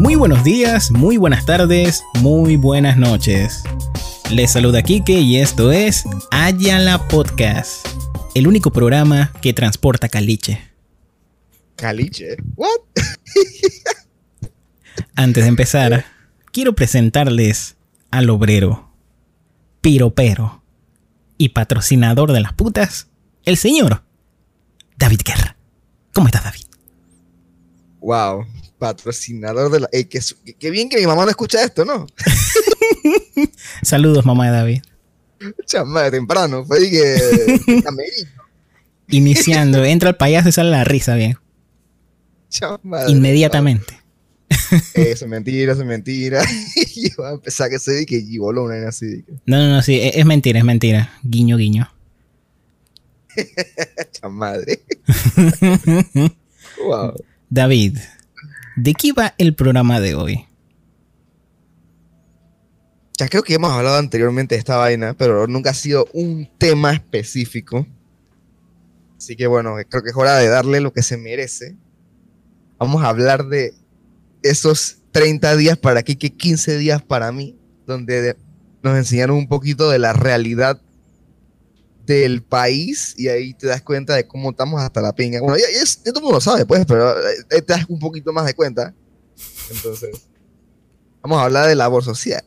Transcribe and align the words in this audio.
Muy 0.00 0.14
buenos 0.14 0.42
días, 0.42 0.90
muy 0.90 1.18
buenas 1.18 1.44
tardes, 1.44 2.02
muy 2.22 2.56
buenas 2.56 2.96
noches. 2.96 3.62
Les 4.30 4.50
saluda 4.50 4.82
Kike 4.82 5.20
y 5.20 5.36
esto 5.36 5.72
es 5.72 6.04
Ayala 6.30 7.06
Podcast, 7.06 7.86
el 8.34 8.46
único 8.46 8.70
programa 8.70 9.30
que 9.42 9.52
transporta 9.52 10.08
caliche. 10.08 10.62
Caliche, 11.76 12.38
what? 12.56 12.80
Antes 15.16 15.44
de 15.44 15.48
empezar, 15.50 16.06
quiero 16.50 16.74
presentarles 16.74 17.76
al 18.10 18.30
obrero, 18.30 18.90
piropero 19.82 20.62
y 21.36 21.50
patrocinador 21.50 22.32
de 22.32 22.40
las 22.40 22.54
putas, 22.54 23.08
el 23.44 23.58
señor 23.58 24.02
David 24.96 25.20
Guerra. 25.26 25.56
¿Cómo 26.14 26.28
estás, 26.28 26.44
David? 26.44 26.64
Wow, 28.00 28.46
patrocinador 28.80 29.70
de 29.70 29.80
la. 29.80 29.88
Ey, 29.92 30.06
qué, 30.06 30.20
su- 30.20 30.34
qué 30.58 30.70
bien 30.70 30.88
que 30.88 30.96
mi 30.98 31.06
mamá 31.06 31.22
no 31.24 31.30
escucha 31.30 31.62
esto, 31.62 31.84
¿no? 31.84 32.06
Saludos, 33.82 34.26
mamá 34.26 34.46
de 34.46 34.52
David. 34.56 34.82
Chama, 35.66 36.02
de 36.02 36.10
temprano, 36.10 36.64
fue 36.64 36.80
de 36.80 36.90
que. 36.90 37.60
Iniciando, 39.08 39.84
entra 39.84 40.08
el 40.10 40.16
payaso 40.16 40.48
y 40.48 40.52
sale 40.52 40.70
la 40.70 40.82
risa, 40.84 41.14
bien. 41.14 41.36
chama, 42.48 43.08
Inmediatamente. 43.08 44.00
Eso 44.94 45.24
es 45.24 45.30
mentira, 45.30 45.72
eso 45.72 45.82
es 45.82 45.86
mentira. 45.86 46.42
y 46.96 47.08
va 47.14 47.30
a 47.30 47.32
empezar 47.34 47.70
que 47.70 47.78
se 47.78 47.92
de 47.92 48.06
que 48.06 48.20
gigoló 48.20 48.64
una 48.64 48.88
así. 48.88 49.24
No, 49.46 49.58
no, 49.58 49.68
no, 49.76 49.82
sí, 49.82 50.00
es 50.00 50.16
es 50.16 50.26
mentira, 50.26 50.58
es 50.58 50.64
mentira. 50.64 51.12
Guiño, 51.22 51.56
guiño. 51.56 51.88
Chamadre. 54.12 54.80
wow. 56.84 57.14
David, 57.48 57.98
¿de 58.82 58.94
qué 58.94 59.12
va 59.12 59.34
el 59.38 59.54
programa 59.54 60.00
de 60.00 60.14
hoy? 60.14 60.46
Ya 63.18 63.28
creo 63.28 63.42
que 63.42 63.54
hemos 63.54 63.70
hablado 63.72 63.98
anteriormente 63.98 64.54
de 64.54 64.58
esta 64.60 64.76
vaina, 64.76 65.14
pero 65.14 65.46
nunca 65.46 65.70
ha 65.70 65.74
sido 65.74 66.06
un 66.14 66.48
tema 66.58 66.92
específico. 66.92 67.86
Así 69.18 69.36
que 69.36 69.46
bueno, 69.46 69.74
creo 69.88 70.02
que 70.02 70.08
es 70.10 70.16
hora 70.16 70.36
de 70.36 70.48
darle 70.48 70.80
lo 70.80 70.92
que 70.92 71.02
se 71.02 71.18
merece. 71.18 71.76
Vamos 72.78 73.02
a 73.04 73.08
hablar 73.08 73.46
de 73.48 73.74
esos 74.42 74.98
30 75.12 75.54
días 75.56 75.76
para 75.76 76.00
aquí, 76.00 76.16
que 76.16 76.30
15 76.34 76.78
días 76.78 77.02
para 77.02 77.30
mí, 77.30 77.58
donde 77.86 78.22
de- 78.22 78.36
nos 78.82 78.96
enseñaron 78.96 79.36
un 79.36 79.48
poquito 79.48 79.90
de 79.90 79.98
la 79.98 80.14
realidad 80.14 80.80
del 82.14 82.42
país 82.42 83.14
y 83.16 83.28
ahí 83.28 83.54
te 83.54 83.66
das 83.66 83.82
cuenta 83.82 84.14
de 84.14 84.26
cómo 84.26 84.50
estamos 84.50 84.80
hasta 84.80 85.00
la 85.00 85.14
pinga. 85.14 85.40
Bueno, 85.40 85.56
ya, 85.56 85.66
todo 86.04 86.18
el 86.18 86.22
mundo 86.22 86.36
lo 86.36 86.40
sabe, 86.40 86.66
pues, 86.66 86.84
pero 86.86 87.10
eh, 87.10 87.62
te 87.62 87.72
das 87.72 87.84
un 87.88 87.98
poquito 87.98 88.32
más 88.32 88.46
de 88.46 88.54
cuenta. 88.54 88.94
Entonces, 89.70 90.10
vamos 91.22 91.38
a 91.38 91.44
hablar 91.44 91.68
de 91.68 91.74
labor 91.74 92.04
social. 92.04 92.42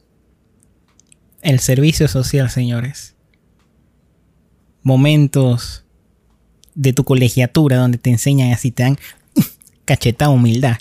El 1.41 1.59
servicio 1.59 2.07
social, 2.07 2.49
señores. 2.49 3.15
Momentos 4.81 5.85
de 6.75 6.93
tu 6.93 7.03
colegiatura 7.03 7.77
donde 7.77 7.97
te 7.97 8.09
enseñan 8.09 8.51
así, 8.51 8.71
te 8.71 8.83
dan 8.83 8.97
cachetada 9.85 10.31
humildad. 10.31 10.77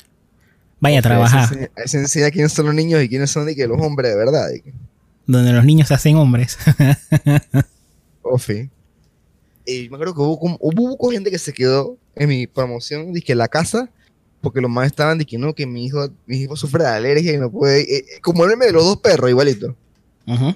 Vaya 0.80 0.98
a 0.98 1.02
trabajar. 1.02 1.48
Se 1.48 1.54
enseña, 1.54 1.70
ahí 1.76 1.88
se 1.88 1.98
enseña 1.98 2.30
quiénes 2.30 2.52
son 2.52 2.66
los 2.66 2.74
niños 2.74 3.02
y 3.02 3.08
quiénes 3.08 3.30
son 3.30 3.46
de 3.46 3.54
que 3.54 3.66
los 3.66 3.80
hombres 3.80 4.10
de 4.10 4.16
verdad. 4.16 4.48
Donde 5.26 5.52
los 5.52 5.64
niños 5.64 5.88
se 5.88 5.94
hacen 5.94 6.16
hombres. 6.16 6.58
Ofi. 8.22 8.70
Y 9.64 9.88
me 9.88 9.96
acuerdo 9.96 10.14
que 10.14 10.20
hubo, 10.20 10.38
como- 10.38 10.58
hubo, 10.60 10.94
hubo 10.94 11.10
gente 11.10 11.30
que 11.30 11.38
se 11.38 11.52
quedó 11.52 11.96
en 12.16 12.28
mi 12.28 12.46
promoción, 12.46 13.12
dije 13.12 13.34
la 13.34 13.48
casa, 13.48 13.90
porque 14.40 14.60
los 14.60 14.70
más 14.70 14.86
estaban 14.86 15.18
diciendo 15.18 15.46
no, 15.48 15.54
que 15.54 15.66
mi 15.66 15.84
hijo, 15.86 16.08
mi 16.26 16.38
hijo 16.38 16.56
sufre 16.56 16.82
de 16.84 16.90
alergia 16.90 17.32
y 17.32 17.38
no 17.38 17.50
puede. 17.50 17.82
eh, 17.82 18.04
como 18.22 18.44
el 18.44 18.58
de 18.58 18.72
los 18.72 18.84
dos 18.84 18.96
perros, 18.98 19.30
igualito. 19.30 19.76
Ujú. 20.26 20.54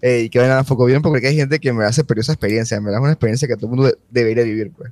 Eh, 0.00 0.22
y 0.24 0.30
que 0.30 0.38
vayan 0.38 0.58
a 0.58 0.64
foco 0.64 0.84
bien, 0.86 1.00
porque 1.02 1.26
hay 1.28 1.36
gente 1.36 1.60
que 1.60 1.72
me 1.72 1.84
hace 1.84 2.02
esa 2.16 2.32
experiencia. 2.32 2.80
Me 2.80 2.90
da 2.90 3.00
una 3.00 3.12
experiencia 3.12 3.46
que 3.46 3.54
todo 3.56 3.66
el 3.66 3.70
mundo 3.70 3.84
de- 3.86 3.98
debería 4.10 4.42
vivir, 4.44 4.72
pues. 4.72 4.90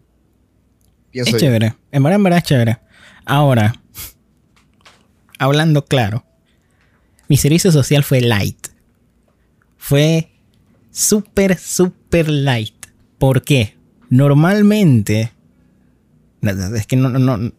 Pienso 1.11 1.31
Es 1.31 1.33
yo. 1.43 1.47
chévere. 1.49 1.75
En 1.91 2.03
verdad, 2.03 2.17
en 2.17 2.23
verdad 2.23 2.39
es 2.39 2.45
chévere. 2.45 2.79
Ahora, 3.25 3.75
hablando 5.39 5.85
claro, 5.85 6.25
mi 7.29 7.37
servicio 7.37 7.73
social 7.73 8.05
fue 8.05 8.21
light. 8.21 8.69
Fue 9.77 10.31
súper, 10.91 11.59
súper 11.59 12.29
light. 12.29 12.75
¿Por 13.19 13.43
qué? 13.43 13.75
Normalmente. 14.09 15.33
no, 16.41 16.53
no, 16.53 16.77
Es 16.77 16.87
que 16.87 16.97
no, 16.97 17.09
no, 17.09 17.19
no. 17.19 17.53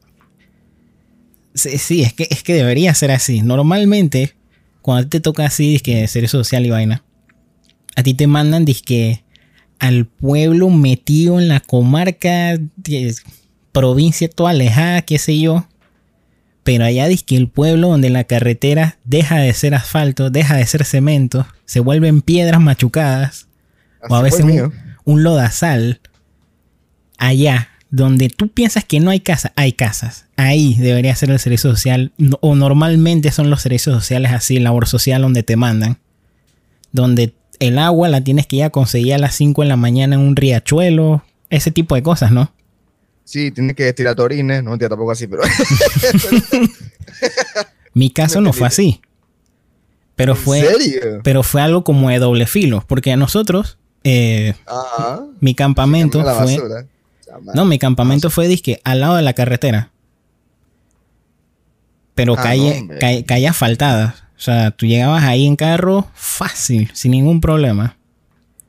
Sí, 1.53 2.01
es 2.01 2.13
que, 2.13 2.27
es 2.29 2.43
que 2.43 2.53
debería 2.53 2.93
ser 2.93 3.11
así. 3.11 3.41
Normalmente, 3.41 4.35
cuando 4.81 5.09
te 5.09 5.19
toca 5.19 5.45
así, 5.45 5.79
que 5.79 6.07
servicio 6.07 6.39
social 6.39 6.65
y 6.65 6.69
vaina, 6.69 7.03
a 7.95 8.03
ti 8.03 8.13
te 8.13 8.27
mandan 8.27 8.65
disque 8.65 9.23
al 9.79 10.05
pueblo 10.05 10.69
metido 10.69 11.39
en 11.39 11.47
la 11.47 11.59
comarca, 11.59 12.57
provincia 13.71 14.29
toda 14.29 14.51
alejada, 14.51 15.01
qué 15.01 15.17
sé 15.17 15.39
yo. 15.39 15.67
Pero 16.63 16.85
allá 16.85 17.07
dice 17.07 17.25
que 17.25 17.37
el 17.37 17.47
pueblo 17.47 17.89
donde 17.89 18.09
la 18.09 18.23
carretera 18.23 18.97
deja 19.03 19.37
de 19.37 19.53
ser 19.53 19.73
asfalto, 19.73 20.29
deja 20.29 20.55
de 20.55 20.65
ser 20.65 20.85
cemento, 20.85 21.47
se 21.65 21.79
vuelven 21.79 22.21
piedras 22.21 22.61
machucadas 22.61 23.47
o 24.07 24.15
a 24.15 24.21
veces 24.21 24.41
un, 24.41 24.73
un 25.03 25.23
lodazal. 25.23 26.01
Allá, 27.17 27.69
donde 27.89 28.29
tú 28.29 28.47
piensas 28.49 28.83
que 28.85 28.99
no 28.99 29.11
hay 29.11 29.19
casa, 29.19 29.53
hay 29.55 29.73
casas. 29.73 30.25
Ahí 30.37 30.75
debería 30.75 31.15
ser 31.15 31.29
el 31.31 31.39
servicio 31.39 31.69
social. 31.71 32.11
O 32.39 32.55
normalmente 32.55 33.31
son 33.31 33.49
los 33.49 33.61
servicios 33.61 33.95
sociales 33.95 34.31
así, 34.31 34.59
labor 34.59 34.87
social 34.87 35.21
donde 35.21 35.43
te 35.43 35.55
mandan. 35.55 35.97
Donde 36.91 37.33
el 37.59 37.77
agua 37.77 38.09
la 38.09 38.21
tienes 38.21 38.47
que 38.47 38.57
ir 38.57 38.63
a 38.63 38.69
conseguir 38.69 39.13
a 39.13 39.17
las 39.19 39.35
5 39.35 39.61
de 39.61 39.67
la 39.67 39.77
mañana 39.77 40.15
en 40.15 40.21
un 40.21 40.35
riachuelo. 40.35 41.23
Ese 41.49 41.69
tipo 41.71 41.95
de 41.95 42.03
cosas, 42.03 42.31
¿no? 42.31 42.51
Sí, 43.23 43.51
tiene 43.51 43.73
que 43.73 43.91
tirar 43.93 44.15
torines, 44.15 44.63
no 44.63 44.71
mentira 44.71 44.89
tampoco 44.89 45.11
así, 45.11 45.27
pero. 45.27 45.43
Mi 47.93 48.09
caso 48.09 48.41
no 48.41 48.53
fue 48.53 48.67
así. 48.67 49.01
Pero 50.15 50.33
¿En 50.33 50.37
fue, 50.37 50.61
serio? 50.61 51.21
pero 51.23 51.43
fue 51.43 51.61
algo 51.61 51.83
como 51.83 52.09
de 52.09 52.19
doble 52.19 52.45
filo. 52.45 52.83
Porque 52.87 53.11
a 53.11 53.17
nosotros, 53.17 53.77
eh, 54.03 54.53
Ajá. 54.65 55.21
mi 55.39 55.55
campamento 55.55 56.23
fue. 56.23 56.57
Chama. 57.25 57.53
No, 57.53 57.65
mi 57.65 57.79
campamento 57.79 58.29
fue 58.29 58.47
disque 58.47 58.79
al 58.83 59.01
lado 59.01 59.15
de 59.15 59.21
la 59.23 59.33
carretera. 59.33 59.89
Pero 62.15 62.35
Ah, 62.37 62.43
calle, 62.43 62.83
no, 62.83 62.99
calle, 62.99 63.25
calle 63.25 63.47
asfaltada. 63.47 64.15
O 64.37 64.43
sea, 64.43 64.71
tú 64.71 64.85
llegabas 64.85 65.23
ahí 65.23 65.45
en 65.45 65.55
carro 65.55 66.07
fácil, 66.13 66.89
sin 66.93 67.11
ningún 67.11 67.41
problema. 67.41 67.97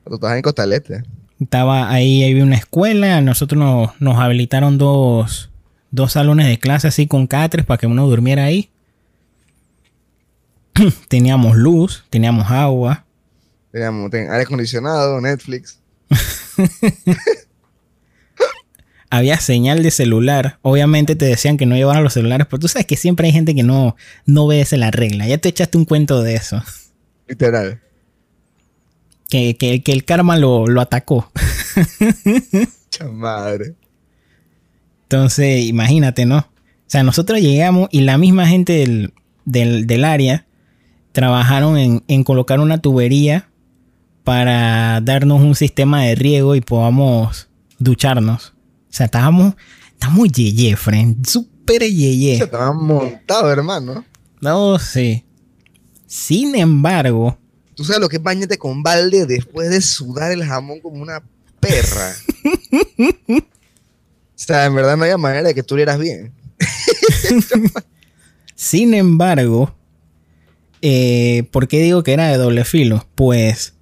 Tú 0.05 0.15
estás 0.15 0.35
en 0.35 0.41
Costalete. 0.41 1.03
Estaba 1.43 1.89
ahí, 1.91 2.23
había 2.23 2.43
una 2.43 2.55
escuela. 2.55 3.21
Nosotros 3.21 3.59
nos, 3.59 3.91
nos 4.01 4.17
habilitaron 4.17 4.77
dos, 4.77 5.49
dos 5.91 6.13
salones 6.13 6.47
de 6.47 6.59
clase 6.59 6.87
así 6.87 7.07
con 7.07 7.27
catres 7.27 7.65
para 7.65 7.77
que 7.77 7.87
uno 7.87 8.07
durmiera 8.07 8.45
ahí. 8.45 8.69
teníamos 11.07 11.55
luz, 11.55 12.05
teníamos 12.09 12.49
agua. 12.49 13.05
Teníamos 13.71 14.09
ten- 14.11 14.29
aire 14.31 14.43
acondicionado, 14.43 15.19
Netflix. 15.21 15.79
Había 19.09 19.39
señal 19.39 19.83
de 19.83 19.91
celular. 19.91 20.57
Obviamente 20.63 21.15
te 21.15 21.25
decían 21.25 21.57
que 21.57 21.67
no 21.67 21.75
llevaran 21.75 22.03
los 22.03 22.13
celulares, 22.13 22.47
pero 22.49 22.59
tú 22.61 22.67
sabes 22.67 22.87
que 22.87 22.97
siempre 22.97 23.27
hay 23.27 23.33
gente 23.33 23.53
que 23.53 23.61
no, 23.61 23.95
no 24.25 24.45
obedece 24.45 24.75
la 24.77 24.89
regla. 24.89 25.27
Ya 25.27 25.37
te 25.37 25.49
echaste 25.49 25.77
un 25.77 25.85
cuento 25.85 26.23
de 26.23 26.33
eso. 26.33 26.63
Literal. 27.27 27.79
Que, 29.33 29.55
que- 29.57 29.81
que 29.81 29.91
el 29.93 30.05
karma 30.05 30.37
lo, 30.37 30.67
lo 30.67 30.79
atacó. 30.79 31.31
Chamadre. 32.91 33.73
Entonces, 35.03 35.65
imagínate, 35.65 36.27
¿no? 36.27 36.37
O 36.37 36.45
sea, 36.85 37.01
nosotros 37.01 37.39
llegamos 37.41 37.89
y 37.91 38.01
la 38.01 38.19
misma 38.19 38.45
gente 38.45 38.73
del, 38.73 39.11
del- 39.45 39.87
del 39.87 40.05
área 40.05 40.45
trabajaron 41.13 41.79
en, 41.79 42.03
en 42.07 42.23
colocar 42.23 42.59
una 42.59 42.77
tubería 42.79 43.49
para 44.23 45.01
darnos 45.01 45.41
un 45.41 45.55
sistema 45.55 46.03
de 46.03 46.13
riego 46.13 46.53
y 46.53 46.61
podamos 46.61 47.49
ducharnos. 47.79 48.49
O 48.49 48.91
sea, 48.95 49.05
estábamos, 49.07 49.55
estamos 49.93 50.27
yeye, 50.31 50.75
friend. 50.75 51.25
Súper 51.25 51.81
yeye. 51.89 52.35
Estaban 52.35 52.77
montados, 52.85 53.51
hermano. 53.51 54.05
No, 54.41 54.77
sí. 54.77 55.25
Sin 56.05 56.53
embargo, 56.55 57.39
Tú 57.75 57.83
sabes 57.83 58.01
lo 58.01 58.09
que 58.09 58.17
es 58.17 58.23
bañarte 58.23 58.57
con 58.57 58.83
balde 58.83 59.25
después 59.25 59.69
de 59.69 59.81
sudar 59.81 60.31
el 60.31 60.43
jamón 60.43 60.79
como 60.79 61.01
una 61.01 61.23
perra. 61.59 62.13
o 63.29 63.43
sea, 64.35 64.65
en 64.65 64.75
verdad 64.75 64.97
no 64.97 65.03
había 65.03 65.17
manera 65.17 65.47
de 65.47 65.55
que 65.55 65.63
tú 65.63 65.77
eras 65.77 65.99
bien. 65.99 66.31
sin 68.55 68.93
embargo, 68.93 69.75
eh, 70.81 71.47
¿por 71.51 71.67
qué 71.67 71.81
digo 71.81 72.03
que 72.03 72.13
era 72.13 72.27
de 72.27 72.37
doble 72.37 72.65
filo? 72.65 73.07
Pues, 73.15 73.73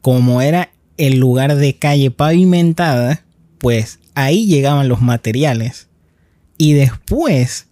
como 0.00 0.42
era 0.42 0.70
el 0.96 1.18
lugar 1.18 1.56
de 1.56 1.76
calle 1.76 2.10
pavimentada, 2.10 3.24
pues 3.58 3.98
ahí 4.14 4.46
llegaban 4.46 4.88
los 4.88 5.00
materiales. 5.00 5.88
Y 6.56 6.74
después, 6.74 7.66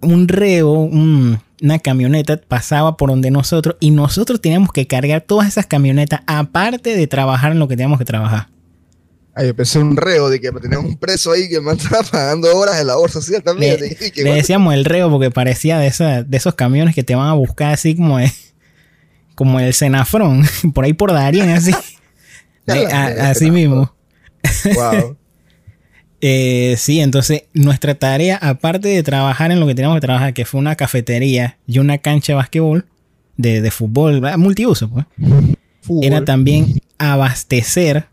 un 0.00 0.26
reo, 0.28 0.72
un- 0.72 1.40
una 1.62 1.78
camioneta 1.78 2.40
pasaba 2.46 2.96
por 2.96 3.08
donde 3.10 3.30
nosotros 3.30 3.76
y 3.80 3.90
nosotros 3.92 4.40
teníamos 4.40 4.72
que 4.72 4.86
cargar 4.86 5.20
todas 5.22 5.48
esas 5.48 5.66
camionetas 5.66 6.20
aparte 6.26 6.96
de 6.96 7.06
trabajar 7.06 7.52
en 7.52 7.58
lo 7.60 7.68
que 7.68 7.76
teníamos 7.76 7.98
que 7.98 8.04
trabajar. 8.04 8.48
Ay, 9.34 9.46
yo 9.46 9.56
pensé 9.56 9.78
un 9.78 9.96
reo 9.96 10.28
de 10.28 10.40
que 10.40 10.50
teníamos 10.52 10.90
un 10.90 10.98
preso 10.98 11.32
ahí 11.32 11.48
que 11.48 11.60
me 11.60 11.72
estaba 11.72 12.02
pagando 12.10 12.54
horas 12.54 12.76
de 12.76 12.84
labor 12.84 13.10
social 13.10 13.42
también. 13.42 13.80
Le, 13.80 13.86
y 14.06 14.10
que, 14.10 14.24
le 14.24 14.34
decíamos 14.34 14.74
el 14.74 14.84
reo 14.84 15.10
porque 15.10 15.30
parecía 15.30 15.78
de, 15.78 15.86
esa- 15.86 16.22
de 16.22 16.36
esos 16.36 16.54
camiones 16.54 16.94
que 16.94 17.02
te 17.02 17.14
van 17.14 17.28
a 17.28 17.32
buscar 17.34 17.72
así 17.72 17.94
como, 17.96 18.18
de- 18.18 18.30
como 19.34 19.58
el 19.60 19.72
Senafrón, 19.72 20.44
por 20.74 20.84
ahí 20.84 20.92
por 20.92 21.12
Darien, 21.12 21.48
así. 21.48 21.72
De- 22.66 22.86
a- 22.92 23.30
así 23.30 23.50
mismo. 23.50 23.94
wow. 24.74 25.16
Eh, 26.24 26.76
sí, 26.78 27.00
entonces 27.00 27.42
nuestra 27.52 27.96
tarea, 27.96 28.36
aparte 28.36 28.86
de 28.88 29.02
trabajar 29.02 29.50
en 29.50 29.58
lo 29.58 29.66
que 29.66 29.74
teníamos 29.74 29.96
que 29.96 30.06
trabajar, 30.06 30.32
que 30.32 30.44
fue 30.44 30.60
una 30.60 30.76
cafetería 30.76 31.58
y 31.66 31.80
una 31.80 31.98
cancha 31.98 32.32
de 32.32 32.36
basquetbol, 32.36 32.86
de, 33.36 33.60
de 33.60 33.70
fútbol, 33.72 34.22
multiuso, 34.38 34.88
pues, 34.88 35.04
Fútbol. 35.82 36.04
era 36.04 36.24
también 36.24 36.80
abastecer 36.98 38.06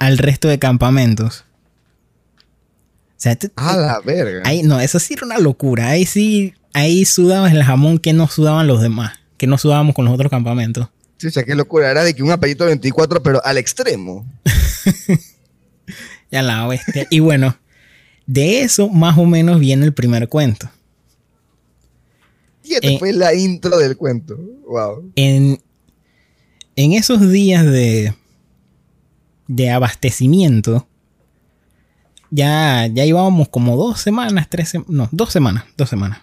al 0.00 0.18
resto 0.18 0.48
de 0.48 0.58
campamentos. 0.58 1.44
O 3.16 3.20
sea, 3.24 3.38
A 3.54 3.76
la 3.76 4.00
verga. 4.00 4.42
ahí, 4.44 4.64
no, 4.64 4.80
eso 4.80 4.98
sí 4.98 5.14
era 5.14 5.24
una 5.24 5.38
locura. 5.38 5.90
Ahí 5.90 6.06
sí, 6.06 6.54
ahí 6.72 7.04
sudabas 7.04 7.52
el 7.52 7.62
jamón 7.62 7.98
que 7.98 8.12
no 8.12 8.26
sudaban 8.26 8.66
los 8.66 8.82
demás, 8.82 9.20
que 9.36 9.46
no 9.46 9.58
sudábamos 9.58 9.94
con 9.94 10.04
los 10.06 10.12
otros 10.14 10.28
campamentos. 10.28 10.88
Chucha, 11.18 11.44
qué 11.44 11.54
locura. 11.54 11.88
Era 11.88 12.02
de 12.02 12.14
que 12.14 12.22
un 12.24 12.32
apellido 12.32 12.66
24, 12.66 13.22
pero 13.22 13.40
al 13.46 13.58
extremo. 13.58 14.26
Ya 16.34 16.42
la 16.42 16.66
bestia. 16.66 17.06
Y 17.10 17.20
bueno, 17.20 17.56
de 18.26 18.60
eso 18.62 18.88
más 18.88 19.16
o 19.16 19.24
menos 19.24 19.60
viene 19.60 19.84
el 19.86 19.94
primer 19.94 20.28
cuento. 20.28 20.68
Y 22.64 22.74
esta 22.74 22.88
Eh. 22.88 22.98
fue 22.98 23.12
la 23.12 23.32
intro 23.34 23.78
del 23.78 23.96
cuento. 23.96 24.36
Wow. 24.66 25.12
en, 25.14 25.60
en 26.76 26.92
esos 26.94 27.30
días 27.30 27.64
de, 27.64 28.14
de 29.46 29.70
abastecimiento, 29.70 30.88
ya, 32.30 32.86
ya 32.92 33.04
llevábamos 33.04 33.48
como 33.48 33.76
dos 33.76 34.00
semanas, 34.00 34.48
tres 34.50 34.74
sem- 34.74 34.86
no, 34.88 35.08
dos 35.12 35.30
semanas, 35.30 35.64
dos 35.76 35.88
semanas. 35.88 36.18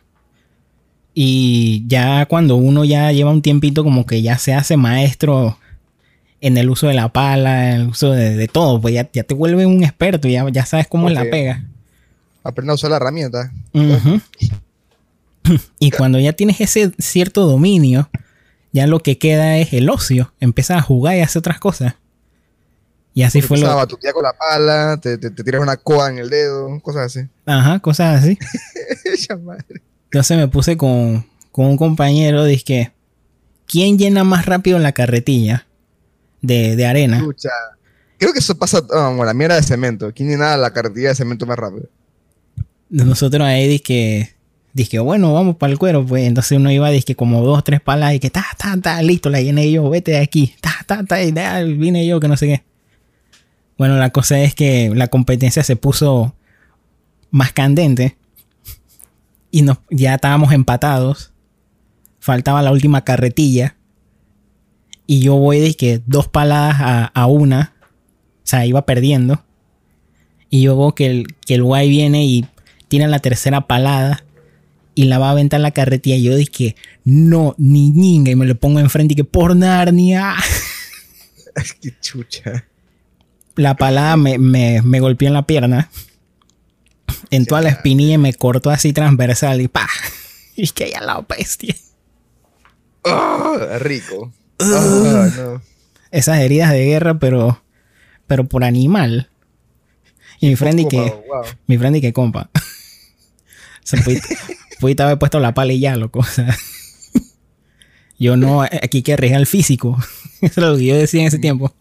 Y 1.13 1.83
ya 1.87 2.25
cuando 2.25 2.55
uno 2.57 2.83
ya 2.83 3.11
lleva 3.11 3.31
un 3.31 3.41
tiempito 3.41 3.83
como 3.83 4.05
que 4.05 4.21
ya 4.21 4.37
se 4.37 4.53
hace 4.53 4.75
maestro 4.75 5.57
en 6.41 6.57
el 6.57 6.69
uso 6.69 6.87
de 6.87 6.95
la 6.95 7.13
pala, 7.13 7.69
en 7.69 7.81
el 7.81 7.87
uso 7.87 8.11
de, 8.11 8.35
de 8.35 8.47
todo, 8.47 8.81
pues 8.81 8.95
ya, 8.95 9.09
ya 9.13 9.23
te 9.23 9.35
vuelve 9.35 9.67
un 9.67 9.83
experto, 9.83 10.27
ya, 10.27 10.49
ya 10.49 10.65
sabes 10.65 10.87
cómo 10.87 11.07
es 11.07 11.13
la 11.13 11.23
pega. 11.29 11.63
Aprende 12.43 12.71
a 12.71 12.75
usar 12.75 12.89
la 12.89 12.97
herramienta. 12.97 13.51
Y 15.79 15.91
cuando 15.91 16.19
ya 16.19 16.33
tienes 16.33 16.59
ese 16.59 16.91
cierto 16.97 17.45
dominio, 17.45 18.09
ya 18.71 18.87
lo 18.87 18.99
que 18.99 19.19
queda 19.19 19.57
es 19.57 19.71
el 19.73 19.89
ocio. 19.89 20.33
Empiezas 20.39 20.77
a 20.77 20.81
jugar 20.81 21.15
y 21.15 21.21
hacer 21.21 21.39
otras 21.39 21.59
cosas. 21.59 21.95
Y 23.13 23.23
así 23.23 23.41
fue 23.41 23.59
lo. 23.59 23.75
batutear 23.75 24.13
con 24.13 24.23
la 24.23 24.33
pala, 24.33 24.97
te, 24.99 25.17
te, 25.17 25.29
te 25.29 25.43
tiras 25.43 25.61
una 25.61 25.77
coa 25.77 26.09
en 26.09 26.17
el 26.17 26.29
dedo, 26.29 26.79
cosas 26.79 27.17
así. 27.17 27.27
Ajá, 27.45 27.79
cosas 27.79 28.23
así. 28.23 28.39
Entonces 30.05 30.37
me 30.37 30.47
puse 30.47 30.75
con, 30.77 31.27
con 31.51 31.65
un 31.67 31.77
compañero. 31.77 32.45
Dije, 32.45 32.93
¿quién 33.67 33.99
llena 33.99 34.23
más 34.23 34.45
rápido 34.47 34.79
la 34.79 34.93
carretilla 34.93 35.67
de, 36.41 36.75
de 36.75 36.85
arena? 36.85 37.25
Creo 38.17 38.33
que 38.33 38.39
eso 38.39 38.57
pasa, 38.57 38.83
ah, 38.91 39.07
bueno, 39.07 39.25
la 39.25 39.33
mierda 39.33 39.55
de 39.55 39.63
cemento. 39.63 40.11
¿Quién 40.13 40.29
llenaba 40.29 40.55
la 40.57 40.71
carretilla 40.71 41.09
de 41.09 41.15
cemento 41.15 41.45
más 41.45 41.57
rápido? 41.57 41.89
Nosotros 42.89 43.47
ahí 43.47 43.67
dije, 43.67 44.35
dije, 44.73 44.99
bueno, 44.99 45.33
vamos 45.33 45.55
para 45.55 45.73
el 45.73 45.79
cuero. 45.79 46.05
Pues 46.05 46.27
entonces 46.27 46.57
uno 46.57 46.71
iba, 46.71 46.89
dije, 46.89 47.15
como 47.15 47.41
dos, 47.41 47.63
tres 47.63 47.81
palas 47.81 48.13
y 48.13 48.19
que, 48.19 48.29
ta, 48.29 48.45
ta, 48.57 48.77
ta, 48.79 49.01
listo, 49.01 49.29
la 49.29 49.41
llené 49.41 49.71
yo, 49.71 49.89
vete 49.89 50.11
de 50.11 50.19
aquí. 50.19 50.53
Ta, 50.61 50.71
ta, 50.85 51.03
ta, 51.03 51.21
y 51.23 51.31
vine 51.73 52.05
yo, 52.05 52.19
que 52.19 52.27
no 52.27 52.37
sé 52.37 52.47
qué. 52.47 52.63
Bueno, 53.77 53.97
la 53.97 54.11
cosa 54.11 54.39
es 54.39 54.53
que 54.53 54.91
la 54.93 55.07
competencia 55.07 55.63
se 55.63 55.75
puso 55.75 56.35
más 57.31 57.53
candente 57.53 58.17
y 59.49 59.63
nos, 59.63 59.79
ya 59.89 60.15
estábamos 60.15 60.53
empatados. 60.53 61.33
Faltaba 62.19 62.61
la 62.61 62.71
última 62.71 63.03
carretilla. 63.03 63.75
Y 65.11 65.19
yo 65.19 65.35
voy 65.35 65.59
de 65.59 65.73
que 65.73 66.01
dos 66.07 66.29
paladas 66.29 66.77
a, 66.79 67.05
a 67.07 67.25
una. 67.25 67.73
O 68.37 68.47
sea, 68.47 68.65
iba 68.65 68.85
perdiendo. 68.85 69.43
Y 70.49 70.61
yo 70.61 70.77
veo 70.77 70.95
que 70.95 71.07
el, 71.07 71.35
que 71.45 71.55
el 71.55 71.63
guay 71.63 71.89
viene 71.89 72.23
y 72.23 72.47
tiene 72.87 73.09
la 73.09 73.19
tercera 73.19 73.67
palada. 73.67 74.23
Y 74.95 75.07
la 75.07 75.19
va 75.19 75.27
a 75.27 75.31
aventar 75.31 75.59
la 75.59 75.71
carretilla. 75.71 76.15
Y 76.15 76.23
yo 76.23 76.33
dije, 76.37 76.77
no, 77.03 77.55
ni 77.57 77.89
ñinga. 77.89 78.31
Y 78.31 78.37
me 78.37 78.45
lo 78.45 78.55
pongo 78.55 78.79
enfrente 78.79 79.11
y 79.11 79.15
que 79.17 79.25
por 79.25 79.53
Narnia. 79.53 80.33
Qué 81.81 81.93
chucha. 81.99 82.63
La 83.57 83.75
palada 83.75 84.15
me, 84.15 84.37
me, 84.37 84.81
me 84.81 85.01
golpeó 85.01 85.27
en 85.27 85.33
la 85.33 85.45
pierna. 85.45 85.91
En 87.31 87.45
toda 87.45 87.59
la 87.59 87.69
espinilla 87.71 88.13
y 88.13 88.17
me 88.17 88.33
cortó 88.33 88.69
así 88.69 88.93
transversal. 88.93 89.59
Y 89.59 89.67
pa. 89.67 89.89
Y 90.55 90.69
que 90.69 90.89
ya 90.89 91.01
la 91.01 91.25
bestia. 91.27 91.75
Ah, 93.03 93.77
rico. 93.81 94.31
No. 94.65 95.61
Esas 96.11 96.39
heridas 96.39 96.71
de 96.71 96.85
guerra, 96.85 97.19
pero. 97.19 97.63
Pero 98.27 98.47
por 98.47 98.63
animal. 98.63 99.29
Y 100.39 100.47
mi 100.49 100.55
friend 100.55 100.79
y 100.81 100.87
que. 100.87 100.97
Wow. 100.97 101.43
Mi 101.67 101.77
friend 101.77 101.95
y 101.97 102.01
que 102.01 102.13
compa. 102.13 102.49
Se 103.83 103.97
pudiste, 103.97 104.37
pudiste 104.79 105.03
haber 105.03 105.17
puesto 105.19 105.39
la 105.39 105.53
pala 105.53 105.73
y 105.73 105.79
ya, 105.79 105.95
loco. 105.95 106.19
O 106.19 106.23
sea, 106.23 106.55
yo 108.19 108.37
no, 108.37 108.61
aquí 108.61 108.97
hay 108.97 109.03
que 109.03 109.13
arriesgar 109.13 109.39
el 109.41 109.47
físico. 109.47 109.97
Eso 110.41 110.61
es 110.61 110.67
lo 110.67 110.77
que 110.77 110.85
yo 110.85 110.95
decía 110.95 111.21
en 111.21 111.27
ese 111.27 111.39
tiempo. 111.39 111.73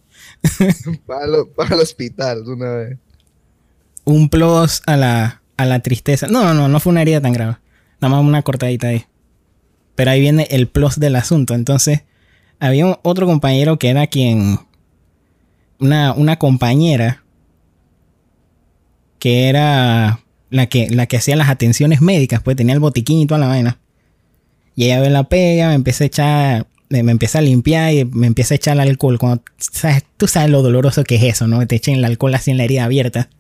Para, 1.07 1.27
lo- 1.27 1.49
para 1.53 1.75
el 1.75 1.81
hospital 1.83 2.45
de 2.45 2.51
una 2.53 2.71
vez. 2.71 2.99
Un 4.05 4.31
plus 4.31 4.81
a 4.87 4.97
la, 4.97 5.43
a 5.59 5.67
la 5.67 5.81
tristeza. 5.81 6.27
No, 6.29 6.43
no, 6.45 6.55
no, 6.55 6.69
no 6.69 6.81
fue 6.81 6.91
una 6.93 7.03
herida 7.03 7.21
tan 7.21 7.33
grave. 7.35 7.57
Nada 8.01 8.15
más 8.17 8.25
una 8.25 8.43
cortadita 8.43 8.89
ahí. 8.89 9.05
Pero 9.95 10.11
ahí 10.11 10.21
viene 10.21 10.49
el 10.51 10.67
plus 10.69 10.99
del 10.99 11.17
asunto. 11.17 11.55
Entonces, 11.55 12.03
había 12.61 12.99
otro 13.03 13.27
compañero 13.27 13.79
que 13.79 13.89
era 13.89 14.07
quien. 14.07 14.59
Una, 15.79 16.13
una 16.13 16.39
compañera. 16.39 17.25
Que 19.19 19.49
era 19.49 20.21
la 20.51 20.67
que, 20.67 20.89
la 20.91 21.07
que 21.07 21.17
hacía 21.17 21.37
las 21.37 21.49
atenciones 21.49 22.01
médicas. 22.01 22.43
Pues 22.43 22.57
tenía 22.57 22.75
el 22.75 22.81
botiquín 22.81 23.21
y 23.21 23.27
toda 23.27 23.41
la 23.41 23.49
vaina. 23.49 23.79
Y 24.77 24.85
ella 24.85 25.01
ve 25.01 25.11
la 25.11 25.25
pega, 25.25 25.69
me 25.69 25.75
empieza 25.75 26.05
a 26.05 26.07
echar. 26.07 26.67
Me 26.89 27.03
me 27.03 27.13
empieza 27.13 27.39
a 27.39 27.43
limpiar 27.43 27.95
y 27.95 28.05
me 28.05 28.27
empieza 28.27 28.55
a 28.55 28.57
echar 28.57 28.75
el 28.75 28.81
alcohol. 28.81 29.19
Cuando, 29.19 29.43
¿sabes? 29.59 30.05
Tú 30.17 30.27
sabes 30.27 30.51
lo 30.51 30.63
doloroso 30.63 31.05
que 31.05 31.17
es 31.17 31.23
eso, 31.23 31.47
¿no? 31.47 31.61
Que 31.61 31.67
te 31.67 31.77
echen 31.77 31.97
el 31.97 32.05
alcohol 32.05 32.35
así 32.35 32.51
en 32.51 32.57
la 32.57 32.65
herida 32.65 32.85
abierta. 32.85 33.31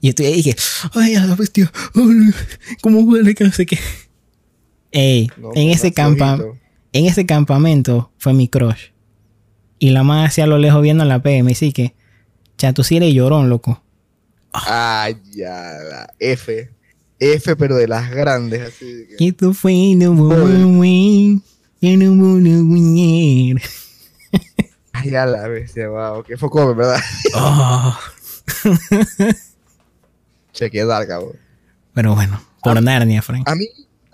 Y 0.00 0.08
estoy 0.08 0.26
ahí 0.26 0.32
y 0.32 0.36
dije, 0.36 0.56
ay, 0.94 1.14
a 1.14 1.24
la 1.24 1.36
bestia, 1.36 1.70
ay, 1.94 2.34
¿cómo 2.80 3.00
huele 3.00 3.34
que 3.34 3.44
no 3.44 3.52
sé 3.52 3.66
qué? 3.66 3.78
Ey, 4.90 5.28
No, 5.36 5.50
en, 5.54 5.70
ese 5.70 5.92
flojito. 5.92 6.58
En 6.92 7.06
ese 7.06 7.26
campamento 7.26 8.10
fue 8.18 8.32
mi 8.34 8.48
crush. 8.48 8.90
Y 9.78 9.90
la 9.90 10.02
más 10.02 10.28
hacia 10.30 10.46
lo 10.46 10.58
lejos 10.58 10.82
viendo 10.82 11.04
la 11.04 11.22
P, 11.22 11.42
me 11.42 11.50
dice 11.50 11.72
que, 11.72 11.94
cha, 12.56 12.72
tú 12.72 12.84
sí 12.84 12.96
eres 12.96 13.12
llorón, 13.14 13.48
loco. 13.48 13.82
Ay, 14.52 15.16
ya, 15.34 15.72
la 15.90 16.14
F. 16.18 16.70
F, 17.18 17.56
pero 17.56 17.76
de 17.76 17.88
las 17.88 18.10
grandes, 18.10 18.60
así. 18.60 19.06
que- 19.08 19.16
Que 19.16 19.32
tú 19.32 19.54
fue 19.54 19.94
no 19.96 20.12
voy, 20.12 21.40
que 21.80 21.96
no 21.96 22.12
a. 22.62 23.60
Ay, 24.92 25.10
ya 25.10 25.24
la 25.26 25.48
bestia, 25.48 25.88
wow. 25.88 26.22
Qué 26.22 26.36
foco, 26.36 26.74
¿verdad? 26.74 27.00
Oh, 27.34 27.96
Che, 30.52 30.70
qué 30.70 30.84
dark, 30.84 31.08
cabrón. 31.08 31.36
Pero 31.94 32.14
bueno, 32.14 32.40
por 32.62 32.80
Narnia, 32.82 33.22
Frank. 33.22 33.48
A 33.48 33.54
mí, 33.54 33.66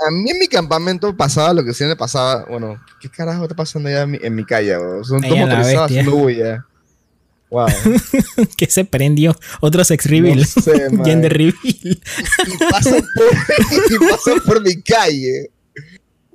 a 0.07 0.11
mí 0.11 0.31
en 0.31 0.39
mi 0.39 0.49
campamento 0.49 1.17
pasaba 1.17 1.53
lo 1.55 1.65
que 1.65 1.75
siempre 1.75 1.97
pasaba. 1.97 2.45
Bueno, 2.47 2.81
¿qué 3.01 3.09
carajo 3.09 3.43
está 3.45 3.57
pasando 3.57 3.89
allá 3.89 4.03
en 4.03 4.11
mi, 4.13 4.19
en 4.23 4.35
mi 4.35 4.45
calle? 4.45 4.77
bro? 4.77 5.05
Son 5.05 5.21
dos 5.21 5.31
a 5.33 5.35
la 5.35 5.41
motorizados 5.47 5.91
bestia. 5.91 6.01
haciendo 6.01 6.17
bulla. 6.17 6.67
Wow. 7.51 7.69
que 8.57 8.67
se 8.67 8.85
prendió. 8.85 9.35
Otro 9.61 9.83
sex 9.85 10.05
reveal. 10.07 10.39
No 10.39 10.45
sé. 10.45 10.89
Gender 11.05 11.33
reveal. 11.33 11.55
y 11.63 12.01
pasan 12.71 13.03
por, 13.15 13.27
y 13.91 14.11
pasan 14.11 14.41
por 14.45 14.63
mi 14.63 14.83
calle. 14.83 15.51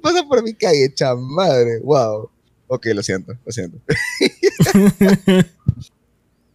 Pasan 0.01 0.27
por 0.27 0.43
mi 0.43 0.53
calle, 0.53 0.93
chamadre. 0.93 1.79
Wow. 1.83 2.29
Ok, 2.67 2.87
lo 2.93 3.03
siento, 3.03 3.37
lo 3.45 3.51
siento. 3.51 3.79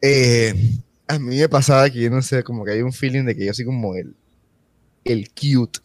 Eh, 0.01 0.55
a 1.09 1.19
mí 1.19 1.39
me 1.39 1.49
pasaba 1.49 1.91
que 1.91 2.01
yo 2.01 2.09
no 2.09 2.23
sé, 2.23 2.45
como 2.45 2.65
que 2.65 2.71
hay 2.71 2.83
un 2.83 2.93
feeling 2.93 3.25
de 3.25 3.35
que 3.35 3.47
yo 3.47 3.53
soy 3.53 3.65
como 3.65 3.97
el, 3.97 4.15
el 5.05 5.29
cute. 5.31 5.81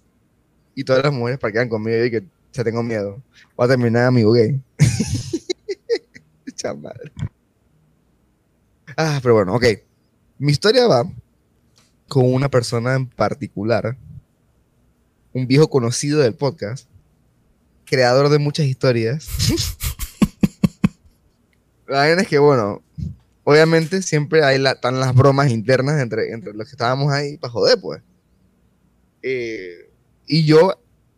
Y 0.76 0.84
todas 0.84 1.04
las 1.04 1.14
mujeres 1.14 1.40
parquean 1.40 1.70
conmigo 1.70 2.04
y 2.04 2.12
que 2.12 2.24
ya 2.52 2.64
tengo 2.64 2.84
miedo. 2.84 3.22
Voy 3.56 3.66
a 3.66 3.70
terminar 3.70 4.06
amigo 4.06 4.32
gay. 4.32 4.62
Chamadre. 6.56 7.12
Ah, 8.96 9.20
pero 9.22 9.36
bueno, 9.36 9.56
ok. 9.56 9.66
Mi 10.38 10.52
historia 10.52 10.88
va 10.88 11.04
con 12.08 12.32
una 12.32 12.50
persona 12.50 12.96
en 12.96 13.08
particular 13.08 13.98
un 15.34 15.48
viejo 15.48 15.70
conocido 15.70 16.22
del 16.22 16.36
podcast, 16.36 16.88
creador 17.86 18.30
de 18.30 18.40
muchas 18.40 18.68
historias. 18.68 19.28
la 21.88 22.04
verdad 22.04 22.22
es 22.22 22.28
que, 22.28 22.38
bueno, 22.38 22.84
obviamente 23.44 24.02
siempre 24.02 24.44
hay 24.44 24.64
están 24.64 25.00
las 25.00 25.14
bromas 25.16 25.50
internas 25.50 26.00
entre, 26.00 26.32
entre 26.32 26.54
los 26.54 26.68
que 26.68 26.74
estábamos 26.74 27.12
ahí 27.12 27.38
para 27.38 27.52
joder, 27.52 27.80
pues. 27.82 28.02
Eh, 29.24 29.90
y 30.28 30.46
yo, 30.46 30.68
o 30.68 30.78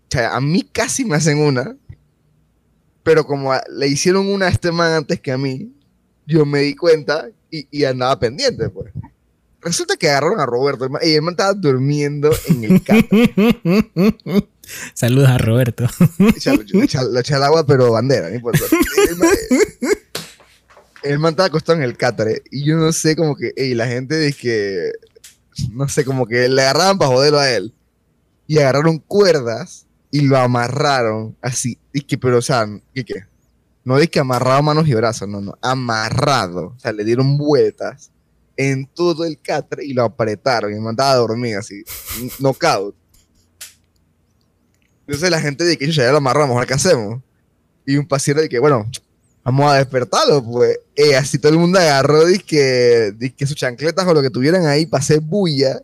sea, 0.10 0.36
a 0.36 0.42
mí 0.42 0.64
casi 0.72 1.06
me 1.06 1.16
hacen 1.16 1.40
una, 1.40 1.76
pero 3.04 3.26
como 3.26 3.54
le 3.72 3.88
hicieron 3.88 4.28
una 4.28 4.48
a 4.48 4.50
este 4.50 4.72
man 4.72 4.94
antes 4.94 5.20
que 5.20 5.32
a 5.32 5.38
mí, 5.38 5.72
yo 6.26 6.46
me 6.46 6.60
di 6.62 6.76
cuenta 6.76 7.30
y, 7.52 7.68
y 7.70 7.84
andaba 7.84 8.20
pendiente, 8.20 8.70
pues. 8.70 8.92
Resulta 9.66 9.98
que 9.98 10.08
agarraron 10.08 10.40
a 10.40 10.46
Roberto 10.46 10.88
y 11.02 11.14
el 11.14 11.24
man 11.24 11.34
estaba 11.34 11.54
durmiendo 11.54 12.32
en 12.48 12.64
el 12.66 12.84
catre. 12.84 13.34
Saludos 14.94 15.30
a 15.30 15.40
Roberto. 15.40 15.88
Le 16.20 17.20
eché 17.20 17.36
el 17.36 17.44
agua, 17.44 17.66
pero 17.66 17.92
bandera, 17.92 18.30
no 18.30 18.36
importa. 18.36 18.60
El 21.02 21.18
man 21.18 21.32
estaba 21.32 21.48
acostado 21.48 21.80
en 21.80 21.84
el 21.84 21.98
catre 21.98 22.44
y 22.52 22.64
yo 22.64 22.78
no 22.78 22.92
sé, 22.94 23.16
como 23.16 23.36
que, 23.36 23.54
y 23.58 23.74
la 23.74 23.88
gente 23.88 24.20
dice 24.20 24.38
que, 24.40 24.92
no 25.72 25.88
sé, 25.88 26.06
como 26.06 26.28
que 26.28 26.48
le 26.48 26.62
agarraban 26.62 27.00
para 27.00 27.12
joderlo 27.12 27.40
a 27.40 27.50
él. 27.50 27.74
Y 28.48 28.60
agarraron 28.60 29.00
cuerdas 29.00 29.88
y 30.12 30.22
lo 30.22 30.38
amarraron 30.38 31.36
así. 31.42 31.78
Y 31.94 32.02
que, 32.02 32.18
pero, 32.18 32.38
o 32.38 32.42
sea, 32.42 32.68
¿qué 32.94 33.04
qué? 33.04 33.24
No 33.84 33.98
es 33.98 34.10
que 34.10 34.20
amarrado 34.20 34.64
manos 34.64 34.88
y 34.88 34.94
brazos, 34.94 35.28
no, 35.28 35.42
no, 35.42 35.58
amarrado. 35.62 36.74
O 36.76 36.80
sea, 36.80 36.92
le 36.92 37.04
dieron 37.04 37.38
vueltas 37.38 38.12
en 38.58 38.88
todo 38.88 39.26
el 39.26 39.40
catre 39.40 39.86
y 39.86 39.94
lo 39.94 40.04
apretaron 40.04 40.74
y 40.74 40.80
mandaba 40.80 41.12
a 41.12 41.16
dormir 41.16 41.58
así, 41.58 41.84
knockout. 42.40 42.96
Entonces 45.08 45.30
la 45.30 45.40
gente 45.40 45.64
dice 45.64 45.78
que 45.78 45.92
ya 45.92 46.12
lo 46.12 46.18
amarramos, 46.18 46.66
¿qué 46.66 46.74
hacemos? 46.74 47.22
Y 47.86 47.98
un 47.98 48.08
paciente 48.08 48.42
dice 48.42 48.50
que, 48.50 48.60
bueno, 48.60 48.90
vamos 49.44 49.72
a 49.72 49.76
despertarlo, 49.76 50.44
pues. 50.44 50.80
Eh, 50.96 51.16
así 51.16 51.38
todo 51.38 51.52
el 51.52 51.60
mundo 51.60 51.78
agarró, 51.78 52.24
que, 52.48 53.14
sus 53.40 53.56
chancletas 53.56 54.08
o 54.08 54.14
lo 54.14 54.22
que 54.22 54.32
tuvieran 54.32 54.66
ahí 54.66 54.88
hacer 54.92 55.20
bulla. 55.20 55.82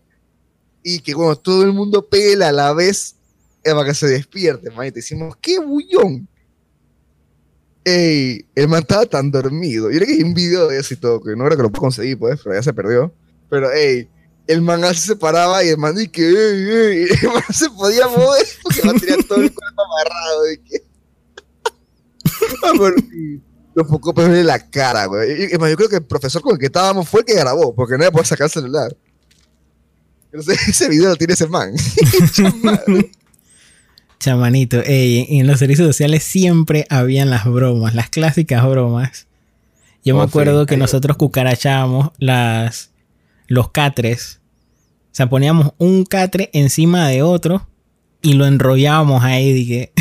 Y 0.83 1.00
que, 1.00 1.13
bueno, 1.13 1.35
todo 1.35 1.63
el 1.63 1.73
mundo 1.73 2.07
pela 2.07 2.50
a 2.50 2.51
la 2.51 2.73
vez 2.73 3.15
eh, 3.63 3.71
para 3.71 3.85
que 3.85 3.93
se 3.93 4.07
despierte, 4.07 4.71
manito. 4.71 5.00
Hicimos, 5.00 5.35
¡qué 5.39 5.59
bullón! 5.59 6.27
Ey, 7.83 8.45
el 8.55 8.67
man 8.67 8.81
estaba 8.81 9.05
tan 9.05 9.31
dormido. 9.31 9.89
Yo 9.89 9.97
creo 9.97 10.07
que 10.07 10.13
hay 10.13 10.23
un 10.23 10.33
video 10.33 10.67
de 10.67 10.79
eso 10.79 10.93
y 10.93 10.97
todo, 10.97 11.21
que 11.21 11.35
no 11.35 11.45
creo 11.45 11.57
que 11.57 11.63
lo 11.63 11.71
puedo 11.71 11.81
conseguir, 11.81 12.17
pues, 12.17 12.39
pero 12.43 12.55
ya 12.55 12.63
se 12.63 12.73
perdió. 12.73 13.13
Pero, 13.50 13.71
ey, 13.71 14.07
el 14.47 14.61
man 14.61 14.83
así 14.83 15.07
se 15.07 15.15
paraba 15.15 15.63
y 15.63 15.69
el 15.69 15.77
man 15.77 15.95
que, 16.11 16.27
ey, 16.27 16.69
ey, 16.69 17.07
el 17.21 17.27
man 17.27 17.43
se 17.53 17.69
podía 17.69 18.07
mover 18.07 18.45
porque 18.63 18.83
man 18.83 19.00
tenía 19.00 19.17
todo 19.27 19.41
el 19.41 19.53
cuerpo 19.53 19.81
amarrado. 19.83 20.43
De 20.43 20.61
que... 20.61 20.83
ah, 22.63 22.73
los 23.73 23.88
focos 23.88 24.25
en 24.25 24.45
la 24.45 24.69
cara, 24.69 25.05
güey. 25.05 25.45
Y, 25.45 25.51
yo 25.51 25.75
creo 25.75 25.89
que 25.89 25.95
el 25.97 26.05
profesor 26.05 26.41
con 26.41 26.53
el 26.53 26.59
que 26.59 26.65
estábamos 26.65 27.07
fue 27.07 27.21
el 27.21 27.25
que 27.25 27.35
grabó, 27.35 27.73
porque 27.73 27.97
nadie 27.97 28.11
puede 28.11 28.25
sacar 28.25 28.45
el 28.45 28.51
celular. 28.51 28.95
Ese 30.67 30.89
video 30.89 31.09
lo 31.09 31.15
tiene 31.15 31.33
ese 31.33 31.47
man. 31.47 31.73
Chamanito, 34.19 34.81
ey, 34.85 35.25
en 35.39 35.47
los 35.47 35.59
servicios 35.59 35.88
sociales 35.88 36.23
siempre 36.23 36.85
habían 36.89 37.29
las 37.29 37.45
bromas, 37.45 37.95
las 37.95 38.09
clásicas 38.09 38.63
bromas. 38.69 39.27
Yo 40.03 40.15
me 40.15 40.23
acuerdo 40.23 40.65
que 40.65 40.77
nosotros 40.77 41.17
cucarachábamos 41.17 42.11
las, 42.19 42.91
los 43.47 43.71
catres. 43.71 44.39
O 45.11 45.15
sea, 45.15 45.29
poníamos 45.29 45.73
un 45.77 46.05
catre 46.05 46.50
encima 46.53 47.07
de 47.07 47.23
otro 47.23 47.67
y 48.21 48.33
lo 48.33 48.45
enrollábamos 48.45 49.23
ahí. 49.23 49.53
Dije. 49.53 49.91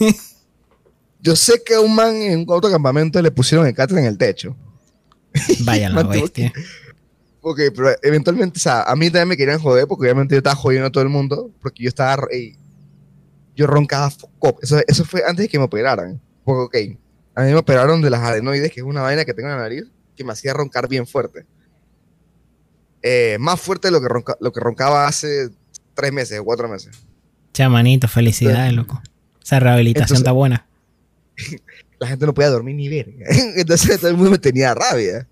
Yo 1.22 1.36
sé 1.36 1.62
que 1.64 1.74
a 1.74 1.80
un 1.80 1.94
man 1.94 2.14
en 2.16 2.40
un 2.40 2.46
autocampamento 2.50 3.20
le 3.20 3.30
pusieron 3.30 3.66
el 3.66 3.74
catre 3.74 3.98
en 4.00 4.06
el 4.06 4.16
techo. 4.16 4.56
Vaya 5.60 5.88
la 5.88 6.02
bestia. 6.02 6.52
Ok, 7.42 7.60
pero 7.74 7.90
eventualmente, 8.02 8.58
o 8.58 8.60
sea, 8.60 8.82
a 8.82 8.94
mí 8.96 9.06
también 9.06 9.28
me 9.28 9.36
querían 9.36 9.58
joder 9.58 9.86
porque 9.86 10.04
obviamente 10.04 10.34
yo 10.34 10.38
estaba 10.38 10.56
jodiendo 10.56 10.88
a 10.88 10.92
todo 10.92 11.02
el 11.02 11.08
mundo 11.08 11.50
porque 11.60 11.82
yo 11.82 11.88
estaba 11.88 12.16
yo 13.56 13.66
roncaba 13.66 14.12
Eso, 14.62 14.80
eso 14.86 15.04
fue 15.04 15.22
antes 15.26 15.44
de 15.44 15.48
que 15.48 15.58
me 15.58 15.64
operaran. 15.64 16.20
Porque, 16.44 16.88
ok, 16.88 16.98
a 17.34 17.42
mí 17.42 17.52
me 17.52 17.56
operaron 17.56 18.00
de 18.02 18.10
las 18.10 18.20
adenoides, 18.20 18.70
que 18.72 18.80
es 18.80 18.86
una 18.86 19.02
vaina 19.02 19.24
que 19.24 19.34
tengo 19.34 19.48
en 19.48 19.56
la 19.56 19.62
nariz, 19.62 19.84
que 20.16 20.24
me 20.24 20.32
hacía 20.32 20.52
roncar 20.52 20.88
bien 20.88 21.06
fuerte. 21.06 21.46
Eh, 23.02 23.36
más 23.40 23.60
fuerte 23.60 23.88
de 23.88 23.92
lo 23.92 24.00
que, 24.00 24.08
lo 24.40 24.52
que 24.52 24.60
roncaba 24.60 25.06
hace 25.06 25.50
tres 25.94 26.12
meses 26.12 26.38
o 26.38 26.44
cuatro 26.44 26.68
meses. 26.68 26.96
Chamanito, 27.52 28.08
felicidades, 28.08 28.72
loco. 28.72 29.02
Esa 29.42 29.60
rehabilitación 29.60 30.18
está 30.18 30.32
buena. 30.32 30.66
La 31.98 32.06
gente 32.06 32.24
no 32.24 32.32
podía 32.32 32.48
dormir 32.48 32.76
ni 32.76 32.88
ver. 32.88 33.12
Entonces 33.56 33.98
todo 33.98 34.10
el 34.10 34.16
mundo 34.16 34.30
me 34.32 34.38
tenía 34.38 34.74
rabia. 34.74 35.26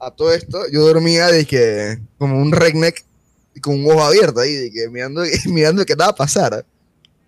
A 0.00 0.10
todo 0.10 0.32
esto, 0.32 0.62
yo 0.70 0.86
dormía 0.86 1.26
de 1.26 1.44
que, 1.44 1.98
como 2.18 2.40
un 2.40 2.52
redneck 2.52 3.04
con 3.60 3.74
un 3.74 3.90
ojo 3.90 4.04
abierto 4.04 4.40
ahí, 4.40 4.54
de 4.54 4.70
que 4.70 4.88
mirando, 4.88 5.22
mirando 5.46 5.84
qué 5.84 5.92
estaba 5.92 6.10
a 6.10 6.14
pasar 6.14 6.64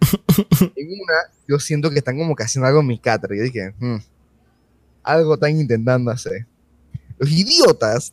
en 0.76 0.86
una, 0.86 1.14
yo 1.48 1.58
siento 1.58 1.90
que 1.90 1.98
están 1.98 2.16
como 2.16 2.34
que 2.34 2.44
haciendo 2.44 2.68
algo 2.68 2.80
en 2.80 2.86
mi 2.86 2.98
catre. 2.98 3.36
Yo 3.36 3.42
dije, 3.42 3.74
hmm, 3.78 3.96
algo 5.02 5.34
están 5.34 5.58
intentando 5.58 6.10
hacer. 6.10 6.46
Los 7.18 7.30
idiotas 7.30 8.12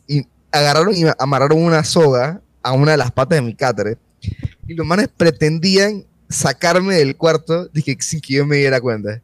agarraron 0.50 0.94
y 0.94 1.04
amarraron 1.18 1.62
una 1.62 1.84
soga 1.84 2.42
a 2.62 2.72
una 2.72 2.92
de 2.92 2.98
las 2.98 3.12
patas 3.12 3.38
de 3.38 3.42
mi 3.42 3.54
catre. 3.54 3.96
Y 4.66 4.74
los 4.74 4.86
manes 4.86 5.08
pretendían 5.08 6.04
sacarme 6.28 6.96
del 6.96 7.16
cuarto 7.16 7.68
dije, 7.68 7.96
sin 8.00 8.20
que 8.20 8.34
yo 8.34 8.46
me 8.46 8.56
diera 8.56 8.80
cuenta. 8.80 9.22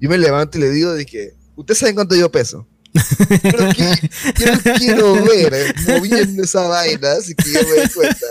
Yo 0.00 0.08
me 0.08 0.18
levanto 0.18 0.58
y 0.58 0.60
le 0.60 0.70
digo, 0.70 0.94
dije, 0.94 1.34
¿ustedes 1.56 1.78
saben 1.78 1.94
cuánto 1.94 2.14
yo 2.14 2.30
peso? 2.30 2.66
yo, 4.38 4.46
no 4.46 4.76
quiero 4.78 5.14
ver 5.24 5.52
eh, 5.52 5.74
moviendo 5.88 6.44
esa 6.44 6.68
vaina, 6.68 7.12
así 7.12 7.34
que 7.34 7.52
yo 7.52 7.60
me 7.62 7.76
doy 7.76 7.88
cuenta. 7.88 8.26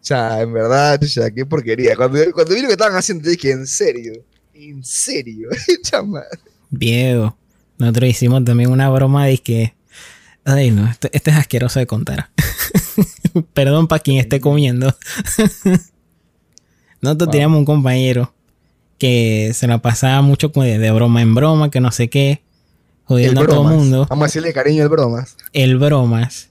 O 0.00 0.06
sea, 0.06 0.40
en 0.40 0.52
verdad, 0.52 1.00
sea, 1.02 1.30
qué 1.30 1.46
porquería. 1.46 1.96
Cuando, 1.96 2.18
cuando 2.32 2.54
vi 2.54 2.62
lo 2.62 2.68
que 2.68 2.72
estaban 2.72 2.96
haciendo, 2.96 3.28
dije, 3.28 3.52
en 3.52 3.66
serio, 3.66 4.24
en 4.54 4.84
serio, 4.84 5.48
Viejo, 6.70 7.36
nosotros 7.78 8.10
hicimos 8.10 8.44
también 8.44 8.70
una 8.70 8.90
broma 8.90 9.26
de 9.26 9.38
que, 9.38 9.74
ay 10.44 10.72
no, 10.72 10.88
este, 10.88 11.10
este 11.12 11.30
es 11.30 11.36
asqueroso 11.36 11.78
de 11.78 11.86
contar. 11.86 12.30
Perdón 13.54 13.86
para 13.86 14.02
quien 14.02 14.18
esté 14.18 14.40
comiendo. 14.40 14.96
nosotros 17.00 17.30
teníamos 17.30 17.58
un 17.58 17.64
compañero 17.64 18.35
que 18.98 19.52
se 19.54 19.66
la 19.66 19.78
pasaba 19.78 20.22
mucho 20.22 20.48
de, 20.48 20.90
broma 20.90 21.22
en 21.22 21.34
broma, 21.34 21.70
que 21.70 21.80
no 21.80 21.90
sé 21.92 22.08
qué, 22.08 22.42
jodiendo 23.04 23.42
a 23.42 23.46
todo 23.46 23.70
el 23.70 23.76
mundo. 23.76 24.06
Vamos 24.08 24.24
a 24.24 24.26
decirle 24.26 24.52
cariño 24.52 24.82
el 24.82 24.88
bromas. 24.88 25.36
El 25.52 25.78
bromas. 25.78 26.50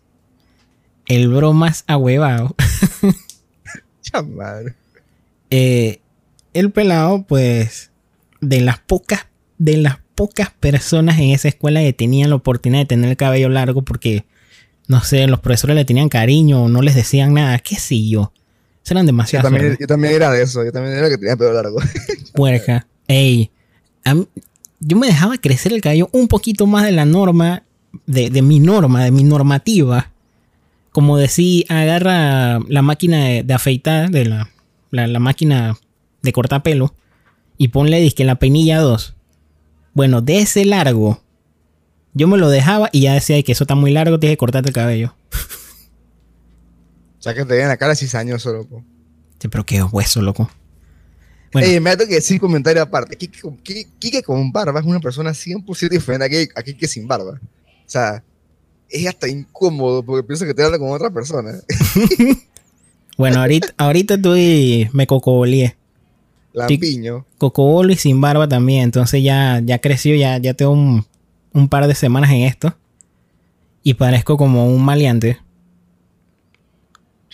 El 1.08 1.30
bromas 1.30 1.84
ahuevado. 1.88 2.56
Eh, 5.50 6.00
el 6.54 6.72
pelado, 6.72 7.26
pues, 7.28 7.92
de 8.40 8.62
las 8.62 8.80
pocas, 8.80 9.28
de 9.58 9.76
las 9.76 10.00
pocas 10.16 10.52
personas 10.52 11.20
en 11.20 11.32
esa 11.32 11.50
escuela 11.50 11.82
que 11.82 11.92
tenían 11.92 12.30
la 12.30 12.38
oportunidad 12.38 12.84
de 12.84 12.88
tener 12.88 13.10
el 13.10 13.18
cabello 13.18 13.50
largo 13.50 13.82
porque, 13.82 14.26
no 14.88 15.02
sé, 15.04 15.28
los 15.28 15.42
profesores 15.42 15.76
le 15.76 15.86
tenían 15.86 16.08
cariño 16.08 16.64
o 16.64 16.70
no 16.70 16.82
les 16.82 16.96
decían 16.96 17.34
nada, 17.34 17.60
qué 17.60 17.76
sé 17.76 18.08
yo. 18.08 18.32
Eran 18.88 19.06
demasiado. 19.06 19.50
Yo 19.80 19.88
también, 19.88 20.14
era 20.14 20.32
de 20.32 20.44
eso, 20.44 20.64
yo 20.64 20.72
también 20.72 20.96
era 20.96 21.10
que 21.10 21.18
tenía 21.18 21.34
el 21.34 21.38
pelo 21.38 21.54
largo. 21.54 21.80
Puerca. 22.34 22.88
Ey, 23.08 23.50
yo 24.80 24.98
me 24.98 25.08
dejaba 25.08 25.38
crecer 25.38 25.74
el 25.74 25.82
cabello 25.82 26.10
un 26.12 26.28
poquito 26.28 26.68
más 26.68 26.86
de 26.86 26.92
la 26.92 27.06
norma, 27.06 27.64
de, 28.06 28.30
de 28.30 28.42
mi 28.42 28.60
norma, 28.60 29.04
de 29.04 29.12
mi 29.12 29.24
normativa 29.24 30.12
como 30.96 31.18
decía, 31.18 31.66
agarra 31.68 32.60
la 32.70 32.82
máquina 32.82 33.26
de, 33.44 33.54
afeitar, 33.54 34.12
de 34.12 34.24
la, 34.24 34.50
la, 34.92 35.20
máquina 35.20 35.76
de 36.22 36.32
cortar 36.32 36.64
pelo, 36.64 36.96
y 37.58 37.68
ponle 37.68 38.00
disque 38.00 38.24
la 38.24 38.36
peinilla 38.36 38.80
2. 38.80 39.14
Bueno, 39.94 40.22
de 40.22 40.38
ese 40.38 40.64
largo, 40.64 41.22
yo 42.14 42.30
me 42.30 42.38
lo 42.38 42.48
dejaba 42.48 42.88
y 42.94 43.02
ya 43.02 43.14
decía 43.14 43.44
que 43.44 43.52
eso 43.52 43.66
está 43.66 43.76
muy 43.76 43.92
largo, 43.92 44.22
tienes 44.22 44.36
que 44.36 44.38
cortarte 44.38 44.70
el 44.70 44.74
cabello. 44.74 45.16
O 47.26 47.28
sea 47.28 47.34
que 47.34 47.44
te 47.44 47.60
en 47.60 47.68
la 47.68 47.78
cara 47.78 47.96
cizañoso, 47.96 48.54
loco. 48.54 48.84
Sí, 49.40 49.48
pero 49.48 49.66
qué 49.66 49.82
hueso, 49.82 50.22
loco. 50.22 50.48
Bueno. 51.52 51.82
me 51.82 51.98
tengo 51.98 52.08
que 52.08 52.16
decir 52.18 52.40
comentario 52.40 52.84
aparte. 52.84 53.18
Kike, 53.18 54.22
con 54.22 54.52
barba 54.52 54.80
es 54.80 54.86
una 54.86 55.00
persona 55.00 55.32
100% 55.32 55.90
diferente 55.90 56.52
a 56.54 56.62
Kike 56.62 56.88
sin 56.88 57.08
barba. 57.08 57.40
O 57.42 57.88
sea, 57.88 58.24
es 58.88 59.08
hasta 59.08 59.28
incómodo 59.28 60.04
porque 60.04 60.22
pienso 60.22 60.46
que 60.46 60.54
te 60.54 60.64
habla 60.64 60.78
con 60.78 60.92
otra 60.92 61.10
persona. 61.10 61.54
bueno, 63.18 63.40
ahorita, 63.40 63.74
ahorita 63.76 64.14
estoy, 64.14 64.88
me 64.94 65.08
cocobolié. 65.08 65.76
Lampiño. 66.54 67.26
Cocobolo 67.40 67.92
y 67.92 67.96
sin 67.96 68.22
barba 68.22 68.48
también. 68.48 68.84
Entonces 68.84 69.24
ya, 69.24 69.64
ya 69.66 69.80
creció, 69.80 70.16
ya, 70.16 70.38
ya 70.38 70.54
tengo 70.54 70.74
un, 70.74 71.70
par 71.70 71.88
de 71.88 71.96
semanas 71.96 72.30
en 72.30 72.42
esto. 72.42 72.78
Y 73.82 73.96
parezco 73.96 74.38
como 74.38 74.68
un 74.68 74.86
maleante. 74.86 75.40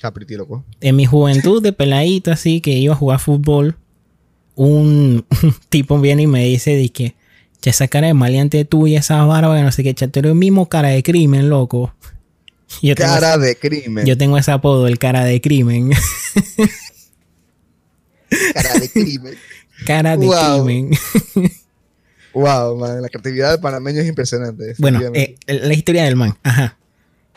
Chapriti, 0.02 0.36
loco. 0.36 0.64
En 0.82 0.96
mi 0.96 1.06
juventud 1.06 1.62
de 1.62 1.74
peladito, 1.74 2.32
así 2.32 2.60
que 2.62 2.72
iba 2.72 2.94
a 2.94 2.98
jugar 2.98 3.20
fútbol, 3.20 3.76
un, 4.56 5.26
tipo 5.70 6.00
viene 6.00 6.24
y 6.24 6.28
me 6.28 6.44
dice 6.46 6.76
de 6.76 6.90
que, 6.90 7.14
"Che, 7.62 7.70
esa 7.70 7.88
cara 7.88 8.08
de 8.08 8.14
maleante 8.16 8.66
tuya, 8.66 9.00
esa 9.00 9.24
barba, 9.26 9.56
que 9.58 9.64
no 9.64 9.72
sé 9.72 9.84
qué, 9.84 9.94
che, 9.94 10.08
tú 10.08 10.20
eres 10.20 10.32
el 10.32 10.38
mismo 10.38 10.68
cara 10.70 10.90
de 10.90 11.04
crimen, 11.04 11.50
loco. 11.50 11.94
Yo 12.82 12.96
Cara 12.96 13.38
de 13.38 13.56
crimen. 13.58 14.06
yo 14.06 14.18
tengo 14.18 14.38
ese 14.38 14.52
apodo, 14.52 14.88
el 14.88 14.98
cara 14.98 15.24
de 15.26 15.40
crimen. 15.42 15.92
Cara 18.54 18.80
de 18.80 18.90
crimen. 18.90 19.34
cara 19.86 20.16
de 20.18 20.26
Wow. 20.26 20.64
crimen. 20.66 20.92
wow, 22.34 22.78
man. 22.78 23.02
La 23.02 23.10
creatividad 23.10 23.52
del 23.52 23.60
panameño 23.60 24.00
es 24.02 24.08
impresionante. 24.08 24.74
Bueno, 24.78 25.02
eh, 25.14 25.36
la 25.48 25.74
historia 25.74 26.06
del 26.06 26.16
man. 26.16 26.38
Ajá. 26.44 26.78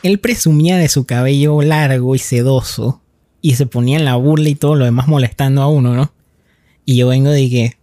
Él 0.05 0.21
presumía 0.21 0.77
de 0.77 0.91
su 0.91 1.07
cabello 1.07 1.63
largo 1.63 2.15
y 2.15 2.19
sedoso. 2.19 3.01
Y 3.41 3.55
se 3.55 3.65
ponía 3.65 3.97
en 3.97 4.05
la 4.05 4.17
burla 4.17 4.51
y 4.51 4.55
todo 4.55 4.75
lo 4.75 4.85
demás 4.85 5.09
molestando 5.09 5.63
a 5.63 5.69
uno, 5.69 5.95
¿no? 5.95 6.13
Y 6.85 6.97
yo 6.97 7.09
vengo 7.09 7.31
de 7.31 7.49
que. 7.49 7.77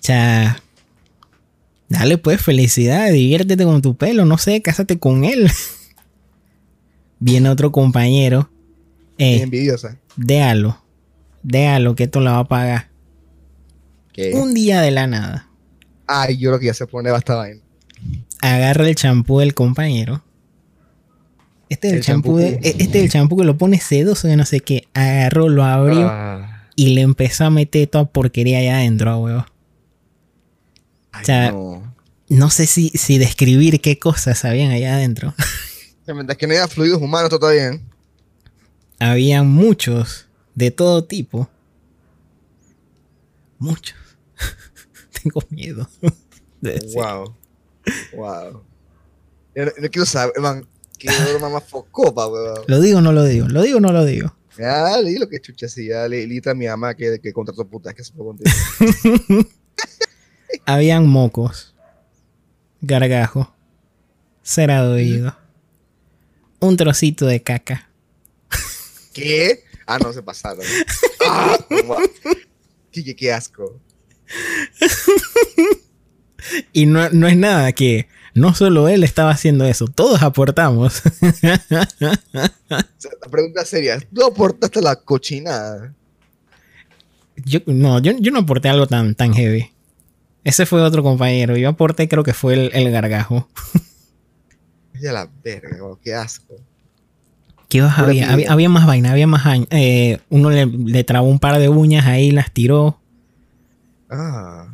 Cha. 0.00 0.62
Dale 1.90 2.16
pues 2.16 2.40
felicidad, 2.40 3.12
diviértete 3.12 3.62
con 3.64 3.82
tu 3.82 3.94
pelo, 3.94 4.24
no 4.24 4.38
sé, 4.38 4.62
cásate 4.62 4.98
con 4.98 5.24
él. 5.24 5.50
Viene 7.18 7.50
otro 7.50 7.70
compañero. 7.70 8.48
Eh, 9.18 9.42
envidiosa. 9.42 9.98
déjalo. 10.16 10.82
Déjalo 11.42 11.94
que 11.94 12.04
esto 12.04 12.20
la 12.20 12.32
va 12.32 12.38
a 12.38 12.48
pagar. 12.48 12.88
¿Qué? 14.14 14.32
Un 14.32 14.54
día 14.54 14.80
de 14.80 14.90
la 14.92 15.06
nada. 15.06 15.50
Ay, 16.06 16.38
yo 16.38 16.50
lo 16.50 16.58
que 16.58 16.66
ya 16.66 16.74
se 16.74 16.86
pone 16.86 17.14
esta 17.14 17.34
vaina. 17.34 17.60
agarra 18.40 18.88
el 18.88 18.94
champú 18.94 19.40
del 19.40 19.52
compañero. 19.52 20.23
Este 21.74 21.88
es 21.88 21.92
el, 21.92 21.98
El 21.98 22.04
champú 22.04 22.28
champú. 22.28 22.36
de- 22.38 22.68
e- 22.68 22.76
este 22.78 22.98
es 22.98 23.04
el 23.04 23.10
champú 23.10 23.36
que 23.36 23.44
lo 23.44 23.56
pone 23.58 23.80
sedoso 23.80 24.28
de 24.28 24.36
no 24.36 24.44
sé 24.46 24.60
qué. 24.60 24.86
Agarró, 24.94 25.48
lo 25.48 25.64
abrió 25.64 26.08
Ah, 26.10 26.68
y 26.76 26.94
le 26.94 27.02
empezó 27.02 27.44
a 27.44 27.50
meter 27.50 27.86
toda 27.88 28.04
porquería 28.06 28.58
allá 28.58 28.76
adentro, 28.78 29.16
huevo. 29.18 29.46
ay, 31.12 31.22
O 31.22 31.24
sea, 31.24 31.52
no. 31.52 31.94
No 32.28 32.50
sé 32.50 32.66
si, 32.66 32.88
si 32.90 33.18
describir 33.18 33.80
qué 33.80 33.98
cosas 33.98 34.44
habían 34.44 34.70
allá 34.70 34.94
adentro. 34.94 35.34
Mientras 36.06 36.36
que 36.38 36.46
no 36.46 36.52
haya 36.54 36.68
fluidos 36.68 37.00
humanos, 37.00 37.28
todo 37.30 37.50
está 37.50 37.68
bien. 37.70 37.82
Habían 38.98 39.46
muchos, 39.48 40.26
de 40.54 40.70
todo 40.70 41.04
tipo. 41.04 41.48
Muchos. 43.58 43.96
Tengo 45.22 45.42
miedo. 45.50 45.88
Wow. 46.94 47.34
Wow. 48.16 48.62
Yo 49.54 49.64
no, 49.66 49.72
no 49.82 49.88
quiero 49.90 50.06
saber, 50.06 50.32
man. 50.40 50.66
Qué 51.04 51.32
broma 51.32 51.50
más 51.50 51.64
weón. 51.70 52.64
¿Lo 52.66 52.80
digo 52.80 52.98
o 52.98 53.02
no 53.02 53.12
lo 53.12 53.24
digo? 53.24 53.46
¿Lo 53.46 53.62
digo 53.62 53.76
o 53.76 53.80
no 53.80 53.92
lo 53.92 54.06
digo? 54.06 54.34
Ya, 54.56 55.02
di 55.02 55.18
lo 55.18 55.28
que 55.28 55.38
chucha, 55.38 55.68
sí. 55.68 55.88
Ya, 55.88 56.08
le 56.08 56.26
lita 56.26 56.52
a 56.52 56.54
mi 56.54 56.66
mamá 56.66 56.94
que, 56.94 57.20
que 57.20 57.32
contrató 57.32 57.66
putas, 57.66 57.94
que 57.94 58.02
se 58.02 58.12
fue 58.14 58.24
contigo. 58.24 58.50
Habían 60.66 61.06
mocos, 61.06 61.74
gargajo, 62.80 63.54
cera 64.42 64.82
de 64.82 64.94
oído, 64.94 65.36
un 66.60 66.76
trocito 66.78 67.26
de 67.26 67.42
caca. 67.42 67.90
¿Qué? 69.12 69.64
Ah, 69.86 69.98
no, 69.98 70.12
se 70.12 70.22
pasaron. 70.22 70.64
Ah, 71.26 71.56
qué, 72.92 73.02
qué, 73.02 73.16
qué 73.16 73.32
asco. 73.32 73.80
Y 76.74 76.84
no, 76.84 77.08
no 77.08 77.26
es 77.26 77.36
nada 77.36 77.72
que 77.72 78.08
no 78.34 78.54
solo 78.54 78.88
él 78.88 79.04
estaba 79.04 79.30
haciendo 79.30 79.64
eso, 79.64 79.86
todos 79.86 80.22
aportamos. 80.22 81.02
La 82.30 83.30
pregunta 83.30 83.64
seria, 83.64 83.98
¿tú 84.12 84.24
aportaste 84.24 84.82
la 84.82 84.96
cochinada? 84.96 85.94
yo, 87.36 87.60
no, 87.66 87.98
yo, 88.00 88.12
yo 88.18 88.32
no 88.32 88.40
aporté 88.40 88.68
algo 88.68 88.86
tan, 88.86 89.14
tan 89.14 89.32
heavy. 89.34 89.70
Ese 90.44 90.66
fue 90.66 90.82
otro 90.82 91.02
compañero. 91.02 91.56
Yo 91.56 91.70
aporté 91.70 92.08
creo 92.08 92.22
que 92.22 92.34
fue 92.34 92.54
el, 92.54 92.70
el 92.74 92.90
gargajo. 92.90 93.48
Ya 95.00 95.12
la 95.12 95.28
verga, 95.42 95.76
qué 96.02 96.14
asco. 96.14 96.54
¿Qué 97.68 97.80
Pura 97.80 97.94
había? 97.96 98.32
había? 98.32 98.52
había 98.52 98.68
más 98.68 98.86
vaina, 98.86 99.10
había 99.10 99.26
más... 99.26 99.42
eh, 99.70 100.20
uno 100.28 100.50
le, 100.50 100.66
le 100.66 101.04
trabó 101.04 101.28
un 101.28 101.38
par 101.38 101.58
de 101.58 101.68
uñas 101.68 102.06
ahí, 102.06 102.30
las 102.30 102.52
tiró. 102.52 103.00
Ah. 104.10 104.73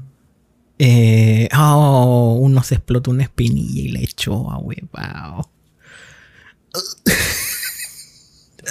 Eh, 0.83 1.47
oh, 1.59 2.39
uno 2.41 2.63
se 2.63 2.77
explotó 2.77 3.11
una 3.11 3.25
espinilla 3.25 3.83
y 3.83 3.89
le 3.89 4.03
echó 4.03 4.51
a 4.51 4.57
huevao. 4.59 5.51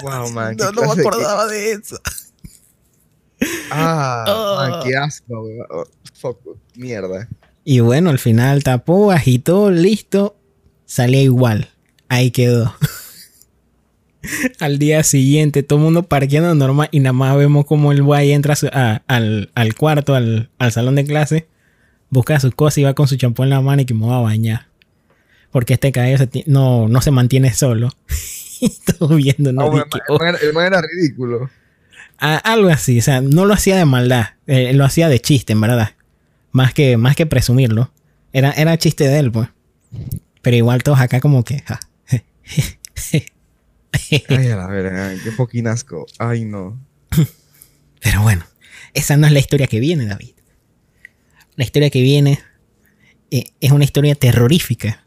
Wow, 0.01 0.29
man. 0.33 0.55
No, 0.57 0.71
no 0.71 0.95
me 0.95 1.01
acordaba 1.01 1.45
de 1.47 1.73
eso. 1.73 1.99
Ah, 3.71 4.67
man, 4.69 4.81
qué 4.83 4.97
asco, 4.97 5.41
weón. 5.43 5.65
Oh, 5.69 5.83
fuck, 6.13 6.39
mierda. 6.75 7.27
Y 7.63 7.79
bueno, 7.81 8.09
al 8.09 8.19
final 8.19 8.63
tapó, 8.63 9.11
agitó, 9.11 9.69
listo. 9.71 10.35
Salía 10.85 11.21
igual. 11.21 11.69
Ahí 12.07 12.31
quedó. 12.31 12.73
al 14.59 14.79
día 14.79 15.03
siguiente, 15.03 15.61
todo 15.61 15.77
el 15.79 15.85
mundo 15.85 16.03
parqueando 16.03 16.55
normal 16.55 16.89
y 16.91 16.99
nada 17.01 17.13
más 17.13 17.37
vemos 17.37 17.65
como 17.65 17.91
el 17.91 18.01
guay 18.01 18.31
entra 18.31 18.53
a 18.53 18.55
su- 18.55 18.67
a- 18.73 19.03
al, 19.07 19.51
al 19.53 19.75
cuarto, 19.75 20.15
al, 20.15 20.49
al 20.57 20.71
salón 20.71 20.95
de 20.95 21.05
clase, 21.05 21.47
busca 22.09 22.39
sus 22.39 22.53
cosas 22.55 22.77
y 22.79 22.83
va 22.83 22.93
con 22.93 23.07
su 23.07 23.15
champú 23.17 23.43
en 23.43 23.49
la 23.49 23.61
mano 23.61 23.81
y 23.81 23.85
que 23.85 23.93
me 23.93 24.05
va 24.07 24.17
a 24.17 24.21
bañar. 24.21 24.67
Porque 25.51 25.73
este 25.73 25.91
cabello 25.91 26.17
no, 26.45 26.87
no 26.87 27.01
se 27.01 27.11
mantiene 27.11 27.53
solo. 27.53 27.89
y 28.61 28.69
todo 28.97 29.15
viendo, 29.15 29.51
¿no? 29.53 29.71
El, 29.73 30.53
man, 30.53 30.65
era- 30.65 30.81
ridículo. 30.81 31.49
a- 32.17 32.37
algo 32.37 32.69
así, 32.69 32.99
o 32.99 33.01
sea, 33.01 33.21
no 33.21 33.45
lo 33.45 33.53
hacía 33.53 33.77
de 33.77 33.85
maldad, 33.85 34.27
eh, 34.47 34.73
lo 34.73 34.85
hacía 34.85 35.07
de 35.09 35.19
chiste, 35.19 35.53
en 35.53 35.61
verdad. 35.61 35.91
Más 36.51 36.73
que, 36.73 36.97
más 36.97 37.15
que 37.15 37.25
presumirlo. 37.25 37.91
Era, 38.33 38.51
era 38.51 38.77
chiste 38.77 39.07
de 39.07 39.19
él, 39.19 39.31
pues. 39.31 39.49
Pero 40.41 40.57
igual 40.57 40.83
todos 40.83 40.99
acá 40.99 41.19
como 41.19 41.43
que... 41.43 41.61
ja, 41.61 41.79
Ay, 44.11 44.47
a 44.47 44.55
la 44.55 44.67
verga, 44.67 45.13
qué 45.23 45.31
fucking 45.31 45.67
asco. 45.67 46.05
Ay, 46.17 46.45
no. 46.45 46.79
Pero 48.01 48.21
bueno, 48.21 48.45
esa 48.93 49.17
no 49.17 49.27
es 49.27 49.33
la 49.33 49.39
historia 49.39 49.67
que 49.67 49.79
viene, 49.79 50.05
David. 50.05 50.33
La 51.59 51.65
historia 51.65 51.89
que 51.89 52.01
viene 52.01 52.39
eh, 53.31 53.43
es 53.59 53.71
una 53.73 53.83
historia 53.83 54.15
terrorífica. 54.15 55.03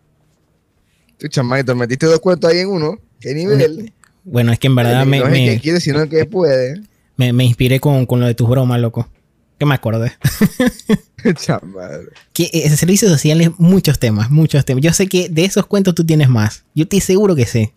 Tu 1.18 1.28
chamaito, 1.28 1.74
metiste 1.74 2.04
dos 2.04 2.20
cuentos 2.20 2.50
ahí 2.50 2.58
en 2.58 2.68
uno. 2.68 2.98
¿Qué 3.20 3.32
nivel? 3.32 3.90
Bueno, 4.22 4.52
es 4.52 4.58
que 4.58 4.66
en 4.66 4.74
verdad 4.74 5.06
me, 5.06 5.18
no 5.20 5.28
es 5.28 5.32
el 5.32 5.40
me, 5.40 5.54
que 5.54 5.60
quiere, 5.60 5.80
sino 5.80 6.02
el 6.02 6.10
que 6.10 6.26
puede. 6.26 6.82
me- 7.16 7.32
me 7.32 7.44
inspiré 7.44 7.80
con, 7.80 8.04
con 8.04 8.20
lo 8.20 8.26
de 8.26 8.34
tus 8.34 8.50
bromas, 8.50 8.78
loco. 8.82 9.08
Que 9.58 9.64
me 9.64 9.74
acordé. 9.74 10.12
Chaval. 11.36 12.10
Que 12.34 12.50
eh, 12.52 12.68
servicios 12.76 13.10
sociales, 13.10 13.48
muchos 13.56 13.98
temas, 13.98 14.28
muchos 14.30 14.62
temas. 14.66 14.84
Yo 14.84 14.92
sé 14.92 15.06
que 15.06 15.30
de 15.30 15.46
esos 15.46 15.64
cuentos 15.66 15.94
tú 15.94 16.04
tienes 16.04 16.28
más. 16.28 16.64
Yo 16.74 16.82
estoy 16.82 17.00
seguro 17.00 17.34
que 17.34 17.46
sé. 17.46 17.72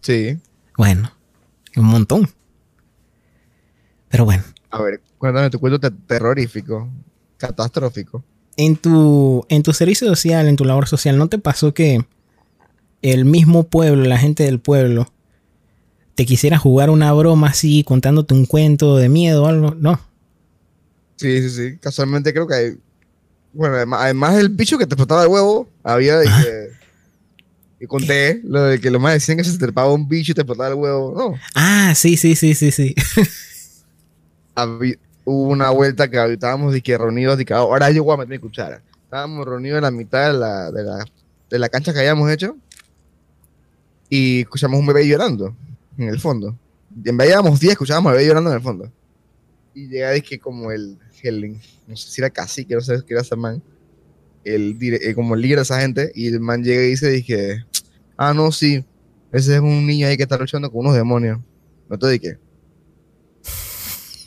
Sí. 0.00 0.38
Bueno, 0.76 1.10
un 1.76 1.86
montón. 1.86 2.30
Pero 4.10 4.24
bueno, 4.24 4.44
A 4.70 4.80
ver, 4.82 5.00
cuéntame 5.18 5.50
tu 5.50 5.58
cuento 5.58 5.80
te- 5.80 5.90
terrorífico, 5.90 6.88
catastrófico. 7.40 8.22
en 8.56 8.76
tu, 8.76 9.44
en 9.48 9.62
tu 9.62 9.72
servicio 9.72 10.06
social, 10.06 10.46
en 10.46 10.56
tu 10.56 10.64
labor 10.64 10.86
social, 10.86 11.16
¿no 11.16 11.28
te 11.28 11.38
pasó 11.38 11.72
que 11.72 12.04
el 13.02 13.24
mismo 13.24 13.64
pueblo, 13.64 14.04
la 14.04 14.18
gente 14.18 14.44
del 14.44 14.60
pueblo, 14.60 15.10
te 16.14 16.26
quisiera 16.26 16.58
jugar 16.58 16.90
una 16.90 17.12
broma 17.14 17.48
así, 17.48 17.82
contándote 17.82 18.34
un 18.34 18.44
cuento 18.44 18.96
de 18.98 19.08
miedo 19.08 19.44
o 19.44 19.46
algo? 19.46 19.74
No. 19.74 19.98
Sí, 21.16 21.40
sí, 21.40 21.50
sí. 21.50 21.78
Casualmente 21.78 22.32
creo 22.32 22.46
que 22.46 22.54
hay. 22.54 22.78
Bueno, 23.52 23.76
además, 23.76 24.00
además 24.02 24.36
del 24.36 24.50
bicho 24.50 24.78
que 24.78 24.86
te 24.86 24.94
explotaba 24.94 25.22
el 25.22 25.28
huevo, 25.28 25.68
había 25.82 26.18
de 26.18 26.26
que. 26.26 26.80
Y 27.82 27.86
conté 27.86 28.42
lo 28.44 28.64
de 28.64 28.78
que 28.78 28.90
los 28.90 29.00
más 29.00 29.14
decían 29.14 29.38
que 29.38 29.44
se 29.44 29.52
te 29.52 29.58
trepaba 29.58 29.90
un 29.90 30.06
bicho 30.06 30.32
y 30.32 30.34
te 30.34 30.42
explotaba 30.42 30.68
el 30.68 30.74
huevo. 30.74 31.14
No. 31.16 31.34
Ah, 31.54 31.94
sí, 31.96 32.18
sí, 32.18 32.36
sí, 32.36 32.54
sí, 32.54 32.70
sí. 32.70 32.94
Hubo 35.30 35.50
una 35.50 35.70
vuelta 35.70 36.10
que 36.10 36.32
estábamos 36.32 36.72
de 36.72 36.80
que 36.82 36.96
reunidos, 36.98 37.38
de 37.38 37.44
que 37.44 37.54
ahora 37.54 37.90
yo 37.90 38.04
voy 38.04 38.14
a 38.14 38.18
meter 38.18 38.30
mi 38.30 38.38
cuchara. 38.38 38.82
Estábamos 39.04 39.46
reunidos 39.46 39.78
en 39.78 39.82
la 39.84 39.90
mitad 39.90 40.32
de 40.32 40.38
la, 40.38 40.70
de 40.70 40.82
la, 40.84 41.04
de 41.50 41.58
la 41.58 41.68
cancha 41.68 41.92
que 41.92 41.98
habíamos 42.00 42.30
hecho 42.30 42.56
y 44.08 44.40
escuchamos 44.40 44.78
un 44.80 44.86
bebé 44.86 45.06
llorando 45.06 45.54
en 45.98 46.08
el 46.08 46.18
fondo. 46.20 46.56
Y 47.04 47.08
en 47.08 47.16
vez 47.16 47.28
de 47.28 47.32
éramos 47.34 47.60
10, 47.60 47.72
escuchábamos 47.72 48.10
al 48.10 48.16
bebé 48.16 48.28
llorando 48.28 48.50
en 48.50 48.56
el 48.56 48.62
fondo. 48.62 48.92
Y 49.74 49.88
llega 49.88 50.10
de 50.10 50.22
que 50.22 50.38
como 50.38 50.72
el, 50.72 50.98
el 51.22 51.52
no 51.86 51.96
sé 51.96 52.10
si 52.10 52.20
era 52.20 52.30
cacique, 52.30 52.74
no 52.74 52.80
sé 52.80 52.98
qué 53.06 53.14
era 53.14 53.22
ese 53.22 53.36
man, 53.36 53.62
el, 54.44 54.78
dire- 54.78 54.98
eh, 55.02 55.14
como 55.14 55.34
el 55.34 55.42
líder 55.42 55.58
de 55.58 55.62
esa 55.62 55.80
gente, 55.80 56.10
y 56.14 56.28
el 56.28 56.40
man 56.40 56.64
llega 56.64 56.82
y 56.82 56.88
dice, 56.90 57.08
dije, 57.10 57.64
ah, 58.16 58.34
no, 58.34 58.50
sí, 58.52 58.84
ese 59.32 59.54
es 59.54 59.60
un 59.60 59.86
niño 59.86 60.06
ahí 60.08 60.16
que 60.16 60.24
está 60.24 60.36
luchando 60.38 60.70
con 60.70 60.80
unos 60.80 60.94
demonios. 60.94 61.38
No 61.88 61.98
te 61.98 62.08
dije, 62.08 62.38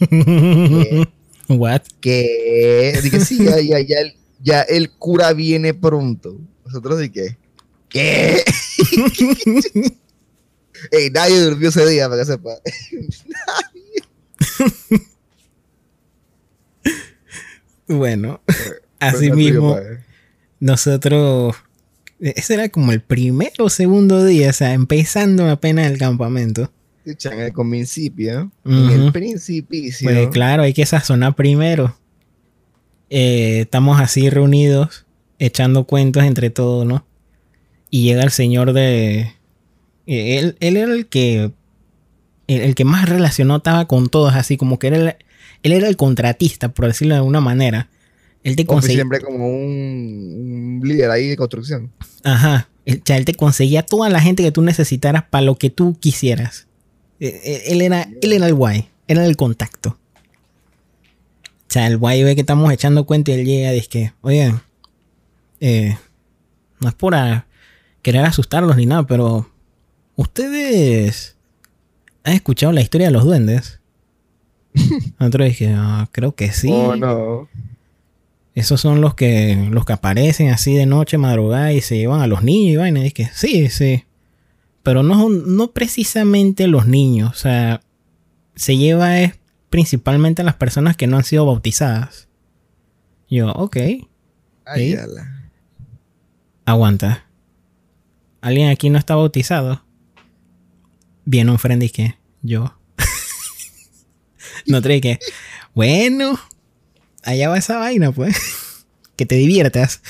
What? 1.49 1.81
que 1.99 2.99
dije 3.03 3.19
sí 3.19 3.43
ya 3.43 3.59
ya 3.59 3.79
ya 3.79 3.99
el, 3.99 4.13
ya 4.41 4.61
el 4.61 4.91
cura 4.91 5.33
viene 5.33 5.73
pronto 5.73 6.39
nosotros 6.65 6.99
de 6.99 7.11
qué 7.11 7.37
qué 7.89 8.43
Ey, 10.91 11.09
nadie 11.09 11.39
durmió 11.39 11.69
ese 11.69 11.87
día, 11.87 12.09
para 12.09 12.21
que 12.21 12.25
sepa. 12.25 12.57
bueno, 17.87 18.41
así 18.99 19.31
mismo, 19.31 19.79
nosotros. 20.59 21.55
Ese 22.19 22.53
era 22.53 22.69
como 22.69 22.91
el 22.91 23.01
primer 23.01 23.53
o 23.59 23.69
segundo 23.69 24.23
día, 24.23 24.49
o 24.49 24.53
sea, 24.53 24.73
empezando 24.73 25.49
apenas 25.49 25.91
el 25.91 25.97
campamento. 25.97 26.71
En 27.05 27.39
el 27.39 27.53
principio, 27.53 28.51
en 28.65 28.89
el 28.89 29.11
principicio. 29.11 30.09
Pues 30.09 30.29
claro, 30.29 30.63
hay 30.63 30.73
que 30.73 30.85
sazonar 30.85 31.35
primero. 31.35 31.95
Eh, 33.09 33.61
estamos 33.61 33.99
así 33.99 34.29
reunidos, 34.29 35.05
echando 35.37 35.83
cuentos 35.83 36.23
entre 36.23 36.49
todos, 36.49 36.85
¿no? 36.85 37.05
Y 37.89 38.03
llega 38.03 38.23
el 38.23 38.31
señor 38.31 38.73
de. 38.73 39.33
Eh, 40.07 40.39
él, 40.39 40.57
él 40.59 40.77
era 40.77 40.93
el 40.93 41.07
que. 41.07 41.51
El, 42.47 42.75
que 42.75 42.85
más 42.85 43.07
relacionó 43.07 43.57
estaba 43.57 43.87
con 43.87 44.09
todos, 44.09 44.33
así 44.35 44.57
como 44.57 44.77
que 44.77 44.87
era 44.87 44.97
el, 44.97 45.15
él 45.63 45.71
era 45.71 45.87
el 45.87 45.95
contratista, 45.95 46.69
por 46.69 46.87
decirlo 46.87 47.15
de 47.15 47.19
alguna 47.19 47.39
manera. 47.39 47.89
Él 48.43 48.55
te 48.55 48.65
conseguía. 48.65 48.97
Siempre 48.97 49.21
como 49.21 49.47
un, 49.47 50.81
líder 50.83 51.09
ahí 51.09 51.29
de 51.29 51.37
construcción. 51.37 51.91
Ajá. 52.23 52.67
O 52.85 52.91
sea, 53.05 53.17
él 53.17 53.25
te 53.25 53.33
conseguía 53.33 53.83
toda 53.83 54.09
la 54.09 54.19
gente 54.19 54.43
que 54.43 54.51
tú 54.51 54.61
necesitaras 54.61 55.23
para 55.29 55.45
lo 55.45 55.55
que 55.57 55.69
tú 55.69 55.97
quisieras. 55.99 56.67
E, 57.23 57.41
e, 57.41 57.71
él 57.71 57.81
era, 57.81 58.09
él 58.21 58.33
era 58.33 58.47
el 58.47 58.53
guay. 58.53 58.89
Era 59.07 59.25
el 59.25 59.37
contacto. 59.37 59.97
O 61.41 61.73
sea, 61.73 61.87
el 61.87 61.97
guay 61.97 62.23
ve 62.23 62.35
que 62.35 62.41
estamos 62.41 62.71
echando 62.71 63.05
cuenta 63.05 63.31
y 63.31 63.35
él 63.35 63.45
llega 63.45 63.71
y 63.71 63.75
dice 63.75 63.87
que, 63.87 64.13
oye, 64.21 64.53
eh, 65.61 65.97
no 66.81 66.89
es 66.89 66.95
por 66.95 67.15
querer 68.01 68.25
asustarlos 68.25 68.75
ni 68.75 68.85
nada, 68.85 69.07
pero 69.07 69.49
ustedes 70.17 71.37
han 72.25 72.33
escuchado 72.33 72.73
la 72.73 72.81
historia 72.81 73.07
de 73.07 73.13
los 73.13 73.23
duendes. 73.23 73.79
Nosotros 75.19 75.47
dije, 75.47 75.73
ah, 75.75 76.09
creo 76.11 76.35
que 76.35 76.51
sí. 76.51 76.69
Oh, 76.71 76.95
no. 76.97 77.47
Esos 78.53 78.81
son 78.81 78.99
los 78.99 79.15
que, 79.15 79.67
los 79.71 79.85
que 79.85 79.93
aparecen 79.93 80.49
así 80.49 80.75
de 80.75 80.85
noche, 80.85 81.17
madrugada 81.17 81.71
y 81.71 81.79
se 81.79 81.97
llevan 81.97 82.21
a 82.21 82.27
los 82.27 82.43
niños 82.43 82.73
y 82.73 82.77
vaina. 82.77 82.99
Y 82.99 83.03
dije, 83.03 83.31
sí, 83.33 83.69
sí. 83.69 84.03
Pero 84.83 85.01
no, 85.01 85.29
no 85.29 85.71
precisamente 85.71 86.67
los 86.67 86.85
niños. 86.87 87.31
O 87.31 87.35
sea, 87.35 87.81
se 88.55 88.77
lleva 88.77 89.19
es 89.19 89.33
principalmente 89.69 90.41
a 90.41 90.45
las 90.45 90.55
personas 90.55 90.95
que 90.95 91.07
no 91.07 91.17
han 91.17 91.23
sido 91.23 91.45
bautizadas. 91.45 92.27
Yo, 93.29 93.51
ok. 93.53 93.77
Ay, 94.65 94.95
Aguanta. 96.65 97.25
¿Alguien 98.41 98.69
aquí 98.69 98.89
no 98.89 98.99
está 98.99 99.15
bautizado? 99.15 99.83
Viene 101.25 101.49
un 101.49 101.57
friend 101.57 101.81
y 101.81 101.89
que 101.89 102.17
yo. 102.41 102.77
no 104.67 104.81
trae 104.81 105.01
que. 105.01 105.17
Bueno, 105.73 106.39
allá 107.23 107.49
va 107.49 107.57
esa 107.57 107.77
vaina, 107.79 108.11
pues. 108.11 108.85
que 109.15 109.25
te 109.25 109.35
diviertas. 109.35 110.01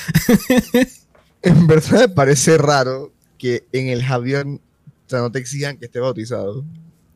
en 1.42 1.66
verdad 1.66 2.00
me 2.00 2.08
parece 2.08 2.58
raro 2.58 3.13
que 3.44 3.66
en 3.72 3.88
el 3.88 4.02
Javier 4.02 4.46
no 4.46 5.30
te 5.30 5.38
exijan 5.38 5.76
que 5.76 5.84
esté 5.84 6.00
bautizado. 6.00 6.64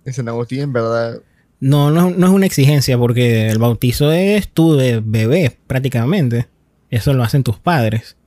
En 0.04 0.12
San 0.12 0.28
Agustín, 0.28 0.60
en 0.60 0.74
verdad. 0.74 1.22
No, 1.58 1.90
no, 1.90 2.10
no 2.10 2.26
es 2.26 2.32
una 2.34 2.44
exigencia 2.44 2.98
porque 2.98 3.48
el 3.48 3.58
bautizo 3.58 4.12
es 4.12 4.46
tú 4.46 4.74
de 4.74 5.00
bebé, 5.02 5.56
prácticamente. 5.66 6.46
Eso 6.90 7.14
lo 7.14 7.22
hacen 7.22 7.44
tus 7.44 7.58
padres. 7.58 8.18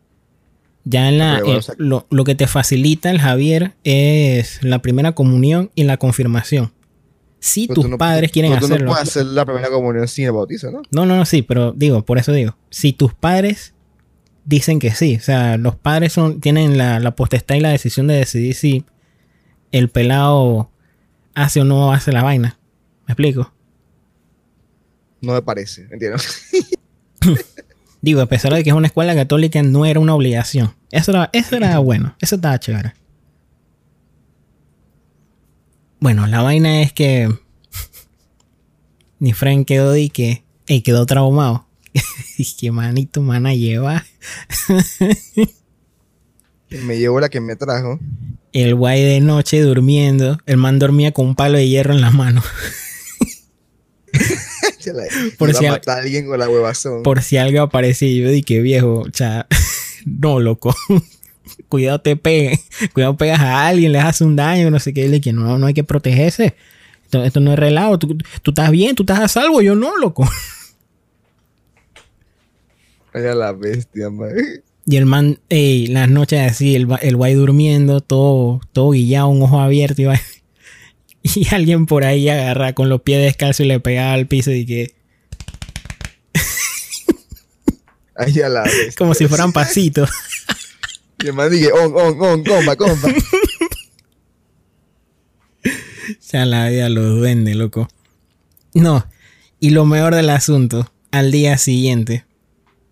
Ya 0.83 1.09
en 1.09 1.19
la, 1.19 1.43
lo, 1.77 2.07
lo, 2.09 2.23
que 2.23 2.33
te 2.33 2.47
facilita 2.47 3.11
el 3.11 3.19
Javier 3.19 3.73
es 3.83 4.63
la 4.63 4.81
primera 4.81 5.11
comunión 5.11 5.69
y 5.75 5.83
la 5.83 5.97
confirmación. 5.97 6.73
Si 7.39 7.67
tus 7.67 7.87
padres 7.97 8.31
quieren 8.31 8.53
hacerlo. 8.53 8.77
Tú 8.77 8.83
no 8.85 8.91
puedes 8.93 9.09
hacer 9.09 9.27
la 9.27 9.45
primera 9.45 9.69
comunión 9.69 10.07
sin 10.07 10.25
el 10.25 10.31
bautizo, 10.31 10.71
¿no? 10.71 10.81
No, 10.89 11.05
no, 11.05 11.17
no, 11.17 11.25
sí, 11.25 11.43
pero 11.43 11.71
digo, 11.71 12.03
por 12.03 12.17
eso 12.17 12.31
digo. 12.31 12.57
Si 12.71 12.93
tus 12.93 13.13
padres 13.13 13.75
dicen 14.45 14.79
que 14.79 14.91
sí, 14.91 15.17
o 15.17 15.21
sea, 15.21 15.57
los 15.57 15.75
padres 15.75 16.13
son, 16.13 16.41
tienen 16.41 16.77
la, 16.77 16.99
la 16.99 17.15
potestad 17.15 17.55
y 17.55 17.59
la 17.59 17.69
decisión 17.69 18.07
de 18.07 18.15
decidir 18.15 18.55
si 18.55 18.85
el 19.71 19.89
pelado 19.89 20.71
hace 21.33 21.61
o 21.61 21.65
no 21.65 21.93
hace 21.93 22.11
la 22.11 22.23
vaina. 22.23 22.59
¿Me 23.07 23.13
explico? 23.13 23.53
No 25.21 25.33
me 25.33 25.41
parece, 25.41 25.87
entiendo. 25.91 26.17
Digo, 28.01 28.21
a 28.21 28.25
pesar 28.25 28.53
de 28.53 28.63
que 28.63 28.71
es 28.71 28.75
una 28.75 28.87
escuela 28.87 29.13
católica, 29.13 29.61
no 29.61 29.85
era 29.85 29.99
una 29.99 30.15
obligación. 30.15 30.73
Eso 30.89 31.11
era, 31.11 31.29
eso 31.33 31.55
era 31.55 31.77
bueno, 31.79 32.15
eso 32.19 32.35
estaba 32.35 32.59
chévere. 32.59 32.93
Bueno, 35.99 36.25
la 36.25 36.41
vaina 36.41 36.81
es 36.81 36.93
que 36.93 37.29
ni 39.19 39.33
Frank 39.33 39.67
quedó 39.67 39.95
y 39.95 40.09
que 40.09 40.43
y 40.67 40.81
quedó 40.81 41.05
traumado. 41.05 41.67
Y 42.37 42.55
que 42.55 42.71
manito, 42.71 43.21
mana 43.21 43.53
lleva. 43.53 44.05
me 46.69 46.97
llevó 46.97 47.19
la 47.19 47.29
que 47.29 47.41
me 47.41 47.55
trajo. 47.55 47.99
El 48.53 48.75
guay 48.75 49.03
de 49.03 49.19
noche 49.21 49.61
durmiendo. 49.61 50.37
El 50.45 50.57
man 50.57 50.79
dormía 50.79 51.11
con 51.11 51.27
un 51.27 51.35
palo 51.35 51.57
de 51.57 51.67
hierro 51.67 51.93
en 51.93 52.01
las 52.01 52.13
manos. 52.13 52.43
por, 55.37 55.53
si 55.53 55.65
alguien 55.65 56.25
con 56.25 56.39
la 56.39 56.49
huevazón. 56.49 57.03
por 57.03 57.21
si 57.21 57.37
algo 57.37 57.61
aparecía 57.61 58.09
yo 58.11 58.29
dije 58.29 58.61
viejo, 58.61 59.01
o 59.01 59.09
sea, 59.13 59.47
no 60.05 60.39
loco 60.39 60.75
cuidado 61.69 62.01
te 62.01 62.15
pegue, 62.15 62.59
cuidado 62.93 63.17
pegas 63.17 63.39
a 63.39 63.67
alguien, 63.67 63.91
le 63.91 63.99
haces 63.99 64.21
un 64.21 64.35
daño, 64.35 64.69
no 64.69 64.79
sé 64.79 64.93
qué, 64.93 65.07
le 65.07 65.21
que 65.21 65.33
no, 65.33 65.57
no 65.57 65.67
hay 65.67 65.73
que 65.73 65.83
protegerse. 65.83 66.55
Esto, 67.11 67.39
no 67.41 67.53
es 67.53 67.59
relajo, 67.59 67.99
tú, 67.99 68.17
estás 68.45 68.71
bien, 68.71 68.95
tú 68.95 69.03
estás 69.03 69.19
a 69.19 69.27
salvo, 69.27 69.61
yo 69.61 69.75
no, 69.75 69.97
loco. 69.97 70.29
Vaya 73.13 73.35
la 73.35 73.51
bestia, 73.51 74.09
man. 74.09 74.31
Y 74.85 74.97
el 74.97 75.05
man, 75.05 75.39
ey, 75.49 75.87
las 75.87 76.09
noches 76.09 76.39
así, 76.39 76.75
el, 76.75 76.87
el 77.01 77.15
guay 77.15 77.35
durmiendo, 77.35 78.01
todo, 78.01 78.61
todo 78.73 78.91
guillado, 78.91 79.27
un 79.27 79.43
ojo 79.43 79.59
abierto 79.59 80.01
y 80.01 80.05
va. 80.05 80.19
Y 81.23 81.53
alguien 81.53 81.85
por 81.85 82.03
ahí 82.03 82.29
agarra 82.29 82.73
con 82.73 82.89
los 82.89 83.03
pies 83.03 83.21
descalzos 83.21 83.59
y 83.59 83.67
le 83.67 83.79
pega 83.79 84.11
al 84.11 84.25
piso 84.25 84.51
y 84.51 84.65
que. 84.65 84.95
Ay, 88.15 88.33
ya 88.33 88.49
la 88.49 88.63
bestia. 88.63 88.93
Como 88.97 89.13
si 89.13 89.27
fueran 89.27 89.53
pasitos. 89.53 90.09
Y 91.23 91.27
el 91.27 91.33
man 91.33 91.51
dije, 91.51 91.71
on, 91.71 91.93
on, 91.95 92.19
on, 92.19 92.43
compa, 92.43 92.75
compa. 92.75 93.13
sea 96.19 96.45
la 96.45 96.69
vida 96.69 96.89
los 96.89 97.19
duende, 97.19 97.53
loco. 97.53 97.87
No. 98.73 99.05
Y 99.59 99.69
lo 99.69 99.85
mejor 99.85 100.15
del 100.15 100.31
asunto, 100.31 100.91
al 101.11 101.31
día 101.31 101.59
siguiente, 101.59 102.25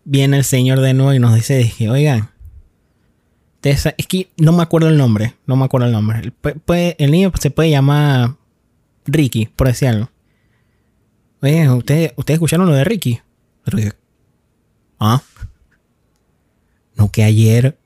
viene 0.09 0.37
el 0.37 0.43
señor 0.43 0.81
de 0.81 0.95
nuevo 0.95 1.13
y 1.13 1.19
nos 1.19 1.35
dice, 1.35 1.57
dije, 1.57 1.87
oigan, 1.87 2.31
es 3.61 3.85
que 4.07 4.31
no 4.37 4.51
me 4.51 4.63
acuerdo 4.63 4.89
el 4.89 4.97
nombre, 4.97 5.35
no 5.45 5.55
me 5.55 5.65
acuerdo 5.65 5.85
el 5.85 5.91
nombre. 5.91 6.33
El, 6.97 7.11
niño 7.11 7.31
se 7.39 7.51
puede 7.51 7.69
llamar 7.69 8.35
Ricky, 9.05 9.45
por 9.45 9.67
decir 9.67 9.89
algo. 9.89 10.09
Oigan, 11.41 11.69
¿ustedes, 11.69 12.13
¿ustedes 12.15 12.37
escucharon 12.37 12.67
lo 12.67 12.73
de 12.73 12.83
Ricky? 12.83 13.21
ah, 14.99 15.21
no 16.95 17.11
que 17.11 17.23
ayer 17.23 17.77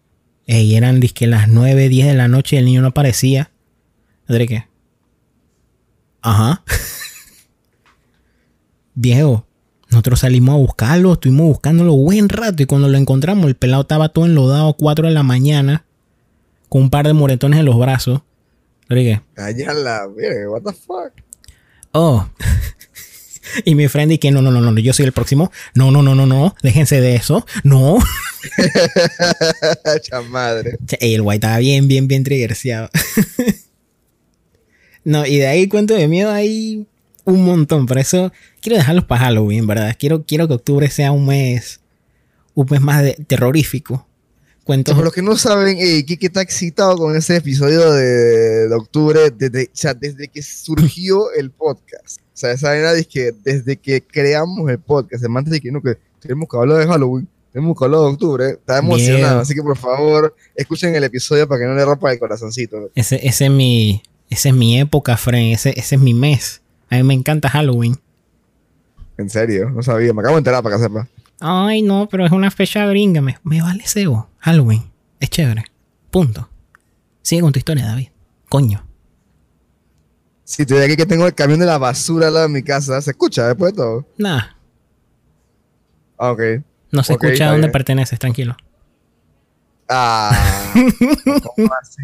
y 0.45 0.75
eran 0.75 1.01
que 1.01 1.27
las 1.27 1.49
9, 1.49 1.89
10 1.89 2.07
de 2.07 2.13
la 2.13 2.29
noche 2.29 2.55
y 2.55 2.59
el 2.59 2.65
niño 2.65 2.81
no 2.81 2.87
aparecía. 2.87 3.51
qué? 4.27 4.67
Ajá. 6.21 6.63
Viejo, 8.95 9.45
nosotros 9.93 10.21
salimos 10.21 10.55
a 10.55 10.57
buscarlo, 10.57 11.13
estuvimos 11.13 11.47
buscándolo 11.47 11.93
buen 11.93 12.27
rato 12.27 12.63
y 12.63 12.65
cuando 12.65 12.87
lo 12.87 12.97
encontramos 12.97 13.45
el 13.45 13.55
pelado 13.55 13.83
estaba 13.83 14.09
todo 14.09 14.25
enlodado 14.25 14.69
a 14.69 14.73
4 14.75 15.07
de 15.07 15.13
la 15.13 15.21
mañana 15.21 15.85
con 16.67 16.81
un 16.81 16.89
par 16.89 17.05
de 17.05 17.13
moretones 17.13 17.59
en 17.59 17.65
los 17.65 17.77
brazos. 17.77 18.21
qué? 18.89 19.21
la 19.35 20.07
what 20.49 20.63
the 20.63 20.73
fuck. 20.73 21.13
Oh. 21.91 22.27
Y 23.65 23.75
mi 23.75 23.87
friend 23.87 24.13
y 24.13 24.17
que 24.17 24.31
no, 24.31 24.41
no, 24.41 24.49
no, 24.49 24.61
no, 24.61 24.79
yo 24.79 24.93
soy 24.93 25.05
el 25.05 25.11
próximo. 25.11 25.51
No, 25.75 25.91
no, 25.91 26.01
no, 26.01 26.15
no, 26.15 26.25
no, 26.25 26.55
déjense 26.63 27.01
de 27.01 27.15
eso. 27.15 27.45
No. 27.63 27.99
Chamadre. 30.01 30.79
El 30.99 31.21
guay 31.21 31.35
estaba 31.37 31.59
bien, 31.59 31.87
bien, 31.87 32.07
bien 32.07 32.23
triggerseado. 32.23 32.89
no, 35.03 35.27
y 35.27 35.37
de 35.37 35.45
ahí 35.45 35.67
cuento 35.67 35.93
de 35.93 36.07
miedo 36.07 36.31
hay 36.31 36.87
un 37.25 37.45
montón. 37.45 37.85
Por 37.85 37.97
eso 37.97 38.31
quiero 38.61 38.77
dejarlos 38.77 39.05
para 39.05 39.25
Halloween, 39.25 39.67
¿verdad? 39.67 39.95
Quiero, 39.97 40.23
quiero 40.23 40.47
que 40.47 40.55
octubre 40.55 40.89
sea 40.89 41.11
un 41.11 41.25
mes, 41.27 41.81
un 42.53 42.67
mes 42.69 42.81
más 42.81 43.03
de, 43.03 43.13
terrorífico. 43.27 44.07
Cuentos. 44.63 44.95
Por 44.95 45.03
los 45.03 45.13
que 45.13 45.21
no 45.21 45.35
saben, 45.35 45.77
eh, 45.77 46.05
Kiki 46.05 46.27
está 46.27 46.41
excitado 46.41 46.95
con 46.95 47.13
ese 47.17 47.35
episodio 47.35 47.91
de, 47.91 48.73
octubre, 48.73 49.29
desde, 49.29 49.69
desde 49.99 50.27
que 50.29 50.41
surgió 50.41 51.31
el 51.37 51.51
podcast. 51.51 52.19
O 52.19 52.35
sea, 52.35 52.51
esa 52.51 52.69
vaina 52.69 52.93
es 52.93 53.07
que 53.07 53.33
desde 53.43 53.75
que 53.75 54.01
creamos 54.01 54.69
el 54.71 54.79
podcast, 54.79 55.23
antes 55.25 55.51
de 55.51 55.59
que 55.59 55.69
no, 55.69 55.81
que 55.81 55.97
tenemos 56.21 56.47
que 56.49 56.57
hablar 56.57 56.77
de 56.79 56.87
Halloween, 56.87 57.27
tenemos 57.51 57.77
que 57.77 57.85
hablar 57.85 57.99
de 57.99 58.05
octubre, 58.07 58.49
está 58.51 58.79
emocionado. 58.79 59.41
Así 59.41 59.53
que 59.53 59.61
por 59.61 59.77
favor, 59.77 60.35
escuchen 60.55 60.95
el 60.95 61.03
episodio 61.03 61.47
para 61.47 61.61
que 61.61 61.67
no 61.67 61.75
le 61.75 61.85
rompa 61.85 62.11
el 62.11 62.17
corazoncito. 62.17 62.89
Ese, 62.95 63.19
ese 63.27 63.45
es 63.45 63.51
mi, 63.51 64.01
Esa 64.29 64.49
es 64.49 64.55
mi 64.55 64.79
época, 64.79 65.17
Fren. 65.17 65.51
Ese, 65.51 65.71
ese 65.77 65.95
es 65.95 66.01
mi 66.01 66.15
mes. 66.15 66.62
A 66.93 66.97
mí 66.97 67.03
me 67.03 67.15
encanta 67.15 67.49
Halloween. 67.49 67.97
En 69.17 69.27
serio, 69.27 69.71
no 69.71 69.81
sabía. 69.81 70.13
Me 70.13 70.21
acabo 70.21 70.35
de 70.35 70.39
enterar 70.41 70.61
para 70.61 70.75
que 70.77 70.83
sepa. 70.83 71.07
Ay, 71.39 71.81
no, 71.81 72.07
pero 72.07 72.23
es 72.23 72.31
una 72.31 72.51
fecha 72.51 72.85
gringa. 72.85 73.19
Me, 73.19 73.37
me 73.43 73.61
vale 73.63 73.83
cebo. 73.87 74.29
Halloween. 74.37 74.83
Es 75.19 75.31
chévere. 75.31 75.63
Punto. 76.11 76.47
Sigue 77.23 77.41
con 77.41 77.51
tu 77.51 77.57
historia, 77.57 77.87
David. 77.87 78.09
Coño. 78.47 78.85
Si 80.43 80.61
estoy 80.61 80.83
aquí 80.83 80.95
que 80.95 81.07
tengo 81.07 81.25
el 81.25 81.33
camión 81.33 81.59
de 81.59 81.65
la 81.65 81.79
basura 81.79 82.27
al 82.27 82.33
lado 82.35 82.47
de 82.47 82.53
mi 82.53 82.61
casa, 82.61 83.01
¿se 83.01 83.09
escucha 83.09 83.47
después 83.47 83.73
de 83.73 83.77
todo? 83.77 84.05
Nah, 84.19 84.41
Ah, 86.19 86.31
ok. 86.31 86.41
no 86.91 87.01
se 87.03 87.13
escucha 87.13 87.45
a 87.47 87.51
dónde 87.53 87.67
bien. 87.67 87.71
perteneces, 87.71 88.19
tranquilo. 88.19 88.55
Ah, 89.89 90.31
¿cómo 91.55 91.69
así? 91.81 92.03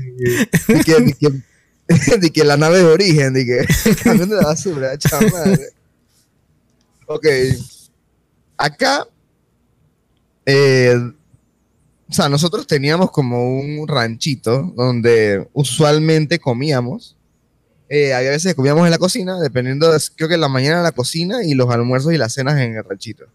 Di 0.73 0.83
que, 0.83 0.99
di 1.01 1.43
di 2.21 2.29
que 2.29 2.43
la 2.43 2.55
nave 2.55 2.79
de 2.79 2.85
origen, 2.85 3.33
di 3.33 3.45
que 3.45 3.65
camión 4.03 4.29
de 4.29 4.35
la 4.35 4.43
basura, 4.43 4.97
chaval. 4.97 5.59
Ok. 7.07 7.25
Acá, 8.57 9.07
eh, 10.45 10.95
o 12.09 12.13
sea, 12.13 12.29
nosotros 12.29 12.67
teníamos 12.67 13.09
como 13.11 13.59
un 13.59 13.87
ranchito 13.87 14.73
donde 14.75 15.47
usualmente 15.53 16.39
comíamos. 16.39 17.15
Eh, 17.87 18.13
había 18.13 18.31
veces 18.31 18.51
que 18.51 18.55
comíamos 18.55 18.85
en 18.85 18.91
la 18.91 18.99
cocina, 18.99 19.39
dependiendo, 19.39 19.91
de, 19.91 19.99
creo 20.15 20.27
que 20.29 20.35
en 20.35 20.41
la 20.41 20.47
mañana 20.47 20.77
en 20.77 20.83
la 20.83 20.91
cocina 20.91 21.43
y 21.43 21.55
los 21.55 21.69
almuerzos 21.71 22.13
y 22.13 22.17
las 22.17 22.33
cenas 22.33 22.59
en 22.59 22.75
el 22.75 22.83
ranchito. 22.83 23.25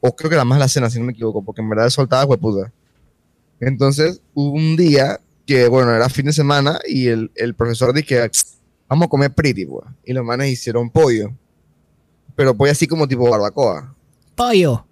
O 0.00 0.14
creo 0.14 0.28
que 0.28 0.34
era 0.34 0.44
más 0.44 0.58
la 0.58 0.68
cena, 0.68 0.90
si 0.90 0.98
no 0.98 1.06
me 1.06 1.12
equivoco, 1.12 1.42
porque 1.42 1.62
en 1.62 1.70
verdad 1.70 1.88
soltaba 1.88 2.26
hueputa. 2.26 2.72
Entonces, 3.60 4.20
un 4.34 4.76
día 4.76 5.20
que, 5.48 5.66
bueno, 5.66 5.94
era 5.94 6.10
fin 6.10 6.26
de 6.26 6.32
semana 6.34 6.78
y 6.86 7.08
el, 7.08 7.32
el 7.34 7.54
profesor 7.54 7.94
dijo 7.94 8.14
vamos 8.86 9.06
a 9.06 9.08
comer 9.08 9.32
pretty, 9.34 9.64
pues. 9.64 9.86
Y 10.04 10.12
los 10.12 10.22
manes 10.22 10.50
hicieron 10.50 10.90
pollo. 10.90 11.30
Pero 12.36 12.54
pollo 12.54 12.70
así 12.70 12.86
como 12.86 13.08
tipo 13.08 13.28
barbacoa. 13.30 13.94
Pollo. 14.36 14.84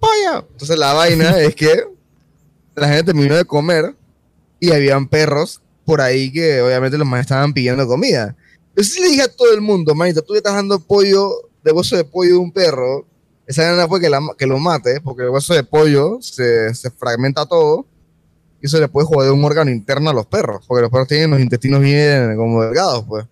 ¡Pollo! 0.00 0.48
Entonces 0.50 0.76
la 0.76 0.92
vaina 0.94 1.38
es 1.40 1.54
que 1.54 1.84
la 2.74 2.88
gente 2.88 3.04
terminó 3.04 3.36
de 3.36 3.44
comer 3.44 3.94
y 4.58 4.72
habían 4.72 5.06
perros 5.06 5.62
por 5.84 6.00
ahí 6.00 6.32
que 6.32 6.60
obviamente 6.60 6.98
los 6.98 7.06
manes 7.06 7.26
estaban 7.26 7.52
pidiendo 7.52 7.86
comida. 7.86 8.34
Yo 8.76 8.82
sí 8.82 9.00
le 9.00 9.10
dije 9.10 9.22
a 9.22 9.28
todo 9.28 9.52
el 9.54 9.60
mundo, 9.60 9.94
manito, 9.94 10.22
tú 10.22 10.32
le 10.32 10.38
estás 10.38 10.54
dando 10.54 10.80
pollo, 10.80 11.30
de 11.62 11.70
hueso 11.70 11.96
de 11.96 12.02
pollo 12.04 12.30
de 12.32 12.36
un 12.38 12.50
perro, 12.50 13.06
esa 13.46 13.62
gana 13.62 13.86
fue 13.86 14.00
que, 14.00 14.10
la- 14.10 14.34
que 14.36 14.46
lo 14.46 14.58
mate, 14.58 15.00
porque 15.00 15.22
el 15.22 15.28
hueso 15.30 15.54
de 15.54 15.62
pollo 15.62 16.18
se, 16.20 16.74
se 16.74 16.90
fragmenta 16.90 17.46
todo 17.46 17.86
y 18.62 18.66
eso 18.66 18.78
le 18.78 18.86
puede 18.86 19.08
joder 19.08 19.32
un 19.32 19.44
órgano 19.44 19.72
interno 19.72 20.08
a 20.10 20.14
los 20.14 20.26
perros, 20.26 20.64
porque 20.68 20.82
los 20.82 20.90
perros 20.90 21.08
tienen 21.08 21.32
los 21.32 21.40
intestinos 21.40 21.80
bien 21.80 22.36
como 22.36 22.62
delgados, 22.62 23.04
pues. 23.08 23.26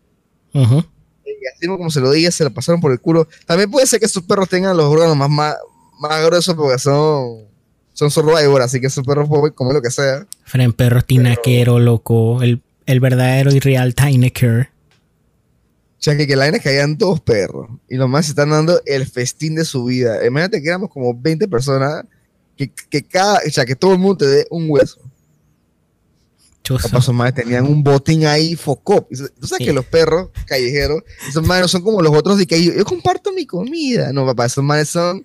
Ujú. 0.52 0.84
Y 1.24 1.46
así 1.46 1.68
como 1.68 1.88
se 1.88 2.00
lo 2.00 2.10
dije, 2.10 2.32
se 2.32 2.42
lo 2.42 2.50
pasaron 2.50 2.80
por 2.80 2.90
el 2.90 3.00
culo. 3.00 3.28
También 3.46 3.70
puede 3.70 3.86
ser 3.86 4.00
que 4.00 4.06
esos 4.06 4.24
perros 4.24 4.48
tengan 4.48 4.76
los 4.76 4.86
órganos 4.86 5.16
más, 5.16 5.30
más, 5.30 5.54
más 6.00 6.26
gruesos 6.26 6.56
porque 6.56 6.80
son, 6.80 7.44
son 7.92 8.10
survivor, 8.10 8.60
así 8.60 8.80
que 8.80 8.88
esos 8.88 9.06
perros 9.06 9.28
pueden 9.28 9.54
comer 9.54 9.74
lo 9.74 9.82
que 9.82 9.92
sea. 9.92 10.26
Fren 10.42 10.72
Perro 10.72 11.00
tinaquero, 11.02 11.78
loco. 11.78 12.42
El, 12.42 12.60
el 12.86 12.98
verdadero 12.98 13.52
y 13.52 13.60
real 13.60 13.94
Tinecker. 13.94 14.68
O 16.00 16.02
sea, 16.02 16.16
que, 16.16 16.26
que 16.26 16.34
la 16.34 16.46
vaina 16.46 16.56
es 16.56 16.62
que 16.64 16.70
hayan 16.70 16.98
dos 16.98 17.20
perros 17.20 17.68
y 17.88 17.94
los 17.94 18.08
más 18.08 18.24
se 18.24 18.32
están 18.32 18.50
dando 18.50 18.82
el 18.84 19.06
festín 19.06 19.54
de 19.54 19.64
su 19.64 19.84
vida. 19.84 20.26
Imagínate 20.26 20.60
que 20.60 20.68
éramos 20.68 20.90
como 20.90 21.14
20 21.14 21.46
personas, 21.46 22.04
que, 22.56 22.72
que 22.88 23.04
cada, 23.04 23.38
o 23.46 23.50
sea, 23.50 23.64
que 23.64 23.76
todo 23.76 23.92
el 23.92 23.98
mundo 23.98 24.16
te 24.16 24.26
dé 24.26 24.46
un 24.50 24.66
hueso. 24.68 25.00
Chuzo. 26.76 26.88
Capaz 26.88 26.98
esos 27.04 27.14
manes 27.14 27.34
tenían 27.34 27.66
un 27.66 27.82
botín 27.82 28.26
ahí 28.26 28.56
focop. 28.56 29.08
Tú 29.08 29.46
sabes 29.46 29.58
Sí. 29.58 29.64
que 29.66 29.72
los 29.72 29.84
perros 29.86 30.30
callejeros, 30.46 31.02
esos 31.28 31.46
manes 31.46 31.62
no 31.62 31.68
son 31.68 31.82
como 31.82 32.00
los 32.02 32.14
otros 32.14 32.38
de 32.38 32.46
que 32.46 32.62
yo, 32.64 32.72
yo 32.72 32.84
comparto 32.84 33.32
mi 33.32 33.46
comida. 33.46 34.12
No, 34.12 34.24
papá, 34.26 34.46
esos 34.46 34.62
manes 34.64 34.88
son 34.88 35.24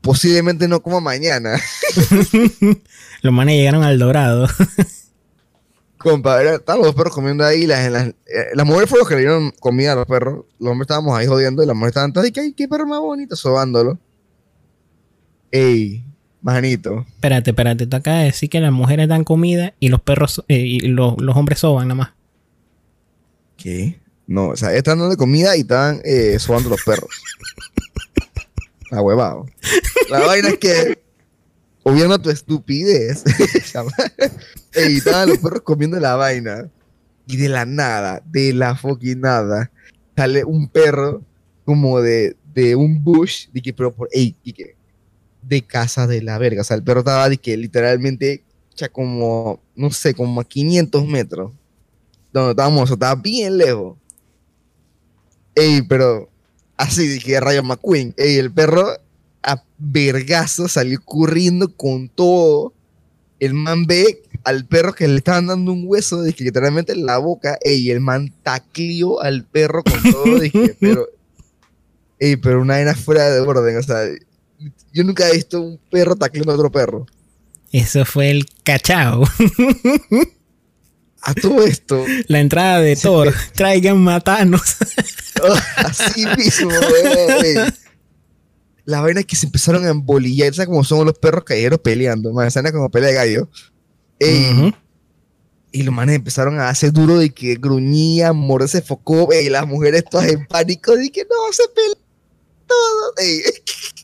posiblemente 0.00 0.68
no 0.68 0.80
como 0.82 1.00
mañana. 1.00 1.60
Los 3.22 3.32
manes 3.34 3.56
llegaron 3.56 3.82
al 3.82 3.98
dorado. 3.98 4.46
Compa, 5.98 6.40
estaban 6.44 6.82
los 6.82 6.94
perros 6.94 7.12
comiendo 7.12 7.44
ahí. 7.44 7.66
Las, 7.66 7.90
las, 7.90 8.06
eh, 8.06 8.14
las 8.54 8.64
mujeres 8.64 8.88
fueron 8.88 9.00
los 9.02 9.08
que 9.08 9.14
le 9.16 9.20
dieron 9.22 9.50
comida 9.58 9.92
a 9.94 9.96
los 9.96 10.06
perros. 10.06 10.44
Los 10.60 10.70
hombres 10.70 10.84
estábamos 10.84 11.18
ahí 11.18 11.26
jodiendo 11.26 11.60
y 11.62 11.66
las 11.66 11.74
mujeres 11.74 11.90
estaban 11.90 12.12
todas, 12.12 12.26
"Ay, 12.26 12.32
qué, 12.32 12.54
qué 12.54 12.68
perro 12.68 12.86
más 12.86 13.00
bonito, 13.00 13.34
sobándolo. 13.34 13.98
Ey, 15.50 16.04
manito. 16.42 17.04
espérate, 17.14 17.50
espérate. 17.50 17.86
Tú 17.86 17.96
acabas 17.96 18.20
de 18.20 18.26
decir 18.26 18.50
que 18.50 18.60
las 18.60 18.72
mujeres 18.72 19.08
dan 19.08 19.24
comida 19.24 19.74
y 19.80 19.88
los 19.88 20.00
perros 20.00 20.44
eh, 20.48 20.58
y 20.58 20.80
los, 20.80 21.20
los 21.20 21.36
hombres 21.36 21.58
soban 21.58 21.88
nada 21.88 21.96
más. 21.96 22.10
¿Qué? 23.56 24.00
No, 24.26 24.48
o 24.48 24.56
sea, 24.56 24.74
están 24.74 24.98
dando 24.98 25.16
comida 25.16 25.56
y 25.56 25.60
estaban 25.60 26.00
eh, 26.04 26.38
sobando 26.38 26.68
los 26.68 26.82
perros. 26.84 27.08
La 28.90 29.02
huevado. 29.02 29.46
La 30.10 30.20
vaina 30.20 30.48
es 30.48 30.58
que, 30.58 30.98
obviando 31.82 32.18
tu 32.18 32.30
estupidez, 32.30 33.22
Ey, 34.72 34.96
estaban 34.96 35.28
los 35.28 35.38
perros 35.38 35.60
comiendo 35.62 35.98
la 36.00 36.16
vaina. 36.16 36.70
Y 37.26 37.36
de 37.36 37.50
la 37.50 37.66
nada, 37.66 38.22
de 38.24 38.54
la 38.54 38.74
fucking 38.74 39.20
nada, 39.20 39.70
sale 40.16 40.44
un 40.44 40.68
perro 40.68 41.22
como 41.66 42.00
de, 42.00 42.36
de 42.54 42.76
un 42.76 43.04
bush. 43.04 43.48
Que, 43.62 43.74
pero 43.74 43.94
por, 43.94 44.08
ey, 44.12 44.34
y 44.42 44.54
que, 44.54 44.74
de 45.48 45.62
casa 45.62 46.06
de 46.06 46.22
la 46.22 46.38
verga. 46.38 46.60
O 46.60 46.64
sea, 46.64 46.76
el 46.76 46.82
perro 46.82 47.00
estaba 47.00 47.28
de 47.28 47.38
que 47.38 47.56
literalmente, 47.56 48.42
ya 48.76 48.88
como, 48.88 49.60
no 49.74 49.90
sé, 49.90 50.14
como 50.14 50.40
a 50.40 50.44
500 50.44 51.06
metros 51.06 51.52
donde 52.32 52.50
estábamos, 52.50 52.90
estaba 52.90 53.14
bien 53.14 53.58
lejos. 53.58 53.96
Ey, 55.54 55.82
pero 55.82 56.28
así 56.76 57.06
dije 57.06 57.40
Rayo 57.40 57.62
McQueen. 57.62 58.14
Ey, 58.16 58.36
el 58.36 58.52
perro 58.52 58.86
a 59.42 59.62
vergazo 59.78 60.68
salió 60.68 61.00
corriendo 61.04 61.74
con 61.74 62.08
todo. 62.08 62.72
El 63.40 63.54
man 63.54 63.86
ve 63.86 64.22
al 64.44 64.66
perro 64.66 64.92
que 64.92 65.08
le 65.08 65.16
estaban 65.16 65.46
dando 65.46 65.72
un 65.72 65.84
hueso, 65.86 66.22
dije, 66.22 66.44
literalmente 66.44 66.92
en 66.92 67.06
la 67.06 67.18
boca. 67.18 67.58
Ey, 67.62 67.90
el 67.90 68.00
man 68.00 68.32
tacleó 68.42 69.20
al 69.20 69.44
perro 69.44 69.82
con 69.82 70.12
todo. 70.12 70.38
Dije, 70.38 70.76
pero. 70.80 71.06
Ey, 72.20 72.36
pero 72.36 72.60
una 72.60 72.74
vaina 72.74 72.94
fuera 72.94 73.30
de 73.30 73.40
orden. 73.40 73.76
O 73.76 73.82
sea, 73.82 74.04
yo 74.92 75.04
nunca 75.04 75.28
he 75.28 75.34
visto 75.34 75.60
un 75.60 75.80
perro 75.90 76.16
tacleando 76.16 76.52
a 76.52 76.54
otro 76.54 76.70
perro. 76.70 77.06
Eso 77.72 78.04
fue 78.04 78.30
el 78.30 78.46
cachao. 78.62 79.24
A 81.20 81.34
todo 81.34 81.64
esto, 81.64 82.04
La 82.28 82.40
entrada 82.40 82.80
de 82.80 82.96
Thor. 82.96 83.34
Traigan 83.54 83.98
matanos. 83.98 84.76
Así 85.76 86.24
mismo, 86.36 86.70
weón, 86.70 87.44
ey. 87.44 87.56
La 88.84 89.00
vaina 89.02 89.20
es 89.20 89.26
que 89.26 89.36
se 89.36 89.46
empezaron 89.46 89.84
a 89.84 89.90
embolillar, 89.90 90.54
¿sabes 90.54 90.68
cómo 90.68 90.82
son 90.84 91.04
los 91.04 91.18
perros 91.18 91.44
callejeros 91.44 91.80
peleando? 91.80 92.32
Man, 92.32 92.46
esa 92.46 92.72
como 92.72 92.88
pelea 92.90 93.10
de 93.10 93.14
gallo. 93.14 93.50
Ey, 94.18 94.50
Ujú. 94.52 94.72
Y 95.70 95.82
los 95.82 95.94
manes 95.94 96.16
empezaron 96.16 96.58
a 96.58 96.70
hacer 96.70 96.92
duro 96.92 97.18
de 97.18 97.28
que 97.30 97.56
gruñían, 97.56 98.34
morderse 98.34 98.80
focó, 98.80 99.28
y 99.34 99.50
las 99.50 99.66
mujeres 99.66 100.04
todas 100.10 100.28
en 100.28 100.46
pánico, 100.46 100.96
de 100.96 101.10
que 101.10 101.24
no, 101.24 101.52
se 101.52 101.64
pelean 101.74 101.98
todos. 102.66 103.14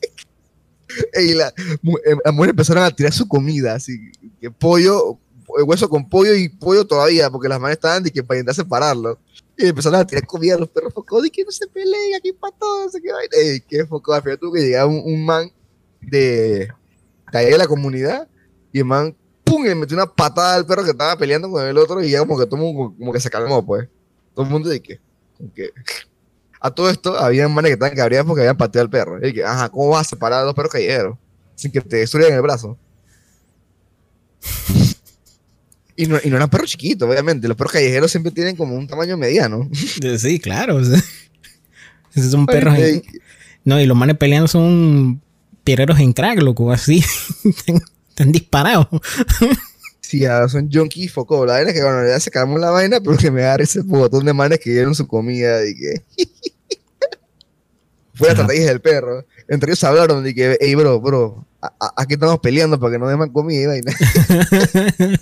Mu- 1.82 1.98
eh, 2.04 2.16
las 2.24 2.34
mujeres 2.34 2.50
empezaron 2.50 2.82
a 2.84 2.90
tirar 2.90 3.12
su 3.12 3.26
comida, 3.28 3.74
así 3.74 4.12
que 4.40 4.50
pollo, 4.50 5.18
eh, 5.58 5.62
hueso 5.62 5.88
con 5.88 6.08
pollo 6.08 6.34
y 6.34 6.48
pollo 6.48 6.86
todavía, 6.86 7.30
porque 7.30 7.48
las 7.48 7.60
manes 7.60 7.76
estaban 7.76 8.02
de 8.02 8.10
que 8.10 8.22
para 8.22 8.38
intentar 8.40 8.54
separarlo. 8.54 9.18
Y 9.56 9.66
empezaron 9.68 10.00
a 10.00 10.06
tirar 10.06 10.26
comida 10.26 10.54
a 10.54 10.58
los 10.58 10.68
perros 10.68 10.92
focó, 10.92 11.22
de 11.22 11.30
que 11.30 11.44
no 11.44 11.50
se 11.52 11.66
peleen 11.68 12.16
aquí 12.16 12.32
para 12.32 12.56
todos, 12.56 12.86
no 12.86 12.90
sé 12.90 13.64
qué 13.68 13.86
focó, 13.86 14.12
al 14.14 14.22
final 14.22 14.38
tuvo 14.38 14.52
que 14.52 14.60
llegar 14.62 14.86
un, 14.86 15.24
man 15.24 15.50
de, 16.00 16.68
ahí 17.32 17.50
de 17.50 17.58
la 17.58 17.66
comunidad, 17.66 18.28
y 18.72 18.78
el 18.80 18.84
man 18.84 19.16
¡pum! 19.44 19.64
Y 19.64 19.68
le 19.68 19.74
metió 19.76 19.96
una 19.96 20.06
patada 20.06 20.56
al 20.56 20.66
perro 20.66 20.82
que 20.82 20.90
estaba 20.90 21.16
peleando 21.16 21.48
con 21.50 21.64
el 21.64 21.78
otro 21.78 22.02
y 22.02 22.10
ya 22.10 22.18
como 22.20 22.38
que 22.38 22.46
todo 22.46 22.56
mundo 22.56 22.94
como 22.98 23.12
que 23.12 23.20
se 23.20 23.30
calmó, 23.30 23.64
pues. 23.64 23.88
Todo 24.34 24.44
el 24.44 24.50
mundo 24.50 24.68
de 24.68 24.82
que, 24.82 24.98
como 25.36 25.52
que- 25.54 25.70
A 26.66 26.70
todo 26.70 26.88
esto, 26.88 27.18
había 27.18 27.46
manes 27.46 27.68
que 27.68 27.72
estaban 27.74 27.94
cabreados 27.94 28.26
porque 28.26 28.40
habían 28.40 28.56
pateado 28.56 28.84
al 28.84 28.90
perro. 28.90 29.26
Y 29.26 29.34
que, 29.34 29.44
ajá, 29.44 29.68
¿cómo 29.68 29.90
vas 29.90 30.06
a 30.06 30.10
separar 30.10 30.40
a 30.40 30.44
dos 30.44 30.54
perros 30.54 30.72
callejeros? 30.72 31.18
Sin 31.56 31.70
que 31.70 31.82
te 31.82 31.96
destruyan 31.98 32.32
el 32.32 32.40
brazo. 32.40 32.78
y, 35.96 36.06
no, 36.06 36.18
y 36.24 36.30
no 36.30 36.36
eran 36.36 36.48
perros 36.48 36.70
chiquitos, 36.70 37.06
obviamente. 37.08 37.46
Los 37.48 37.56
perros 37.56 37.72
callejeros 37.72 38.10
siempre 38.10 38.32
tienen 38.32 38.56
como 38.56 38.74
un 38.76 38.86
tamaño 38.86 39.16
mediano. 39.16 39.68
Sí, 40.18 40.38
claro. 40.40 40.76
o 40.76 40.84
sea. 40.86 41.02
Esos 42.14 42.30
son 42.30 42.46
perros. 42.46 42.78
en- 42.78 43.02
No, 43.64 43.80
y 43.80 43.86
los 43.86 43.96
manes 43.96 44.16
peleando 44.16 44.48
son 44.48 45.20
piereros 45.64 45.98
en 46.00 46.12
crack, 46.12 46.40
loco, 46.40 46.72
así. 46.72 47.04
Están- 47.44 47.82
Están 48.08 48.32
disparados. 48.32 48.86
Sí, 50.00 50.22
son 50.48 50.70
junkies 50.72 51.12
foco. 51.12 51.44
La 51.44 51.54
vaina 51.54 51.70
es 51.70 51.76
que, 51.76 51.82
bueno, 51.82 52.06
ya 52.06 52.20
se 52.20 52.30
calmó 52.30 52.56
la 52.58 52.70
vaina, 52.70 53.00
pero 53.00 53.16
que 53.16 53.30
me 53.30 53.42
agarre 53.42 53.64
ese 53.64 53.80
botón 53.80 54.24
de 54.24 54.32
manes 54.32 54.60
que 54.60 54.70
dieron 54.70 54.94
su 54.94 55.06
comida 55.08 55.66
y 55.66 55.74
que. 55.74 56.02
Fue 58.14 58.28
la 58.28 58.32
estrategia 58.32 58.66
del 58.66 58.80
perro. 58.80 59.26
Entre 59.48 59.70
ellos 59.70 59.84
hablaron 59.84 60.22
de 60.22 60.34
que, 60.34 60.56
hey, 60.60 60.74
bro, 60.74 61.00
bro, 61.00 61.46
aquí 61.96 62.14
estamos 62.14 62.38
peleando 62.40 62.78
para 62.78 62.92
que 62.92 62.98
no 62.98 63.08
den 63.08 63.30
comida 63.30 63.76
y. 63.76 63.80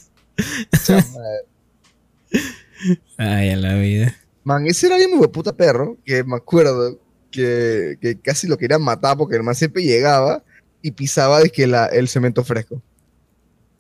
Ay, 3.17 3.51
a 3.51 3.57
la 3.57 3.77
vida. 3.77 4.15
Man, 4.45 4.67
ese 4.67 4.89
era 4.89 4.97
bien 4.97 5.17
muy 5.17 5.29
puta 5.29 5.57
perro, 5.57 5.97
que 6.05 6.25
me 6.25 6.37
acuerdo 6.37 7.01
que, 7.31 7.97
que 8.01 8.21
casi 8.21 8.47
lo 8.47 8.59
querían 8.59 8.83
matar 8.83 9.17
porque 9.17 9.37
el 9.37 9.43
man 9.43 9.55
siempre 9.55 9.83
llegaba 9.83 10.45
y 10.83 10.91
pisaba 10.91 11.43
que 11.45 11.67
la, 11.67 11.87
el 11.87 12.09
cemento 12.09 12.45
fresco. 12.45 12.83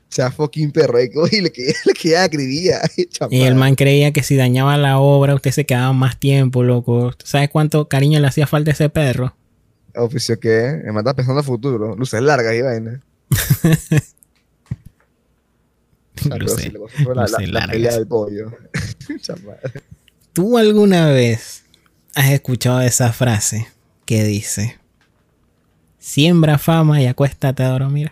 O 0.09 0.13
sea, 0.17 0.31
fucking 0.31 0.71
perro. 0.71 1.01
Y 1.01 1.09
le 1.41 1.51
quedaba, 1.51 1.79
le 1.85 1.93
quedaba 1.93 2.23
acribía. 2.25 2.81
Y 3.29 3.41
el 3.41 3.55
man 3.55 3.75
creía 3.75 4.13
que 4.13 4.23
si 4.23 4.35
dañaba 4.37 4.77
la 4.77 4.99
obra, 4.99 5.35
usted 5.35 5.51
se 5.51 5.65
quedaba 5.65 5.91
más 5.93 6.17
tiempo, 6.17 6.63
loco. 6.63 7.11
¿Sabes 7.23 7.49
cuánto 7.49 7.87
cariño 7.89 8.19
le 8.19 8.27
hacía 8.27 8.47
falta 8.47 8.71
a 8.71 8.73
ese 8.73 8.89
perro? 8.89 9.35
Oficio 9.95 10.39
que 10.39 10.81
me 10.85 10.91
mata 10.91 11.13
pensando 11.13 11.41
a 11.41 11.43
futuro. 11.43 11.95
Luces 11.95 12.21
largas 12.21 12.55
y 12.55 12.61
vaina. 12.61 13.01
Luces, 16.39 16.73
la, 16.73 16.79
la, 17.15 17.27
la, 17.27 17.39
la 17.59 17.67
pelea 17.67 17.93
del 17.93 18.07
pollo. 18.07 18.51
¿Tú 20.33 20.57
alguna 20.57 21.07
vez 21.07 21.63
has 22.15 22.31
escuchado 22.31 22.81
esa 22.81 23.13
frase 23.13 23.67
que 24.05 24.23
dice: 24.23 24.77
Siembra 25.99 26.57
fama 26.57 27.01
y 27.01 27.05
acuéstate 27.07 27.63
a 27.63 27.69
dormir? 27.69 28.11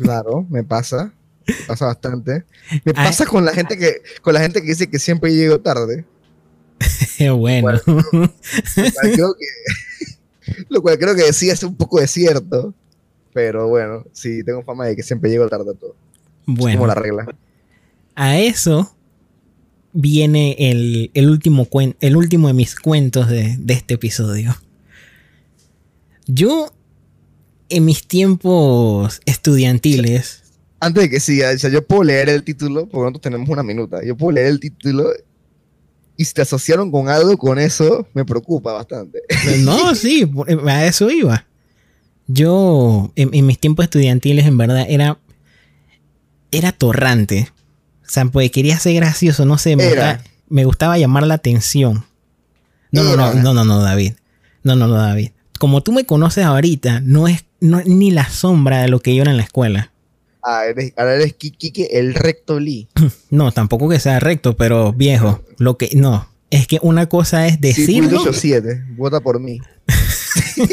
Claro, 0.00 0.46
me 0.48 0.64
pasa. 0.64 1.12
Me 1.46 1.54
pasa 1.66 1.86
bastante. 1.86 2.44
Me 2.84 2.92
ah, 2.94 3.04
pasa 3.04 3.26
con 3.26 3.44
la 3.44 3.52
gente 3.52 3.76
que 3.76 4.02
con 4.22 4.34
la 4.34 4.40
gente 4.40 4.60
que 4.60 4.68
dice 4.68 4.88
que 4.88 4.98
siempre 4.98 5.34
llego 5.34 5.60
tarde. 5.60 6.04
bueno. 7.36 7.80
lo, 10.68 10.82
cual 10.82 10.98
creo 10.98 11.14
que, 11.14 11.32
sí 11.32 11.50
es 11.50 11.62
un 11.62 11.76
poco 11.76 12.00
de 12.00 12.06
cierto. 12.06 12.74
Pero 13.32 13.68
bueno, 13.68 14.04
sí, 14.12 14.42
tengo 14.44 14.62
fama 14.64 14.86
de 14.86 14.96
que 14.96 15.02
siempre 15.02 15.30
llego 15.30 15.48
tarde 15.48 15.70
a 15.72 15.74
todo. 15.74 15.94
Bueno. 16.46 16.78
como 16.78 16.86
la 16.86 16.94
regla. 16.94 17.26
A 18.14 18.38
eso 18.38 18.96
viene 19.92 20.56
el, 20.58 21.28
último, 21.28 21.68
el 22.00 22.16
último 22.16 22.48
de 22.48 22.54
mis 22.54 22.74
cuentos 22.76 23.28
de, 23.28 23.56
de 23.58 23.74
este 23.74 23.94
episodio. 23.94 24.56
Yo 26.26 26.72
en 27.70 27.84
mis 27.84 28.06
tiempos 28.06 29.20
estudiantiles. 29.24 30.42
Antes 30.80 31.04
de 31.04 31.10
que 31.10 31.20
siga, 31.20 31.54
yo 31.54 31.86
puedo 31.86 32.04
leer 32.04 32.28
el 32.28 32.42
título, 32.42 32.88
porque 32.88 33.02
nosotros 33.02 33.22
tenemos 33.22 33.48
una 33.48 33.62
minuta. 33.62 34.04
Yo 34.04 34.16
puedo 34.16 34.32
leer 34.32 34.48
el 34.48 34.60
título 34.60 35.10
y 36.16 36.24
si 36.26 36.34
te 36.34 36.42
asociaron 36.42 36.90
con 36.90 37.08
algo 37.08 37.38
con 37.38 37.58
eso, 37.58 38.06
me 38.12 38.26
preocupa 38.26 38.74
bastante. 38.74 39.20
No, 39.60 39.94
sí, 39.94 40.30
a 40.66 40.84
eso 40.84 41.10
iba. 41.10 41.46
Yo, 42.26 43.10
en, 43.16 43.46
mis 43.46 43.58
tiempos 43.58 43.84
estudiantiles, 43.84 44.44
en 44.46 44.58
verdad, 44.58 44.84
era. 44.88 45.18
Era 46.50 46.72
torrante. 46.72 47.48
O 48.06 48.10
sea, 48.10 48.26
pues 48.26 48.50
quería 48.50 48.78
ser 48.78 48.94
gracioso, 48.96 49.46
no 49.46 49.56
sé, 49.56 49.76
me, 49.76 50.64
gustaba, 50.64 50.98
llamar 50.98 51.26
la 51.26 51.34
atención. 51.34 52.04
No, 52.90 53.04
no, 53.04 53.16
no, 53.16 53.34
no, 53.34 53.54
no, 53.54 53.64
no, 53.64 53.80
David. 53.80 54.14
No, 54.62 54.76
no, 54.76 54.88
no, 54.88 54.96
David. 54.96 55.30
Como 55.58 55.82
tú 55.82 55.92
me 55.92 56.04
conoces 56.04 56.44
ahorita, 56.44 57.00
no 57.00 57.28
es 57.28 57.44
no, 57.60 57.82
ni 57.84 58.10
la 58.10 58.28
sombra 58.28 58.82
de 58.82 58.88
lo 58.88 59.00
que 59.00 59.14
yo 59.14 59.22
era 59.22 59.30
en 59.30 59.36
la 59.36 59.42
escuela. 59.42 59.92
Ah, 60.42 60.64
eres, 60.66 60.94
ahora 60.96 61.16
eres 61.16 61.34
Kike 61.34 61.98
el 61.98 62.14
recto 62.14 62.60
Lee. 62.60 62.88
No, 63.30 63.52
tampoco 63.52 63.88
que 63.88 64.00
sea 64.00 64.20
recto, 64.20 64.56
pero 64.56 64.92
viejo. 64.92 65.42
Lo 65.58 65.76
que. 65.76 65.90
No. 65.94 66.28
Es 66.50 66.66
que 66.66 66.78
una 66.82 67.08
cosa 67.08 67.46
es 67.46 67.60
decirlo. 67.60 68.32
Sí, 68.32 68.52
vota 68.96 69.20
por 69.20 69.38
mí. 69.38 69.60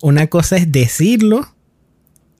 una 0.00 0.28
cosa 0.28 0.56
es 0.56 0.72
decirlo, 0.72 1.54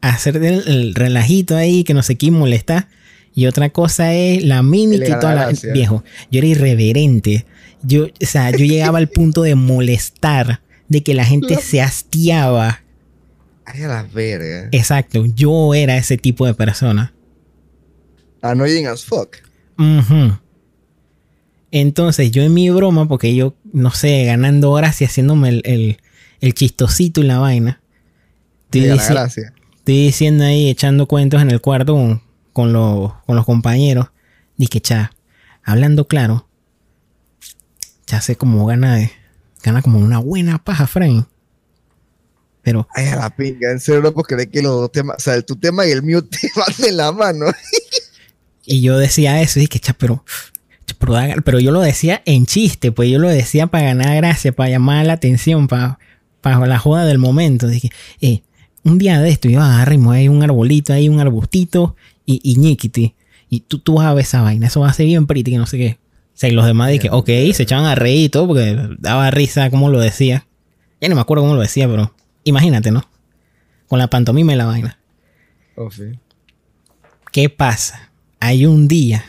hacer 0.00 0.42
el, 0.42 0.94
relajito 0.94 1.56
ahí 1.56 1.84
que 1.84 1.92
no 1.92 2.02
sé 2.02 2.16
quién 2.16 2.34
molesta. 2.34 2.88
Y 3.34 3.46
otra 3.46 3.70
cosa 3.70 4.14
es 4.14 4.44
la 4.44 4.62
mímica 4.62 5.08
y 5.08 5.20
toda 5.20 5.34
la. 5.34 5.52
Viejo, 5.72 6.04
yo 6.30 6.38
era 6.38 6.46
irreverente. 6.46 7.44
Yo, 7.82 8.04
o 8.04 8.26
sea, 8.26 8.50
yo 8.50 8.64
llegaba 8.64 8.98
al 8.98 9.08
punto 9.08 9.42
de 9.42 9.54
molestar 9.54 10.62
de 10.92 11.02
que 11.02 11.14
la 11.14 11.24
gente 11.24 11.56
se 11.56 11.80
hastiaba. 11.80 12.82
Ay, 13.64 13.82
a 13.82 13.88
la 13.88 14.02
verga. 14.02 14.68
Exacto, 14.72 15.24
yo 15.24 15.74
era 15.74 15.96
ese 15.96 16.18
tipo 16.18 16.44
de 16.44 16.52
persona. 16.52 17.14
Annoying 18.42 18.86
as 18.86 19.02
fuck. 19.02 19.38
Entonces, 21.70 22.30
yo 22.30 22.42
en 22.42 22.52
mi 22.52 22.68
broma, 22.68 23.08
porque 23.08 23.34
yo, 23.34 23.56
no 23.72 23.90
sé, 23.90 24.24
ganando 24.26 24.70
horas 24.70 25.00
y 25.00 25.06
haciéndome 25.06 25.48
el, 25.64 25.98
el, 26.40 26.54
chistosito 26.54 27.22
y 27.22 27.24
la 27.24 27.38
vaina. 27.38 27.80
Estoy, 28.64 28.84
estoy, 28.90 29.42
diciendo 29.84 30.44
ahí, 30.44 30.68
echando 30.68 31.08
cuentos 31.08 31.40
en 31.40 31.50
el 31.50 31.62
cuarto 31.62 31.94
con, 31.94 32.22
con, 32.52 32.72
los 32.72 33.46
compañeros. 33.46 34.08
Dije, 34.58 34.82
cha, 34.82 35.12
hablando 35.64 36.06
claro, 36.06 36.46
ya 38.06 38.20
sé 38.20 38.36
cómo 38.36 38.66
gana 38.66 38.96
de 38.96 39.10
gana 39.62 39.82
como 39.82 39.98
una 39.98 40.18
buena 40.18 40.62
paja, 40.62 40.86
Frank. 40.86 41.26
Pero. 42.62 42.88
Ay, 42.94 43.08
a 43.08 43.16
la 43.16 43.30
pinga, 43.36 43.70
en 43.70 43.80
serio, 43.80 44.02
no 44.02 44.12
puedo 44.12 44.24
creer 44.24 44.48
que 44.48 44.62
los 44.62 44.72
dos 44.72 44.92
temas, 44.92 45.16
o 45.18 45.20
sea, 45.20 45.40
tu 45.42 45.56
tema 45.56 45.86
y 45.86 45.90
el 45.90 46.02
mío 46.02 46.24
te 46.24 46.50
van 46.56 46.74
de 46.78 46.92
la 46.92 47.12
mano. 47.12 47.46
y 48.64 48.80
yo 48.80 48.98
decía 48.98 49.40
eso, 49.42 49.60
y 49.60 49.66
que, 49.66 49.80
cha, 49.80 49.94
pero, 49.94 50.24
pero, 51.44 51.58
yo 51.58 51.72
lo 51.72 51.80
decía 51.80 52.22
en 52.24 52.46
chiste, 52.46 52.92
pues 52.92 53.10
yo 53.10 53.18
lo 53.18 53.28
decía 53.28 53.66
para 53.66 53.86
ganar 53.86 54.16
gracia, 54.16 54.52
para 54.52 54.70
llamar 54.70 55.06
la 55.06 55.14
atención, 55.14 55.66
para, 55.66 55.98
para 56.40 56.64
la 56.66 56.78
joda 56.78 57.04
del 57.04 57.18
momento. 57.18 57.66
Dije, 57.66 57.90
eh, 58.20 58.42
un 58.84 58.98
día 58.98 59.20
de 59.20 59.30
esto, 59.30 59.48
yo 59.48 59.60
agarro 59.60 59.94
y 59.94 59.98
me 59.98 60.28
un 60.28 60.42
arbolito 60.42 60.92
ahí, 60.92 61.08
un 61.08 61.20
arbustito 61.20 61.96
y, 62.24 62.40
y 62.44 62.56
ñiquiti. 62.56 63.16
Y 63.48 63.60
tú, 63.60 63.80
tú 63.80 63.94
vas 63.94 64.06
a 64.06 64.14
ver 64.14 64.24
esa 64.24 64.42
vaina, 64.42 64.68
eso 64.68 64.80
va 64.80 64.88
a 64.88 64.92
ser 64.94 65.06
bien 65.06 65.26
pretty, 65.26 65.50
que 65.50 65.58
no 65.58 65.66
sé 65.66 65.78
qué. 65.78 66.01
O 66.34 66.38
sea, 66.42 66.48
y 66.48 66.52
los 66.52 66.66
demás 66.66 66.90
dije, 66.90 67.08
ok, 67.10 67.28
se 67.52 67.62
echaban 67.62 67.84
a 67.84 67.94
reír 67.94 68.24
y 68.24 68.28
todo 68.28 68.48
porque 68.48 68.78
daba 68.98 69.30
risa 69.30 69.70
como 69.70 69.90
lo 69.90 70.00
decía. 70.00 70.46
Ya 71.00 71.08
no 71.08 71.14
me 71.14 71.20
acuerdo 71.20 71.44
cómo 71.44 71.54
lo 71.54 71.60
decía, 71.60 71.88
pero 71.88 72.14
imagínate, 72.44 72.90
¿no? 72.90 73.08
Con 73.86 73.98
la 73.98 74.08
pantomima 74.08 74.52
y 74.52 74.56
la 74.56 74.66
vaina. 74.66 74.98
Oh, 75.76 75.90
sí. 75.90 76.04
¿Qué 77.32 77.48
pasa? 77.48 78.10
Hay 78.40 78.66
un 78.66 78.88
día 78.88 79.24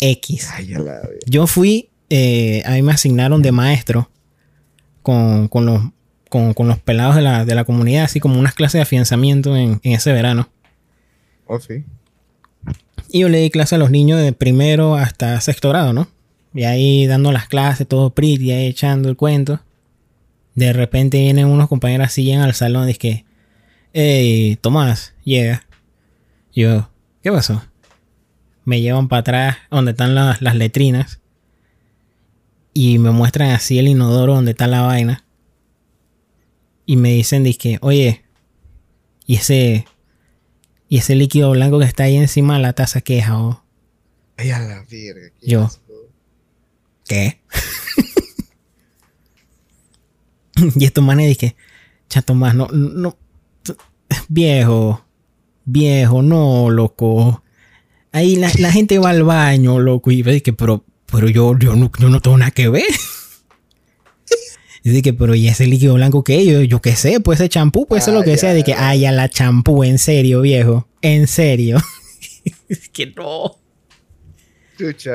X. 0.00 0.50
Ay, 0.54 0.74
Yo 1.26 1.46
fui, 1.46 1.90
eh, 2.10 2.62
a 2.64 2.72
mí 2.72 2.82
me 2.82 2.92
asignaron 2.92 3.42
de 3.42 3.52
maestro 3.52 4.10
con, 5.02 5.48
los, 5.52 5.82
con, 6.28 6.68
los 6.68 6.78
pelados 6.78 7.16
de 7.16 7.22
la, 7.22 7.44
de 7.44 7.54
la, 7.54 7.64
comunidad, 7.64 8.04
así 8.04 8.20
como 8.20 8.38
unas 8.38 8.54
clases 8.54 8.74
de 8.74 8.82
afianzamiento 8.82 9.56
en, 9.56 9.80
en 9.82 9.92
ese 9.92 10.12
verano. 10.12 10.48
Oh, 11.46 11.58
sí. 11.58 11.84
Y 13.10 13.20
yo 13.20 13.28
le 13.28 13.38
di 13.38 13.50
clase 13.50 13.76
a 13.76 13.78
los 13.78 13.90
niños 13.90 14.20
de 14.20 14.32
primero 14.32 14.94
hasta 14.94 15.40
sexto 15.40 15.70
grado, 15.70 15.92
¿no? 15.92 16.08
Y 16.54 16.64
ahí 16.64 17.06
dando 17.06 17.32
las 17.32 17.48
clases, 17.48 17.86
todo 17.86 18.10
pretty, 18.10 18.52
ahí 18.52 18.66
echando 18.66 19.08
el 19.08 19.16
cuento. 19.16 19.60
De 20.54 20.72
repente 20.72 21.18
vienen 21.18 21.46
unos 21.46 21.68
compañeros 21.68 22.08
así, 22.08 22.24
llegan 22.24 22.42
al 22.42 22.54
salón 22.54 22.88
y 22.88 22.92
es 22.92 22.98
que, 22.98 23.24
hey, 23.92 24.58
Tomás, 24.60 25.14
llega. 25.24 25.66
Yo, 26.54 26.90
¿qué 27.22 27.30
pasó? 27.30 27.62
Me 28.64 28.80
llevan 28.80 29.08
para 29.08 29.20
atrás 29.20 29.56
donde 29.70 29.92
están 29.92 30.14
las, 30.14 30.40
letrinas. 30.54 31.20
Y 32.74 32.98
me 32.98 33.10
muestran 33.10 33.50
así 33.50 33.78
el 33.78 33.88
inodoro 33.88 34.34
donde 34.34 34.52
está 34.52 34.66
la 34.66 34.82
vaina. 34.82 35.24
Y 36.86 36.96
me 36.96 37.10
dicen, 37.10 37.44
que, 37.54 37.78
oye, 37.82 38.24
y 39.26 39.36
ese, 39.36 39.84
y 40.88 40.98
ese 40.98 41.14
líquido 41.14 41.50
blanco 41.50 41.78
que 41.78 41.84
está 41.84 42.04
ahí 42.04 42.16
encima 42.16 42.56
de 42.56 42.62
la 42.62 42.72
taza, 42.72 43.00
¿qué 43.00 43.18
es, 43.18 43.26
Ay, 44.36 44.50
a 44.50 44.60
la 44.60 44.84
verga. 44.88 45.32
Yo, 45.42 45.68
¿Qué? 47.08 47.40
y 50.76 50.84
estos 50.84 51.02
manes 51.02 51.28
dije, 51.28 51.56
chato 52.08 52.34
más, 52.34 52.54
no, 52.54 52.68
no, 52.68 53.16
viejo, 54.28 55.04
viejo, 55.64 56.22
no, 56.22 56.70
loco. 56.70 57.42
Ahí 58.12 58.36
la, 58.36 58.50
gente 58.50 58.98
va 58.98 59.10
al 59.10 59.22
baño, 59.22 59.78
loco, 59.78 60.10
y 60.10 60.22
ve 60.22 60.42
que, 60.42 60.52
pero, 60.52 60.84
pero 61.10 61.28
yo, 61.28 61.58
yo, 61.58 61.74
no, 61.76 61.90
yo 61.98 62.08
no 62.08 62.20
tengo 62.20 62.38
nada 62.38 62.50
que 62.50 62.68
ver. 62.68 62.84
Y 64.84 65.02
que, 65.02 65.12
pero 65.12 65.34
¿y 65.34 65.48
ese 65.48 65.66
líquido 65.66 65.94
blanco 65.94 66.24
qué? 66.24 66.46
Yo, 66.46 66.62
yo 66.62 66.80
qué 66.80 66.96
sé, 66.96 67.20
pues 67.20 67.40
ese 67.40 67.50
champú, 67.50 67.86
pues 67.86 68.04
eso 68.04 68.10
es 68.12 68.16
lo 68.16 68.22
que 68.22 68.38
sea. 68.38 68.54
De 68.54 68.64
que, 68.64 68.72
ay, 68.72 69.04
a 69.04 69.12
la 69.12 69.28
champú, 69.28 69.84
en 69.84 69.98
serio, 69.98 70.40
viejo. 70.40 70.88
En 71.02 71.26
serio. 71.26 71.78
es 72.68 72.88
que 72.88 73.12
no. 73.14 73.58
Chucha, 74.78 75.10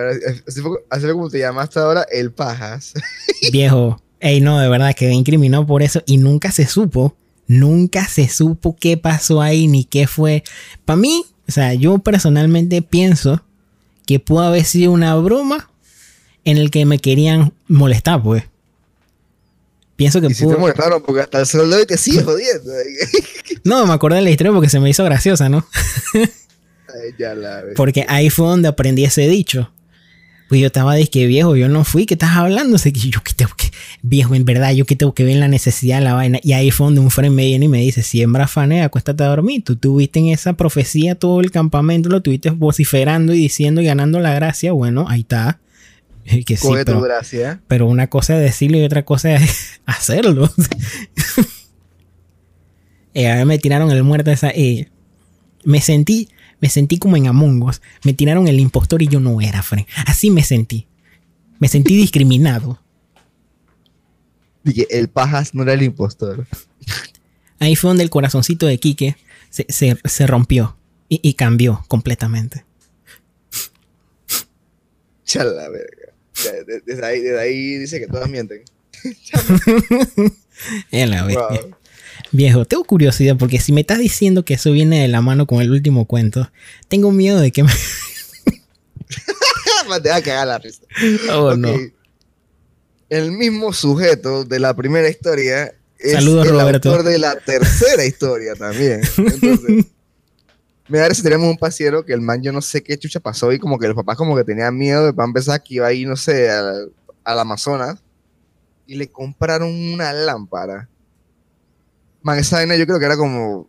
así 0.89 1.07
como 1.07 1.29
te 1.29 1.39
llamaste 1.39 1.79
ahora, 1.79 2.05
el 2.11 2.31
pajas. 2.31 2.93
Viejo, 3.51 4.01
ey, 4.19 4.41
no, 4.41 4.59
de 4.59 4.67
verdad, 4.67 4.93
quedé 4.93 5.13
incriminado 5.13 5.65
por 5.65 5.81
eso 5.81 6.03
y 6.05 6.17
nunca 6.17 6.51
se 6.51 6.67
supo, 6.67 7.15
nunca 7.47 8.05
se 8.07 8.27
supo 8.27 8.75
qué 8.77 8.97
pasó 8.97 9.41
ahí 9.41 9.67
ni 9.67 9.85
qué 9.85 10.05
fue. 10.05 10.43
Para 10.83 10.97
mí, 10.97 11.25
o 11.47 11.51
sea, 11.51 11.73
yo 11.73 11.97
personalmente 11.99 12.81
pienso 12.81 13.41
que 14.05 14.19
pudo 14.19 14.41
haber 14.41 14.65
sido 14.65 14.91
una 14.91 15.15
broma 15.15 15.69
en 16.43 16.57
el 16.57 16.69
que 16.69 16.85
me 16.85 16.99
querían 16.99 17.53
molestar, 17.67 18.21
pues. 18.21 18.43
Pienso 19.95 20.19
que 20.19 20.27
Y 20.27 20.33
si 20.33 20.47
te 20.47 20.57
molestaron 20.57 21.01
porque 21.03 21.21
hasta 21.21 21.39
el 21.39 21.45
sol 21.45 21.69
de 21.69 21.77
hoy 21.77 21.85
te 21.85 21.97
sigue 21.97 22.23
jodiendo. 22.23 22.71
No, 23.65 23.85
me 23.85 23.93
acordé 23.93 24.17
de 24.17 24.23
la 24.23 24.29
historia 24.29 24.51
porque 24.51 24.67
se 24.67 24.79
me 24.81 24.89
hizo 24.89 25.05
graciosa, 25.05 25.47
¿no? 25.47 25.65
Ya 27.17 27.35
la. 27.35 27.63
Porque 27.75 28.05
ahí 28.07 28.29
fue 28.29 28.47
donde 28.47 28.67
aprendí 28.67 29.03
ese 29.03 29.27
dicho. 29.27 29.71
Pues 30.49 30.61
yo 30.61 30.67
estaba 30.67 30.93
de 30.93 31.07
que 31.07 31.25
viejo, 31.25 31.55
yo 31.55 31.67
no 31.67 31.83
fui, 31.83 32.05
¿qué 32.05 32.13
estás 32.13 32.35
hablando? 32.35 32.75
O 32.75 32.77
sea, 32.77 32.91
que 32.91 32.99
yo 32.99 33.23
que 33.23 33.33
tengo 33.33 33.51
que, 33.57 33.71
viejo, 34.03 34.35
en 34.35 34.45
verdad, 34.45 34.71
yo 34.73 34.85
que 34.85 34.95
tengo 34.95 35.13
que 35.13 35.23
ver 35.23 35.37
la 35.37 35.47
necesidad 35.47 35.97
de 35.97 36.03
la 36.03 36.13
vaina. 36.13 36.39
Y 36.43 36.53
ahí 36.53 36.69
fue 36.69 36.85
donde 36.85 37.01
un 37.01 37.09
friend 37.09 37.33
me 37.33 37.45
viene 37.45 37.65
y 37.65 37.69
me 37.69 37.79
dice, 37.79 38.03
siembra 38.03 38.47
fanea, 38.47 38.85
acuéstate 38.85 39.23
a 39.23 39.27
dormir. 39.27 39.63
Tú 39.63 39.77
tuviste 39.77 40.19
en 40.19 40.27
esa 40.27 40.53
profecía 40.53 41.15
todo 41.15 41.39
el 41.41 41.49
campamento, 41.49 42.09
lo 42.09 42.21
tuviste 42.21 42.51
vociferando 42.51 43.33
y 43.33 43.37
diciendo 43.39 43.81
y 43.81 43.85
ganando 43.85 44.19
la 44.19 44.33
gracia. 44.35 44.73
Bueno, 44.73 45.07
ahí 45.09 45.21
está. 45.21 45.59
Que 46.45 46.55
sí, 46.55 46.67
pero, 46.85 47.01
gracia. 47.01 47.61
pero 47.67 47.87
una 47.87 48.07
cosa 48.07 48.37
es 48.37 48.43
decirlo 48.43 48.77
y 48.77 48.83
otra 48.83 49.03
cosa 49.03 49.33
es 49.33 49.81
hacerlo. 49.85 50.51
Eh, 53.15 53.29
a 53.29 53.35
mí 53.37 53.45
me 53.45 53.59
tiraron 53.59 53.91
el 53.91 54.01
muerto 54.01 54.31
esa. 54.31 54.49
eh, 54.49 54.89
me 55.63 55.81
sentí, 55.81 56.29
me 56.63 56.69
sentí 56.69 56.97
como 56.97 57.17
en 57.17 57.27
Among 57.27 57.61
Us. 57.63 57.81
Me 58.05 58.13
tiraron 58.13 58.47
el 58.47 58.57
impostor 58.57 59.01
y 59.01 59.07
yo 59.09 59.19
no 59.19 59.41
era, 59.41 59.61
Fren. 59.61 59.85
Así 60.07 60.31
me 60.31 60.43
sentí. 60.43 60.87
Me 61.59 61.67
sentí 61.67 61.93
discriminado. 61.97 62.79
Dije, 64.63 64.87
el 64.97 65.09
pajas 65.09 65.53
no 65.53 65.63
era 65.63 65.73
el 65.73 65.83
impostor. 65.83 66.47
Ahí 67.59 67.75
fue 67.75 67.89
donde 67.89 68.03
el 68.03 68.09
corazoncito 68.09 68.65
de 68.65 68.77
Quique 68.77 69.17
se, 69.49 69.65
se- 69.67 69.97
se 70.05 70.25
rompió 70.25 70.77
y, 71.09 71.19
y 71.21 71.33
cambió 71.33 71.83
completamente. 71.89 72.63
Ya 75.25 75.43
la 75.43 75.67
verga. 75.67 76.13
Desde 76.85 77.05
ahí, 77.05 77.19
desde 77.19 77.41
ahí 77.41 77.75
dice 77.77 77.99
que 77.99 78.07
todas 78.07 78.29
mienten. 78.29 78.61
Eh, 80.91 81.07
la. 81.07 81.23
Wow. 81.25 81.75
Viejo, 82.33 82.65
tengo 82.65 82.83
curiosidad 82.83 83.37
porque 83.37 83.59
si 83.59 83.71
me 83.71 83.81
estás 83.81 83.99
diciendo 83.99 84.43
que 84.43 84.55
eso 84.55 84.71
viene 84.71 85.03
de 85.03 85.07
la 85.07 85.21
mano 85.21 85.45
con 85.45 85.61
el 85.61 85.69
último 85.69 86.05
cuento, 86.05 86.51
tengo 86.87 87.11
miedo 87.11 87.39
de 87.39 87.51
que 87.51 87.61
me. 87.61 87.71
Te 90.01 90.09
va 90.09 90.15
a 90.15 90.21
cagar 90.23 90.47
la 90.47 90.57
risa. 90.57 90.81
Oh, 91.31 91.55
no. 91.55 91.69
El 93.09 93.33
mismo 93.33 93.71
sujeto 93.71 94.45
de 94.45 94.59
la 94.59 94.73
primera 94.73 95.07
historia 95.07 95.75
es 95.99 96.13
Saludos, 96.13 96.47
el 96.47 96.53
Roberto. 96.53 96.89
autor 96.89 97.05
de 97.05 97.19
la 97.19 97.35
tercera 97.35 98.03
historia 98.03 98.55
también. 98.55 99.01
Entonces, 99.15 99.85
me 100.87 100.97
da 100.97 101.13
si 101.13 101.21
tenemos 101.21 101.47
un 101.47 101.57
pasiero 101.57 102.03
que 102.03 102.13
el 102.13 102.21
man 102.21 102.41
yo 102.41 102.51
no 102.51 102.63
sé 102.63 102.81
qué 102.81 102.97
chucha 102.97 103.19
pasó 103.19 103.53
y 103.53 103.59
como 103.59 103.77
que 103.77 103.85
los 103.85 103.95
papás 103.95 104.17
como 104.17 104.35
que 104.35 104.43
tenían 104.43 104.75
miedo 104.75 105.11
de 105.11 105.23
empezar 105.23 105.61
que 105.61 105.75
iba 105.75 105.85
ahí, 105.85 106.05
no 106.05 106.15
sé, 106.15 106.49
al, 106.49 106.91
al 107.23 107.39
Amazonas 107.39 107.99
y 108.87 108.95
le 108.95 109.07
compraron 109.07 109.69
una 109.69 110.11
lámpara. 110.11 110.89
Man, 112.23 112.39
esa 112.39 112.57
vaina 112.57 112.75
yo 112.75 112.85
creo 112.85 112.99
que 112.99 113.05
era 113.05 113.17
como, 113.17 113.67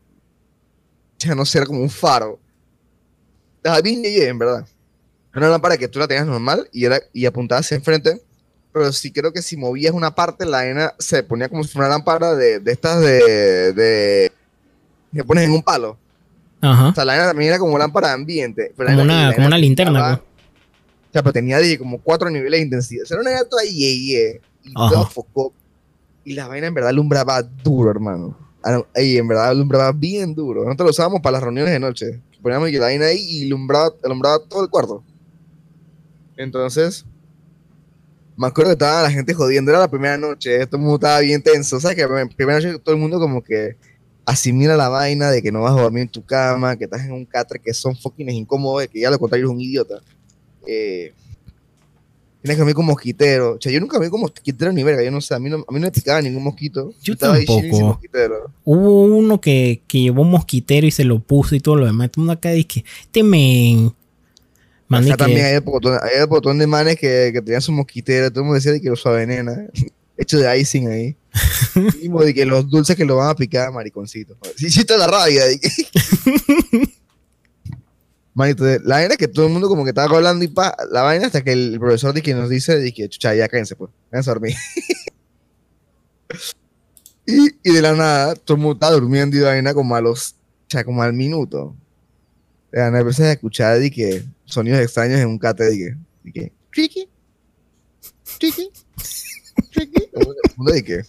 ya 1.18 1.34
no 1.34 1.44
sé, 1.44 1.58
era 1.58 1.66
como 1.66 1.80
un 1.80 1.90
faro. 1.90 2.38
Estaba 3.56 3.80
bien 3.80 4.02
yeye, 4.02 4.28
en 4.28 4.38
verdad. 4.38 4.66
Era 5.32 5.40
una 5.40 5.48
lámpara 5.50 5.76
que 5.76 5.88
tú 5.88 5.98
la 5.98 6.06
tenías 6.06 6.26
normal 6.26 6.68
y, 6.72 6.84
era, 6.84 7.00
y 7.12 7.26
apuntabas 7.26 7.66
hacia 7.66 7.76
enfrente, 7.76 8.22
pero 8.72 8.92
sí 8.92 9.10
creo 9.10 9.32
que 9.32 9.42
si 9.42 9.56
movías 9.56 9.92
una 9.92 10.14
parte, 10.14 10.44
la 10.46 10.58
vaina 10.58 10.94
se 10.98 11.22
ponía 11.24 11.48
como 11.48 11.64
si 11.64 11.70
fuera 11.70 11.88
una 11.88 11.96
lámpara 11.96 12.34
de, 12.36 12.60
de 12.60 12.72
estas 12.72 13.00
de, 13.00 13.72
de... 13.72 14.32
que 15.12 15.24
pones 15.24 15.44
en 15.44 15.50
un 15.52 15.62
palo. 15.62 15.98
Ajá. 16.60 16.88
O 16.90 16.94
sea, 16.94 17.04
la 17.04 17.14
vaina 17.14 17.28
también 17.28 17.48
era 17.50 17.58
como 17.58 17.76
lámpara 17.76 18.08
de 18.08 18.14
ambiente. 18.14 18.72
pero 18.76 18.90
Como 18.90 19.02
una, 19.02 19.34
como 19.34 19.46
una 19.48 19.58
linterna. 19.58 19.92
pintaba- 19.92 20.16
pues. 20.18 20.28
O 21.08 21.12
sea, 21.14 21.22
pero 21.22 21.32
tenía 21.32 21.58
dije, 21.58 21.78
como 21.78 22.00
cuatro 22.00 22.28
niveles 22.30 22.58
de 22.58 22.64
intensidad. 22.64 23.04
O 23.04 23.06
sea, 23.06 23.16
era 23.20 23.30
una 23.30 23.44
toda 23.48 23.62
ye, 23.64 23.70
ye, 24.04 24.40
y 24.64 24.72
todo 24.74 25.06
focó. 25.06 25.52
Y 26.24 26.34
la 26.34 26.48
vaina 26.48 26.66
en 26.68 26.74
verdad 26.74 26.90
alumbraba 26.90 27.42
duro, 27.42 27.90
hermano. 27.90 28.36
Y 28.96 29.18
en 29.18 29.28
verdad 29.28 29.48
alumbraba 29.48 29.92
bien 29.92 30.34
duro. 30.34 30.64
Nosotros 30.64 30.86
lo 30.86 30.90
usábamos 30.90 31.20
para 31.20 31.32
las 31.32 31.42
reuniones 31.42 31.72
de 31.72 31.80
noche. 31.80 32.22
Poníamos 32.42 32.70
la 32.72 32.80
vaina 32.80 33.06
ahí 33.06 33.18
y 33.18 33.46
alumbraba, 33.46 33.94
alumbraba 34.02 34.38
todo 34.40 34.64
el 34.64 34.70
cuarto. 34.70 35.02
Entonces, 36.36 37.04
me 38.36 38.46
acuerdo 38.46 38.70
que 38.70 38.74
estaba 38.74 39.02
la 39.02 39.10
gente 39.10 39.34
jodiendo. 39.34 39.70
Era 39.70 39.80
la 39.80 39.90
primera 39.90 40.16
noche. 40.16 40.66
Todo 40.66 40.78
mundo 40.78 40.96
estaba 40.96 41.20
bien 41.20 41.42
tenso. 41.42 41.76
O 41.76 41.80
sea, 41.80 41.94
que 41.94 42.02
la 42.02 42.26
primera 42.36 42.58
noche 42.58 42.78
todo 42.78 42.94
el 42.94 43.00
mundo 43.00 43.18
como 43.18 43.42
que 43.42 43.76
asimila 44.26 44.76
la 44.76 44.88
vaina 44.88 45.30
de 45.30 45.42
que 45.42 45.52
no 45.52 45.62
vas 45.62 45.76
a 45.76 45.82
dormir 45.82 46.02
en 46.02 46.08
tu 46.08 46.24
cama, 46.24 46.76
que 46.76 46.84
estás 46.84 47.04
en 47.04 47.12
un 47.12 47.26
catre 47.26 47.58
que 47.58 47.74
son 47.74 47.94
fucking 47.96 48.30
incómodos, 48.30 48.88
que 48.88 49.00
ya 49.00 49.10
lo 49.10 49.18
contrario 49.18 49.46
es 49.46 49.52
un 49.52 49.60
idiota. 49.60 50.00
Eh, 50.66 51.12
tienes 52.44 52.56
que 52.56 52.60
dormir 52.60 52.74
con 52.74 52.84
mosquitero. 52.84 53.52
O 53.54 53.58
sea, 53.58 53.72
yo 53.72 53.80
nunca 53.80 53.96
dormí 53.96 54.10
con 54.10 54.20
mosquitero 54.20 54.70
ni 54.70 54.82
verga. 54.84 55.02
Yo 55.02 55.10
no 55.10 55.22
sé, 55.22 55.34
a 55.34 55.38
mí 55.38 55.48
no, 55.48 55.56
a 55.66 55.72
mí 55.72 55.80
no 55.80 55.86
me 55.86 55.90
picaba 55.90 56.20
ningún 56.20 56.44
mosquito. 56.44 56.92
Yo 57.02 57.14
Estaba 57.14 57.36
ahí 57.36 57.46
tampoco. 57.46 57.74
sin 57.76 57.86
mosquitero. 57.86 58.50
Hubo 58.64 59.02
uno 59.04 59.40
que, 59.40 59.80
que 59.88 60.00
llevó 60.02 60.22
un 60.22 60.30
mosquitero 60.30 60.86
y 60.86 60.90
se 60.90 61.04
lo 61.04 61.20
puso 61.20 61.54
y 61.54 61.60
todo 61.60 61.76
lo 61.76 61.86
demás. 61.86 62.10
Todo 62.10 62.20
el 62.20 62.26
mundo 62.26 62.32
acá 62.34 62.50
dice 62.50 62.68
que 62.68 62.84
este 63.00 63.22
men. 63.22 63.94
Acá 64.90 65.02
que- 65.06 65.16
también 65.16 65.46
hay 65.46 65.54
el 65.54 65.60
botón, 65.62 65.98
hay 66.02 66.20
el 66.20 66.26
botón 66.26 66.58
de 66.58 66.66
manes 66.66 66.96
que, 66.98 67.30
que 67.32 67.40
tenían 67.40 67.62
su 67.62 67.72
mosquitero. 67.72 68.28
Todo 68.30 68.40
el 68.40 68.44
mundo 68.44 68.56
decía 68.56 68.72
de 68.72 68.80
que 68.82 68.90
lo 68.90 68.96
suave 68.96 69.26
nena. 69.26 69.66
Hecho 70.18 70.38
de 70.38 70.60
icing 70.60 70.86
ahí. 70.88 71.16
Mismo 72.00 72.22
de 72.22 72.32
que 72.34 72.44
los 72.44 72.68
dulces 72.70 72.94
que 72.94 73.04
lo 73.06 73.16
van 73.16 73.30
a 73.30 73.34
picar, 73.34 73.72
mariconcito. 73.72 74.36
Sí, 74.56 74.70
sí, 74.70 74.84
toda 74.84 74.98
la 75.00 75.06
rabia. 75.08 75.42
Manito, 78.34 78.64
la 78.64 78.96
vaina 78.96 79.14
es 79.14 79.18
que 79.18 79.28
todo 79.28 79.46
el 79.46 79.52
mundo 79.52 79.68
como 79.68 79.84
que 79.84 79.90
estaba 79.90 80.16
hablando 80.16 80.44
y 80.44 80.48
pa, 80.48 80.76
la 80.90 81.02
vaina 81.02 81.26
hasta 81.26 81.42
que 81.42 81.52
el 81.52 81.78
profesor 81.78 82.12
de 82.12 82.20
que 82.20 82.34
nos 82.34 82.50
dice 82.50 82.76
de 82.76 82.92
chucha, 82.92 83.34
ya 83.34 83.48
cállense 83.48 83.76
pues, 83.76 83.90
váyanse 84.10 84.30
a 84.30 84.34
dormir. 84.34 84.56
y, 87.26 87.50
y 87.62 87.72
de 87.72 87.80
la 87.80 87.92
nada, 87.92 88.34
todo 88.34 88.56
el 88.56 88.62
mundo 88.62 88.74
estaba 88.74 88.92
durmiendo 88.92 89.36
y 89.36 89.40
vaina 89.40 89.72
como 89.72 89.94
a 89.94 90.00
los, 90.00 90.34
sea, 90.68 90.84
como 90.84 91.02
al 91.02 91.12
minuto. 91.12 91.76
De 92.72 92.80
la 92.80 92.90
nada 92.90 93.08
a 93.08 93.32
escuchar 93.32 93.78
de 93.78 93.90
que 93.90 94.24
sonidos 94.44 94.80
extraños 94.80 95.20
en 95.20 95.28
un 95.28 95.38
cate 95.38 95.64
de 95.64 95.76
que, 95.76 95.96
de 96.24 96.32
que, 96.32 96.52
tricky, 96.72 97.08
tricky, 98.38 98.70
tricky. 99.70 100.10
De 100.72 100.84
que, 100.84 101.02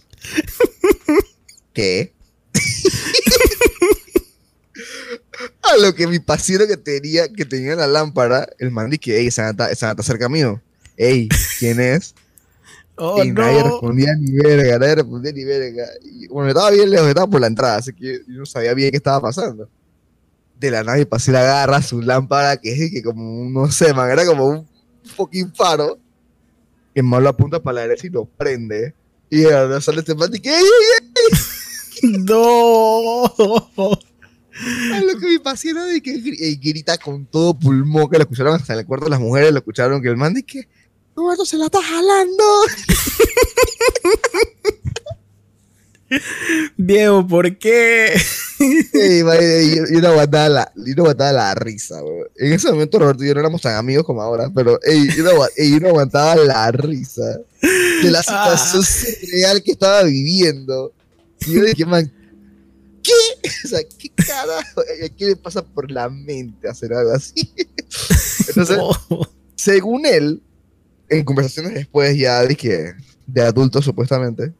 ¿qué? 1.72 2.12
A 5.72 5.76
lo 5.78 5.94
que 5.94 6.06
mi 6.06 6.18
paciente 6.18 6.66
que 6.68 6.76
tenía, 6.76 7.28
que 7.32 7.44
tenía 7.44 7.74
la 7.76 7.86
lámpara, 7.86 8.48
el 8.58 8.70
man 8.70 8.88
dice, 8.90 9.18
ey, 9.18 9.26
esa 9.28 9.42
nata, 9.44 9.70
esa 9.70 9.88
nata 9.88 10.02
cerca 10.02 10.28
mío. 10.28 10.60
Ey, 10.96 11.28
¿quién 11.58 11.80
es? 11.80 12.14
Oh, 12.98 13.22
y 13.22 13.30
nadie 13.30 13.58
no. 13.58 13.64
respondía 13.72 14.14
ni 14.18 14.30
verga, 14.38 14.78
nadie 14.78 14.94
respondía 14.94 15.30
ni 15.30 15.44
verga. 15.44 15.84
Y, 16.02 16.28
bueno, 16.28 16.48
estaba 16.48 16.70
bien 16.70 16.88
lejos, 16.88 17.06
estaba 17.06 17.26
por 17.26 17.42
la 17.42 17.46
entrada, 17.46 17.76
así 17.76 17.92
que 17.92 18.22
yo 18.26 18.38
no 18.38 18.46
sabía 18.46 18.72
bien 18.72 18.90
qué 18.90 18.96
estaba 18.96 19.20
pasando. 19.20 19.68
De 20.58 20.70
la 20.70 20.82
mi 20.82 21.04
paciente 21.04 21.38
agarra 21.38 21.82
su 21.82 22.00
lámpara, 22.00 22.56
que 22.56 22.72
es 22.72 22.90
que 22.90 23.02
como, 23.02 23.42
un- 23.42 23.52
no 23.52 23.70
sé, 23.70 23.92
man, 23.92 24.10
era 24.10 24.24
como 24.24 24.46
un 24.46 24.66
fucking 25.14 25.54
faro. 25.54 25.98
Y 26.94 27.00
el 27.00 27.04
man 27.04 27.22
lo 27.22 27.28
apunta 27.28 27.62
para 27.62 27.74
la 27.74 27.80
derecha 27.82 28.06
y 28.06 28.10
lo 28.10 28.24
prende. 28.24 28.94
Y 29.28 29.42
nada 29.42 29.78
sale 29.82 29.98
este 30.00 30.14
man 30.14 30.30
y 30.34 30.40
que, 30.40 30.48
ey, 30.48 30.64
ey, 30.64 31.10
ey, 32.02 32.08
No. 32.24 33.30
A 34.94 35.00
lo 35.00 35.18
que 35.18 35.26
mi 35.26 35.38
paciente 35.38 35.80
de 35.82 36.00
que 36.00 36.14
eh, 36.14 36.58
grita 36.62 36.96
con 36.98 37.26
todo 37.26 37.58
pulmón, 37.58 38.08
que 38.08 38.16
lo 38.16 38.22
escucharon 38.22 38.54
hasta 38.54 38.72
en 38.72 38.80
el 38.80 38.86
cuarto 38.86 39.04
de 39.06 39.10
las 39.10 39.20
mujeres, 39.20 39.52
lo 39.52 39.58
escucharon 39.58 40.00
que 40.02 40.08
el 40.08 40.16
man 40.16 40.32
dice 40.34 40.46
que 40.46 40.68
Roberto 41.14 41.44
se 41.44 41.56
la 41.56 41.66
está 41.66 41.82
jalando. 41.82 42.44
Viejo, 46.76 47.26
¿por 47.26 47.58
qué? 47.58 48.14
Ey, 48.92 49.24
madre, 49.24 49.74
yo, 49.76 49.82
yo 49.92 50.00
no 50.00 50.08
aguantaba 50.08 50.48
la, 50.48 50.72
yo 50.76 50.94
no 50.94 51.02
aguantaba 51.02 51.32
la 51.32 51.54
risa, 51.56 52.02
weón. 52.02 52.28
En 52.36 52.52
ese 52.52 52.70
momento 52.70 52.98
Roberto 53.00 53.24
y 53.24 53.28
yo 53.28 53.34
no 53.34 53.40
éramos 53.40 53.60
tan 53.60 53.74
amigos 53.74 54.04
como 54.04 54.22
ahora, 54.22 54.50
pero 54.54 54.78
ey, 54.84 55.08
yo, 55.16 55.24
no, 55.24 55.30
agua- 55.30 55.48
ey, 55.56 55.72
yo 55.72 55.80
no 55.80 55.88
aguantaba 55.88 56.36
la 56.36 56.70
risa 56.70 57.40
de 58.02 58.10
la 58.10 58.22
situación 58.22 58.84
surreal 58.84 59.62
que 59.64 59.72
estaba 59.72 60.04
viviendo. 60.04 60.92
Y 61.46 61.54
yo 61.54 61.64
dije, 61.64 61.84
man, 61.84 62.10
¿qué? 63.06 63.48
O 63.64 63.68
sea, 63.68 63.80
¿qué 63.98 64.10
carajo? 64.10 64.80
¿A 64.80 65.08
¿Qué 65.16 65.26
le 65.26 65.36
pasa 65.36 65.62
por 65.64 65.90
la 65.90 66.08
mente 66.08 66.68
hacer 66.68 66.92
algo 66.92 67.12
así? 67.12 67.34
Entonces, 68.48 68.76
No. 68.76 68.90
según 69.54 70.06
él, 70.06 70.42
en 71.08 71.24
conversaciones 71.24 71.74
después 71.74 72.16
ya 72.18 72.44
dije, 72.44 72.94
de 73.26 73.42
adultos 73.42 73.84
supuestamente, 73.84 74.52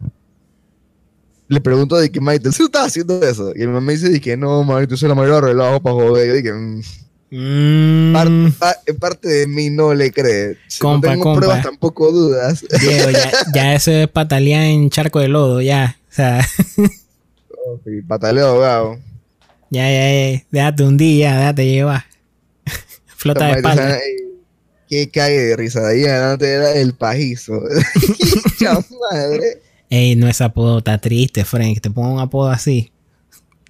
le 1.48 1.60
pregunto 1.60 1.96
de 1.96 2.10
que 2.10 2.20
Maite, 2.20 2.50
¿sí 2.52 2.64
estás 2.64 2.86
haciendo 2.88 3.22
eso? 3.22 3.52
Y 3.54 3.60
mi 3.60 3.66
mamá 3.68 3.80
me 3.80 3.92
dice 3.92 4.08
de 4.08 4.20
que 4.20 4.36
no, 4.36 4.64
Maite, 4.64 4.94
eso 4.94 5.06
es 5.06 5.08
la 5.08 5.14
mayoría 5.14 5.36
de 5.40 5.46
relajo 5.52 5.80
para 5.80 5.94
joder. 5.94 6.28
Yo 6.28 6.34
dije, 6.34 6.52
mm, 6.52 6.80
Mm, 7.28 8.12
par- 8.12 8.28
pa- 8.56 8.76
en 8.86 8.96
parte 8.98 9.28
de 9.28 9.46
mí 9.48 9.68
no 9.68 9.92
le 9.92 10.12
cree. 10.12 10.56
Si 10.68 10.78
Compa, 10.78 11.08
no 11.08 11.12
tengo 11.12 11.24
compa. 11.24 11.40
pruebas, 11.40 11.62
tampoco 11.64 12.12
dudas. 12.12 12.64
viejo, 12.80 13.10
ya, 13.10 13.32
ya 13.52 13.74
eso 13.74 13.90
es 13.90 14.08
patalear 14.08 14.62
en 14.62 14.88
charco 14.90 15.18
de 15.18 15.26
lodo, 15.26 15.60
ya. 15.60 15.98
O 16.08 16.14
sea, 16.14 16.46
Pataleo 18.06 18.46
ahogado. 18.46 18.98
ya, 19.70 19.90
ya, 19.90 20.32
ya. 20.32 20.44
Déjate 20.50 20.84
un 20.84 20.96
día, 20.96 21.36
déjate 21.36 21.66
llevar. 21.66 22.04
Flota 23.06 23.46
de 23.46 23.52
espalda. 23.52 23.98
Qué 24.88 25.08
cague 25.10 25.40
de 25.40 25.56
risa. 25.56 25.80
De 25.80 25.94
ahí 25.94 26.04
adelante 26.04 26.52
era 26.52 26.72
el 26.72 26.94
pajizo. 26.94 27.60
Madre. 29.10 29.62
Ey, 29.90 30.16
no 30.16 30.28
es 30.28 30.40
apodo, 30.40 30.78
está 30.78 30.98
triste, 30.98 31.44
Frank. 31.44 31.80
Te 31.80 31.90
pongo 31.90 32.14
un 32.14 32.20
apodo 32.20 32.50
así. 32.50 32.92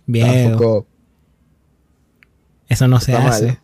Viejo. 0.06 0.50
Tampoco. 0.50 0.86
Eso 2.68 2.88
no 2.88 3.00
se 3.00 3.12
mal. 3.12 3.26
hace. 3.26 3.58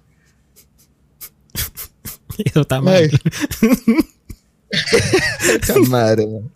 Eso 2.44 2.60
está 2.62 2.80
mal. 2.80 2.94
Ay. 2.94 3.10
Madre, 5.88 6.26
man. 6.26 6.50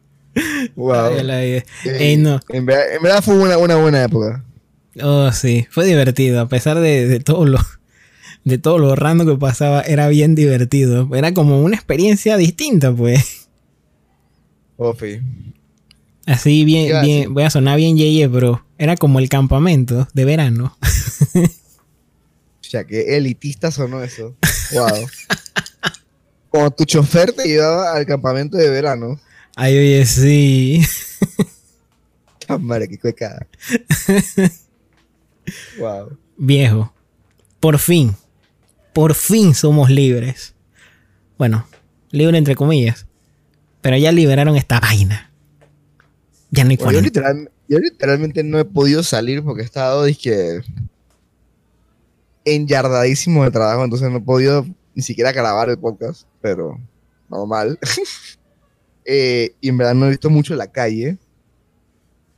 Wow. 0.76 1.12
Ey, 1.84 2.16
no. 2.16 2.40
En 2.48 2.66
verdad, 2.66 2.94
en 2.94 3.02
verdad 3.02 3.22
fue 3.22 3.38
una, 3.38 3.58
una 3.58 3.76
buena 3.76 4.04
época. 4.04 4.44
Oh, 5.02 5.32
sí. 5.32 5.66
Fue 5.70 5.84
divertido. 5.86 6.40
A 6.40 6.48
pesar 6.48 6.80
de, 6.80 7.06
de 7.06 7.20
todo 7.20 7.46
lo. 7.46 7.58
De 8.44 8.58
todo 8.58 8.78
lo 8.78 8.94
random 8.94 9.26
que 9.26 9.36
pasaba, 9.36 9.80
era 9.80 10.06
bien 10.06 10.36
divertido. 10.36 11.08
Era 11.16 11.34
como 11.34 11.62
una 11.62 11.74
experiencia 11.74 12.36
distinta, 12.36 12.92
pues. 12.92 13.48
Ofi. 14.76 15.20
Así 16.26 16.64
bien, 16.64 17.02
bien, 17.02 17.34
voy 17.34 17.44
a 17.44 17.50
sonar 17.50 17.76
bien 17.76 17.96
yeye, 17.96 18.28
pero 18.28 18.64
era 18.78 18.96
como 18.96 19.18
el 19.20 19.28
campamento 19.28 20.08
de 20.12 20.24
verano. 20.24 20.76
O 22.66 22.68
sea, 22.68 22.84
que 22.84 23.16
elitista 23.16 23.70
sonó 23.70 24.02
eso. 24.02 24.36
Wow. 24.72 25.08
Como 26.50 26.70
tu 26.72 26.84
chofer 26.84 27.32
te 27.32 27.46
llevaba 27.46 27.94
al 27.94 28.06
campamento 28.06 28.56
de 28.56 28.68
verano. 28.70 29.20
Ay, 29.56 29.76
oye, 29.78 30.04
sí. 30.06 30.82
Ah, 32.48 32.58
Madre, 32.58 32.86
qué 32.86 32.96
cuecada. 32.96 33.44
wow. 35.80 36.16
Viejo. 36.36 36.92
Por 37.58 37.80
fin. 37.80 38.14
Por 38.92 39.14
fin 39.14 39.52
somos 39.52 39.90
libres. 39.90 40.54
Bueno, 41.38 41.66
libre 42.12 42.38
entre 42.38 42.54
comillas. 42.54 43.04
Pero 43.80 43.96
ya 43.96 44.12
liberaron 44.12 44.54
esta 44.54 44.78
vaina. 44.78 45.32
Ya 46.52 46.62
no 46.62 46.70
hay 46.70 46.76
Bueno, 46.76 46.92
yo, 46.92 47.00
literal- 47.00 47.50
yo 47.66 47.80
literalmente 47.80 48.44
no 48.44 48.60
he 48.60 48.64
podido 48.64 49.02
salir 49.02 49.42
porque 49.42 49.62
he 49.62 49.64
estado, 49.64 50.04
dizque, 50.04 50.60
enyardadísimo 52.44 53.42
de 53.42 53.50
trabajo, 53.50 53.82
entonces 53.82 54.08
no 54.08 54.18
he 54.18 54.22
podido 54.22 54.64
ni 54.94 55.02
siquiera 55.02 55.32
grabar 55.32 55.68
el 55.68 55.78
podcast, 55.78 56.28
pero 56.40 56.78
normal. 57.28 57.76
Eh, 59.06 59.54
y 59.60 59.68
en 59.68 59.78
verdad 59.78 59.94
no 59.94 60.06
he 60.06 60.10
visto 60.10 60.28
mucho 60.30 60.54
la 60.56 60.66
calle, 60.66 61.16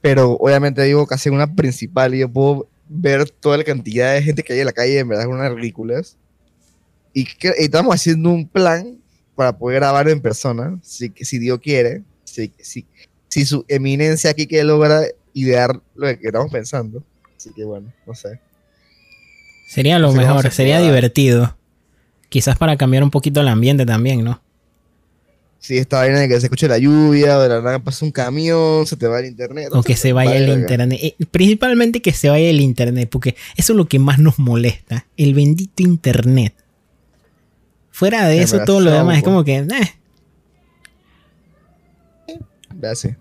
pero 0.00 0.32
obviamente 0.32 0.84
vivo 0.86 1.06
casi 1.06 1.28
en 1.28 1.34
una 1.34 1.54
principal 1.54 2.14
y 2.14 2.18
yo 2.20 2.28
puedo 2.28 2.68
ver 2.88 3.28
toda 3.30 3.56
la 3.58 3.64
cantidad 3.64 4.14
de 4.14 4.22
gente 4.22 4.42
que 4.42 4.52
hay 4.52 4.60
en 4.60 4.66
la 4.66 4.72
calle, 4.72 4.98
en 4.98 5.08
verdad 5.08 5.26
es 5.26 5.30
una 5.32 5.48
ridícula. 5.48 6.00
Y, 7.12 7.24
que- 7.24 7.54
estamos 7.58 7.94
haciendo 7.94 8.30
un 8.30 8.46
plan 8.46 8.98
para 9.34 9.56
poder 9.56 9.80
grabar 9.80 10.08
en 10.08 10.20
persona, 10.20 10.78
si, 10.82 11.12
si 11.16 11.38
Dios 11.38 11.58
quiere, 11.60 12.02
si, 12.24 12.52
si, 12.58 12.86
si 13.28 13.44
su 13.44 13.64
eminencia 13.68 14.30
aquí 14.30 14.46
que 14.46 14.62
logra 14.62 15.02
idear 15.32 15.80
lo 15.94 16.06
que 16.06 16.26
estamos 16.26 16.50
pensando. 16.52 17.02
Así 17.36 17.50
que 17.54 17.64
bueno, 17.64 17.92
no 18.06 18.14
sé. 18.14 18.40
Sería 19.68 19.98
lo 19.98 20.08
No 20.08 20.12
sé 20.12 20.18
mejor, 20.18 20.42
se 20.42 20.50
sería 20.50 20.80
divertido. 20.80 21.56
Quizás 22.28 22.56
para 22.58 22.76
cambiar 22.76 23.02
un 23.02 23.10
poquito 23.10 23.40
el 23.40 23.48
ambiente 23.48 23.86
también, 23.86 24.22
¿no? 24.24 24.42
Si 25.60 25.76
esta 25.76 25.98
vaina 25.98 26.20
de 26.20 26.28
que 26.28 26.38
se 26.38 26.46
escuche 26.46 26.68
la 26.68 26.78
lluvia, 26.78 27.38
de 27.38 27.48
la 27.48 27.60
nada 27.60 27.78
pasa 27.80 28.04
un 28.04 28.12
camión, 28.12 28.86
se 28.86 28.96
te 28.96 29.08
va 29.08 29.18
el 29.18 29.26
internet. 29.26 29.68
O 29.72 29.82
que 29.82 29.96
se 29.96 30.12
vaya 30.12 30.36
el 30.36 30.48
internet. 30.48 30.98
Eh, 31.02 31.16
Principalmente 31.30 32.00
que 32.00 32.12
se 32.12 32.28
vaya 32.28 32.48
el 32.48 32.60
internet, 32.60 33.08
porque 33.10 33.34
eso 33.56 33.72
es 33.72 33.76
lo 33.76 33.86
que 33.86 33.98
más 33.98 34.18
nos 34.20 34.38
molesta. 34.38 35.06
El 35.16 35.34
bendito 35.34 35.82
internet. 35.82 36.54
Fuera 37.90 38.28
de 38.28 38.40
eso, 38.40 38.64
todo 38.64 38.80
lo 38.80 38.92
demás 38.92 39.16
es 39.16 39.22
po. 39.24 39.30
como 39.30 39.44
que... 39.44 39.56
eh, 39.56 39.66
sé. 42.94 43.16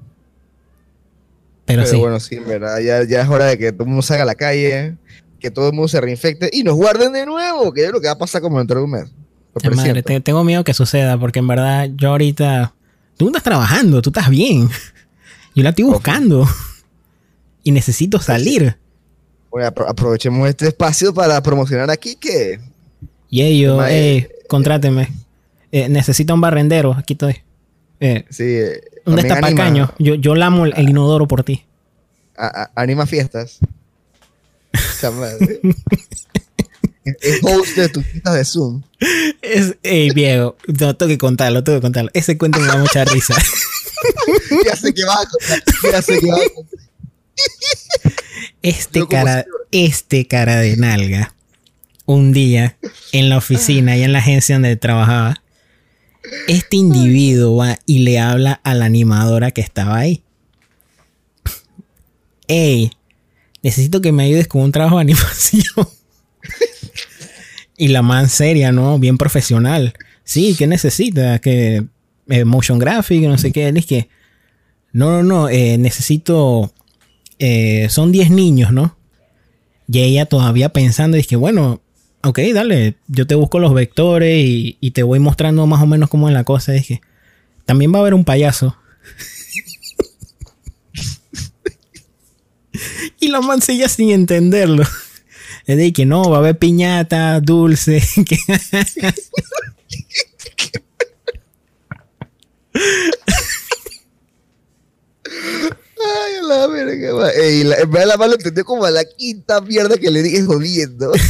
Pero, 1.65 1.81
Pero, 1.81 1.85
sí. 1.85 1.97
bueno, 1.97 2.19
sí, 2.19 2.35
en 2.35 2.47
verdad, 2.47 2.79
ya, 2.79 3.03
ya 3.03 3.21
es 3.23 3.27
hora 3.27 3.45
de 3.45 3.57
que 3.57 3.71
todo 3.71 3.83
el 3.83 3.89
mundo 3.89 4.03
salga 4.03 4.23
a 4.23 4.27
la 4.27 4.35
calle, 4.35 4.95
que 5.39 5.49
todo 5.49 5.67
el 5.67 5.73
mundo 5.73 5.87
se 5.87 5.99
reinfecte 5.99 6.49
y 6.53 6.63
nos 6.63 6.75
guarden 6.75 7.11
de 7.11 7.25
nuevo, 7.25 7.73
que 7.73 7.85
es 7.85 7.91
lo 7.91 7.99
que 7.99 8.07
va 8.07 8.13
a 8.13 8.17
pasar 8.17 8.41
como 8.41 8.59
dentro 8.59 8.77
de 8.77 8.85
un 8.85 8.91
mes. 8.91 9.11
Madre, 9.75 10.03
te- 10.03 10.19
tengo 10.21 10.43
miedo 10.43 10.63
que 10.63 10.73
suceda, 10.73 11.17
porque 11.17 11.39
en 11.39 11.47
verdad 11.47 11.89
yo 11.95 12.09
ahorita... 12.09 12.73
Tú 13.17 13.25
no 13.25 13.29
estás 13.31 13.43
trabajando, 13.43 14.01
tú 14.01 14.09
estás 14.11 14.29
bien. 14.29 14.69
Yo 15.55 15.63
la 15.63 15.69
estoy 15.69 15.85
buscando. 15.85 16.47
Y 17.63 17.71
necesito 17.71 18.19
salir. 18.21 18.77
Bueno, 19.51 19.67
apro- 19.69 19.89
aprovechemos 19.89 20.47
este 20.47 20.67
espacio 20.69 21.13
para 21.13 21.41
promocionar 21.43 21.89
aquí 21.89 22.15
que 22.15 22.59
Y 23.29 23.41
ellos, 23.41 23.75
Ma- 23.77 23.91
eh, 23.91 24.29
contráteme. 24.47 25.09
Eh, 25.73 25.89
necesito 25.89 26.33
un 26.33 26.39
barrendero, 26.39 26.93
aquí 26.93 27.13
estoy. 27.13 27.41
Eh, 27.99 28.23
sí, 28.29 28.43
eh, 28.45 28.81
un 29.05 29.15
también 29.15 29.27
destapacaño. 29.27 29.83
anima- 29.83 29.95
Yo, 29.99 30.15
yo 30.15 30.35
lamo 30.35 30.65
el, 30.65 30.73
el 30.77 30.89
inodoro 30.89 31.27
por 31.27 31.43
ti. 31.43 31.65
a- 32.37 32.45
a- 32.63 32.71
anima 32.75 33.05
fiestas. 33.05 33.57
Es 37.21 37.39
host 37.41 37.75
de 37.75 37.89
tus 37.89 38.05
citas 38.05 38.33
de 38.35 38.45
Zoom. 38.45 38.83
Es, 39.41 39.75
ey, 39.83 40.11
viejo, 40.11 40.57
no, 40.67 40.95
tengo 40.95 41.09
que 41.09 41.17
contarlo, 41.17 41.63
tengo 41.63 41.79
que 41.79 41.83
contarlo. 41.83 42.11
Ese 42.13 42.37
cuento 42.37 42.59
me 42.59 42.67
da 42.67 42.77
mucha 42.77 43.05
risa. 43.05 43.35
Ya 44.63 44.75
sé 44.75 44.93
que 44.93 45.03
vas 45.03 45.25
a 45.25 45.27
contar. 45.27 45.63
Ya 45.91 46.01
sé 46.03 46.19
que 46.19 46.27
vas 46.27 46.39
a 46.39 46.49
contar. 46.53 46.79
Este 48.61 49.07
cara, 49.07 49.45
este 49.71 50.27
cara 50.27 50.57
de 50.57 50.77
nalga, 50.77 51.35
un 52.05 52.31
día 52.31 52.77
en 53.11 53.29
la 53.29 53.37
oficina 53.37 53.97
y 53.97 54.03
en 54.03 54.13
la 54.13 54.19
agencia 54.19 54.55
donde 54.55 54.75
trabajaba, 54.75 55.41
este 56.47 56.77
individuo 56.77 57.55
va 57.55 57.79
y 57.85 57.99
le 57.99 58.19
habla 58.19 58.59
a 58.63 58.73
la 58.73 58.85
animadora 58.85 59.51
que 59.51 59.61
estaba 59.61 59.97
ahí. 59.97 60.23
Ey, 62.47 62.91
necesito 63.61 64.01
que 64.01 64.11
me 64.11 64.23
ayudes 64.23 64.47
con 64.47 64.61
un 64.61 64.71
trabajo 64.71 64.95
de 64.97 65.01
animación. 65.01 65.87
Y 67.77 67.89
la 67.89 68.01
man 68.01 68.27
seria, 68.27 68.71
¿no? 68.71 68.97
Bien 68.97 69.17
profesional. 69.17 69.93
Sí, 70.23 70.55
¿qué 70.57 70.65
necesita? 70.65 71.39
Que 71.39 71.85
eh, 72.27 72.43
motion 72.43 72.79
graphic, 72.79 73.21
no 73.23 73.37
sé 73.37 73.51
qué. 73.51 73.69
Es 73.69 73.85
que, 73.85 74.09
no, 74.91 75.11
no, 75.11 75.23
no, 75.23 75.47
eh, 75.47 75.77
necesito 75.77 76.73
eh, 77.39 77.87
son 77.89 78.11
10 78.11 78.31
niños, 78.31 78.73
¿no? 78.73 78.97
Y 79.87 79.99
ella 79.99 80.25
todavía 80.25 80.69
pensando, 80.69 81.15
es 81.17 81.27
que 81.27 81.35
bueno, 81.35 81.81
ok, 82.23 82.39
dale, 82.53 82.95
yo 83.07 83.27
te 83.27 83.35
busco 83.35 83.59
los 83.59 83.73
vectores 83.73 84.43
y, 84.43 84.77
y 84.81 84.91
te 84.91 85.03
voy 85.03 85.19
mostrando 85.19 85.65
más 85.67 85.81
o 85.81 85.85
menos 85.85 86.09
cómo 86.09 86.27
es 86.27 86.33
la 86.33 86.43
cosa. 86.43 86.73
Que 86.81 86.99
también 87.65 87.93
va 87.93 87.99
a 87.99 88.01
haber 88.01 88.15
un 88.15 88.25
payaso. 88.25 88.75
y 93.19 93.27
la 93.27 93.39
man 93.41 93.61
seguía 93.61 93.87
sin 93.87 94.09
entenderlo. 94.09 94.83
Es 95.67 95.77
de 95.77 95.91
que 95.93 96.05
no, 96.05 96.29
va 96.29 96.37
a 96.37 96.39
haber 96.39 96.57
piñata, 96.57 97.39
dulce. 97.41 98.01
que- 98.25 98.37
Ay, 105.25 106.33
la 106.47 106.67
verga. 106.67 107.31
Ey, 107.31 107.63
la, 107.63 107.75
en 107.77 107.91
verdad 107.91 108.07
la 108.07 108.17
mano 108.17 108.33
entendió 108.33 108.63
como 108.65 108.85
a 108.85 108.91
la 108.91 109.03
quinta 109.03 109.59
mierda 109.61 109.97
que 109.97 110.11
le 110.11 110.21
dije 110.23 110.43
jodiendo. 110.43 111.11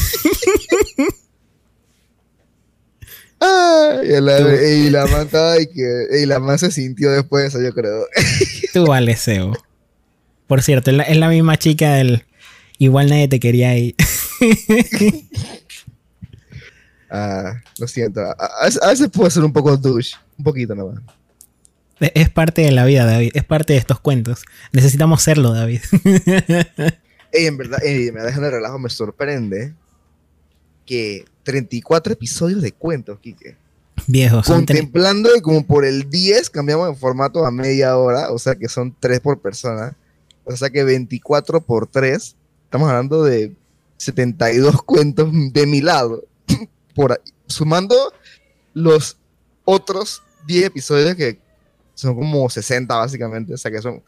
Ay, 3.39 4.19
la, 4.21 4.37
ey, 4.39 4.89
la 4.89 5.05
man 5.05 5.29
y 5.61 5.67
que, 5.67 6.05
ey, 6.11 6.25
la 6.25 6.39
man 6.39 6.57
se 6.57 6.71
sintió 6.71 7.11
después 7.11 7.43
de 7.43 7.49
eso, 7.49 7.61
yo 7.61 7.71
creo. 7.73 8.07
Tú 8.73 8.87
vales, 8.87 9.19
Seo. 9.19 9.53
Por 10.47 10.63
cierto, 10.63 10.89
es 10.91 10.97
la, 10.97 11.03
es 11.03 11.17
la 11.17 11.29
misma 11.29 11.57
chica 11.57 11.93
del... 11.95 12.23
Igual 12.79 13.09
nadie 13.09 13.27
te 13.27 13.39
quería 13.39 13.69
ahí. 13.71 13.95
Ah, 17.09 17.53
lo 17.79 17.87
siento. 17.87 18.21
A, 18.21 18.31
a- 18.31 18.67
a 18.81 18.89
veces- 18.89 19.09
puedo 19.09 19.29
ser 19.29 19.43
un 19.43 19.53
poco 19.53 19.77
douche. 19.77 20.15
Un 20.37 20.43
poquito 20.43 20.75
nomás. 20.75 20.99
Es- 21.99 22.29
parte 22.29 22.61
de 22.63 22.71
la 22.71 22.85
vida, 22.85 23.05
David. 23.05 23.31
Es 23.33 23.43
parte 23.43 23.73
de 23.73 23.79
estos 23.79 23.99
cuentos. 23.99 24.43
Necesitamos 24.73 25.21
serlo, 25.23 25.53
David. 25.53 25.81
Ey, 27.31 27.45
en 27.45 27.57
verdad, 27.57 27.79
ey, 27.83 28.11
me 28.11 28.21
dejan 28.21 28.41
de 28.43 28.51
relajo, 28.51 28.79
me 28.79 28.89
sorprende 28.89 29.73
que 30.85 31.25
34 31.43 32.13
episodios 32.13 32.61
de 32.61 32.71
cuentos, 32.71 33.19
Kike. 33.19 33.57
Viejo, 34.07 34.43
son 34.43 34.65
tre- 34.65 34.75
Contemplando 34.77 35.29
que 35.33 35.41
como 35.41 35.65
por 35.65 35.83
el 35.85 36.09
10 36.09 36.49
cambiamos 36.49 36.89
el 36.89 36.95
formato 36.95 37.45
a 37.45 37.51
media 37.51 37.97
hora, 37.97 38.31
o 38.31 38.39
sea 38.39 38.55
que 38.55 38.69
son 38.69 38.95
3 38.99 39.19
por 39.19 39.41
persona. 39.41 39.95
O 40.45 40.55
sea 40.55 40.69
que 40.69 40.83
24 40.85 41.61
por 41.61 41.87
3, 41.87 42.35
estamos 42.63 42.89
hablando 42.89 43.23
de 43.25 43.53
72 43.97 44.81
cuentos 44.83 45.29
de 45.31 45.65
mi 45.65 45.81
lado. 45.81 46.23
Por 46.95 47.13
ahí, 47.13 47.17
sumando 47.47 47.95
los 48.73 49.17
otros 49.65 50.21
10 50.45 50.65
episodios 50.65 51.15
que 51.15 51.39
son 51.93 52.15
como 52.15 52.49
60 52.49 52.95
básicamente, 52.95 53.53
o 53.53 53.57
sea 53.57 53.71
que 53.71 53.81
son, 53.81 54.01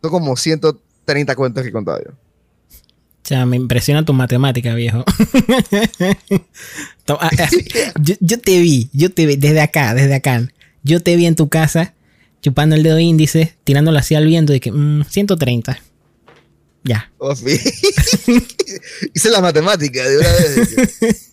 son 0.00 0.10
como 0.10 0.36
130 0.36 1.34
cuentos 1.34 1.62
que 1.62 1.70
he 1.70 1.72
contado 1.72 2.00
yo. 2.04 2.10
O 2.10 3.24
sea, 3.24 3.46
me 3.46 3.56
impresiona 3.56 4.04
tu 4.04 4.12
matemática, 4.12 4.74
viejo. 4.74 5.04
Así, 7.38 7.64
yo, 8.00 8.14
yo 8.20 8.40
te 8.40 8.60
vi, 8.60 8.90
yo 8.92 9.12
te 9.12 9.26
vi 9.26 9.36
desde 9.36 9.60
acá, 9.60 9.94
desde 9.94 10.14
acá. 10.14 10.48
Yo 10.82 11.00
te 11.00 11.14
vi 11.14 11.26
en 11.26 11.36
tu 11.36 11.48
casa 11.48 11.94
chupando 12.42 12.74
el 12.74 12.82
dedo 12.82 12.98
índice, 12.98 13.54
tirándolo 13.64 13.98
así 13.98 14.16
al 14.16 14.26
viento 14.26 14.52
de 14.52 14.60
que 14.60 14.72
mm, 14.72 15.04
130. 15.04 15.78
Ya. 16.84 17.12
Oh, 17.18 17.32
Hice 19.14 19.30
la 19.30 19.40
matemática 19.40 20.08
de 20.08 20.18
una 20.18 20.28
vez. 20.32 20.76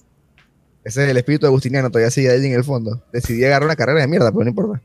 Ese 0.83 1.03
es 1.03 1.09
el 1.09 1.17
espíritu 1.17 1.45
agustiniano, 1.45 1.89
todavía 1.89 2.11
sigue 2.11 2.29
ahí 2.31 2.45
en 2.45 2.53
el 2.53 2.63
fondo. 2.63 3.03
Decidí 3.11 3.43
agarrar 3.43 3.65
una 3.65 3.75
carrera 3.75 4.01
de 4.01 4.07
mierda, 4.07 4.31
pero 4.31 4.43
no 4.45 4.49
importa. 4.49 4.81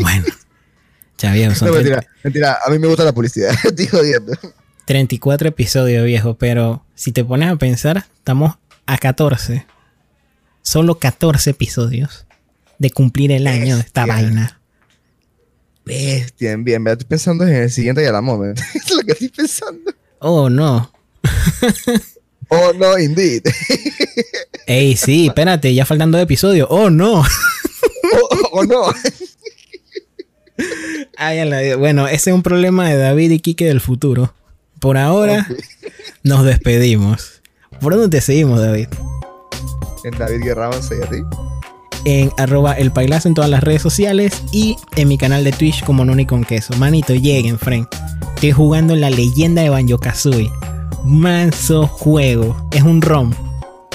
bueno. 0.00 0.24
Ya 1.18 1.32
viejo, 1.32 1.54
son 1.54 1.68
No, 1.68 1.74
30 1.74 1.90
mentira, 1.90 2.12
mentira, 2.24 2.58
a 2.66 2.70
mí 2.70 2.78
me 2.78 2.88
gusta 2.88 3.04
la 3.04 3.12
publicidad, 3.12 3.54
estoy 3.64 3.86
jodiendo. 3.86 4.32
34 4.86 5.48
episodios, 5.48 6.04
viejo, 6.04 6.34
pero 6.36 6.84
si 6.94 7.12
te 7.12 7.24
pones 7.24 7.50
a 7.50 7.56
pensar, 7.56 8.04
estamos 8.18 8.56
a 8.86 8.98
14. 8.98 9.66
Solo 10.62 10.98
14 10.98 11.50
episodios 11.50 12.26
de 12.78 12.90
cumplir 12.90 13.32
el 13.32 13.46
año 13.46 13.76
de 13.76 13.82
esta 13.82 14.06
vaina. 14.06 14.60
Bestia, 15.84 16.56
bien, 16.56 16.64
bien, 16.64 16.86
estoy 16.88 17.06
pensando 17.06 17.46
en 17.46 17.54
el 17.54 17.70
siguiente 17.70 18.02
y 18.02 18.06
a 18.06 18.12
la 18.12 18.20
moment. 18.20 18.58
es 18.74 18.90
lo 18.90 19.02
que 19.02 19.12
estoy 19.12 19.28
pensando. 19.28 19.92
Oh, 20.20 20.48
no. 20.48 20.90
Oh, 22.50 22.72
no, 22.74 22.98
indeed. 22.98 23.42
Ey, 24.66 24.96
sí, 24.96 25.26
espérate, 25.26 25.74
ya 25.74 25.84
faltando 25.84 26.18
episodios. 26.18 26.68
Oh, 26.70 26.90
no. 26.90 27.20
oh, 28.12 28.48
oh, 28.52 28.64
no. 28.64 28.82
Ay, 31.16 31.74
bueno, 31.74 32.06
ese 32.06 32.30
es 32.30 32.34
un 32.34 32.42
problema 32.42 32.88
de 32.88 32.96
David 32.96 33.30
y 33.32 33.40
Quique 33.40 33.64
del 33.64 33.80
futuro. 33.80 34.34
Por 34.78 34.98
ahora, 34.98 35.48
nos 36.22 36.44
despedimos. 36.44 37.42
¿Por 37.80 37.94
dónde 37.94 38.18
te 38.18 38.20
seguimos, 38.20 38.60
David? 38.60 38.88
En 40.04 40.18
David 40.18 40.44
Guerra 40.44 40.70
11, 40.70 40.98
¿y 40.98 41.02
a 41.02 41.10
ti? 41.10 41.16
En 42.04 42.30
arroba 42.36 42.74
el 42.74 42.90
pailazo 42.90 43.28
en 43.28 43.34
todas 43.34 43.50
las 43.50 43.62
redes 43.62 43.82
sociales 43.82 44.42
y 44.52 44.76
en 44.96 45.08
mi 45.08 45.18
canal 45.18 45.44
de 45.44 45.52
Twitch 45.52 45.84
como 45.84 46.04
Noni 46.04 46.26
con 46.26 46.44
queso. 46.44 46.74
Manito, 46.76 47.14
lleguen, 47.14 47.58
friend. 47.58 47.86
Estoy 48.34 48.52
jugando 48.52 48.94
la 48.96 49.10
leyenda 49.10 49.62
de 49.62 49.70
Banjo 49.70 49.98
Kazooie. 49.98 50.50
Manso 51.04 51.86
juego. 51.86 52.68
Es 52.72 52.82
un 52.82 53.00
ROM. 53.00 53.32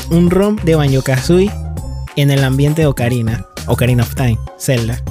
Un 0.10 0.30
ROM 0.30 0.56
de 0.64 0.76
Banjo 0.76 1.02
Kazooie 1.02 1.52
en 2.16 2.32
el 2.32 2.44
ambiente 2.44 2.82
de 2.82 2.88
Ocarina. 2.88 3.46
Ocarina 3.68 4.04
of 4.04 4.16
Time. 4.16 4.40
Zelda. 4.58 5.02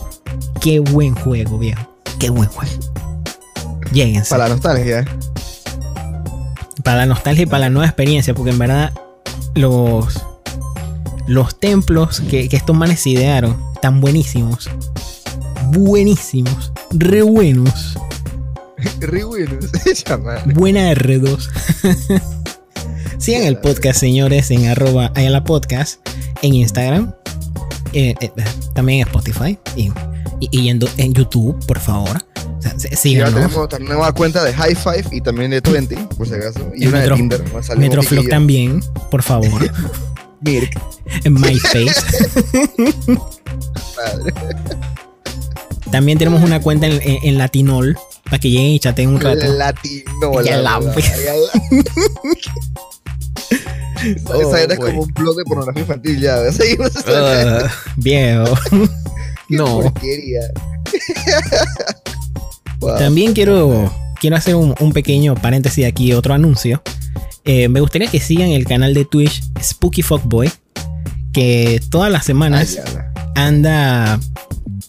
Qué 0.61 0.81
buen 0.81 1.15
juego, 1.15 1.59
viejo. 1.59 1.81
Qué 2.19 2.31
buen 2.31 2.49
juego. 2.49 2.73
Lléguense. 3.93 4.31
Para 4.31 4.49
la 4.49 4.55
nostalgia. 4.55 5.05
para 6.83 6.99
la 6.99 7.07
nostalgia 7.07 7.43
y 7.45 7.47
para 7.47 7.61
la 7.61 7.71
nueva 7.71 7.87
experiencia, 7.87 8.35
porque 8.35 8.51
en 8.51 8.59
verdad 8.59 8.93
los, 9.55 10.21
los 11.29 11.59
templos 11.61 12.21
que, 12.29 12.49
que 12.49 12.57
estos 12.57 12.75
manes 12.75 13.07
idearon 13.07 13.57
están 13.75 14.01
buenísimos. 14.01 14.69
Buenísimos. 15.73 16.73
Re 16.91 17.23
buenos. 17.23 17.95
Re 19.01 19.25
bueno. 19.25 19.53
Chama. 20.05 20.37
Buena 20.55 20.93
R2. 20.93 21.49
Sigan 23.19 23.43
el 23.43 23.59
podcast, 23.59 23.99
señores, 24.01 24.51
en 24.51 24.67
arroba 24.69 25.13
Ayala 25.15 25.45
Podcast 25.45 26.01
en 26.43 26.55
Instagram. 26.55 27.13
eh, 27.93 28.15
eh, 28.21 28.31
también 28.75 29.01
en 29.01 29.07
Spotify 29.09 29.59
y, 29.77 29.91
y- 30.41 30.49
y 30.53 30.69
en, 30.69 30.81
YouTube, 31.13 31.59
por 31.67 31.81
favor. 31.81 32.17
O 32.59 32.63
sea, 32.63 32.73
sí- 32.79 32.87
Y 33.15 33.17
ahora 33.17 33.31
síganos. 33.31 33.35
tenemos 33.35 33.57
otra 33.57 33.79
nueva 33.81 34.13
cuenta 34.13 34.45
de 34.45 34.53
High 34.53 34.77
Five 34.77 35.05
y 35.13 35.21
también 35.21 35.51
de 35.51 35.61
20, 35.61 35.97
por 36.17 36.29
si 36.29 36.35
acaso. 36.35 36.61
Y 36.77 36.85
En 36.85 36.89
una 36.91 36.99
Metro- 37.01 37.17
de 37.17 37.21
Tinder. 37.21 37.45
Metroflog 37.79 38.29
también, 38.29 38.83
por 39.11 39.23
favor. 39.23 39.69
Mirk. 40.41 40.79
en 41.25 41.35
MySpace. 41.35 41.95
Madre. 43.97 44.33
También 45.91 46.19
tenemos 46.19 46.43
una 46.43 46.61
cuenta 46.61 46.87
en, 46.87 47.01
en- 47.03 47.19
en 47.23 47.39
Latinol 47.39 47.97
para 48.25 48.39
que 48.39 48.51
lleguen 48.51 48.73
y 48.73 48.79
chateen 48.81 49.09
un 49.09 49.21
rato. 49.21 49.47
Latino. 49.55 50.43
Ya 50.45 50.59
la- 50.59 50.79
Oh, 54.27 54.41
Esa 54.41 54.63
era 54.63 54.77
güey. 54.77 54.93
como 54.93 55.03
un 55.03 55.13
blog 55.13 55.37
de 55.37 55.45
pornografía 55.45 55.83
infantil 55.83 56.21
ya. 56.21 56.37
Ah, 57.07 57.69
viejo. 57.97 58.55
No. 59.51 59.93
Wow. 62.81 62.99
También 62.99 63.33
quiero, 63.33 63.91
quiero 64.21 64.37
hacer 64.37 64.55
un, 64.57 64.75
un 64.79 64.93
pequeño 64.93 65.35
paréntesis 65.35 65.87
aquí, 65.87 66.13
otro 66.13 66.35
anuncio. 66.35 66.83
Eh, 67.49 67.67
me 67.71 67.81
gustaría 67.81 68.11
que 68.11 68.21
sigan 68.21 68.51
el 68.51 68.67
canal 68.67 68.93
de 68.93 69.07
Twitch 69.07 69.43
Spooky 69.59 70.03
Fuckboy, 70.03 70.53
que 71.33 71.81
todas 71.89 72.13
las 72.13 72.27
semanas 72.27 72.79
anda 73.35 74.21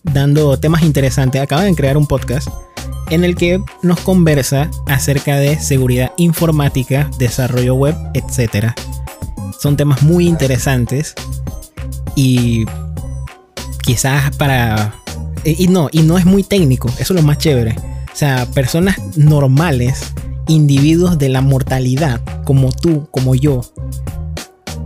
dando 0.03 0.59
temas 0.59 0.83
interesantes. 0.83 1.41
Acaba 1.41 1.63
de 1.63 1.73
crear 1.73 1.95
un 1.95 2.05
podcast 2.05 2.49
en 3.11 3.23
el 3.23 3.37
que 3.37 3.61
nos 3.81 4.01
conversa 4.01 4.69
acerca 4.87 5.37
de 5.37 5.57
seguridad 5.57 6.11
informática, 6.17 7.09
desarrollo 7.17 7.75
web, 7.75 7.95
etc. 8.13 8.73
Son 9.57 9.77
temas 9.77 10.03
muy 10.03 10.27
interesantes 10.27 11.15
y 12.17 12.65
quizás 13.83 14.35
para... 14.35 14.95
Y 15.45 15.69
no, 15.69 15.87
y 15.93 16.01
no 16.01 16.17
es 16.17 16.25
muy 16.25 16.43
técnico, 16.43 16.89
eso 16.99 17.13
es 17.13 17.21
lo 17.21 17.23
más 17.25 17.37
chévere. 17.37 17.77
O 18.11 18.15
sea, 18.15 18.45
personas 18.47 18.97
normales, 19.15 20.11
individuos 20.49 21.17
de 21.17 21.29
la 21.29 21.39
mortalidad, 21.41 22.19
como 22.43 22.71
tú, 22.73 23.07
como 23.11 23.35
yo, 23.35 23.61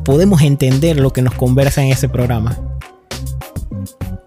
podemos 0.05 0.41
entender 0.43 0.99
lo 0.99 1.11
que 1.11 1.22
nos 1.24 1.34
conversa 1.34 1.82
en 1.82 1.91
ese 1.91 2.07
programa. 2.09 2.57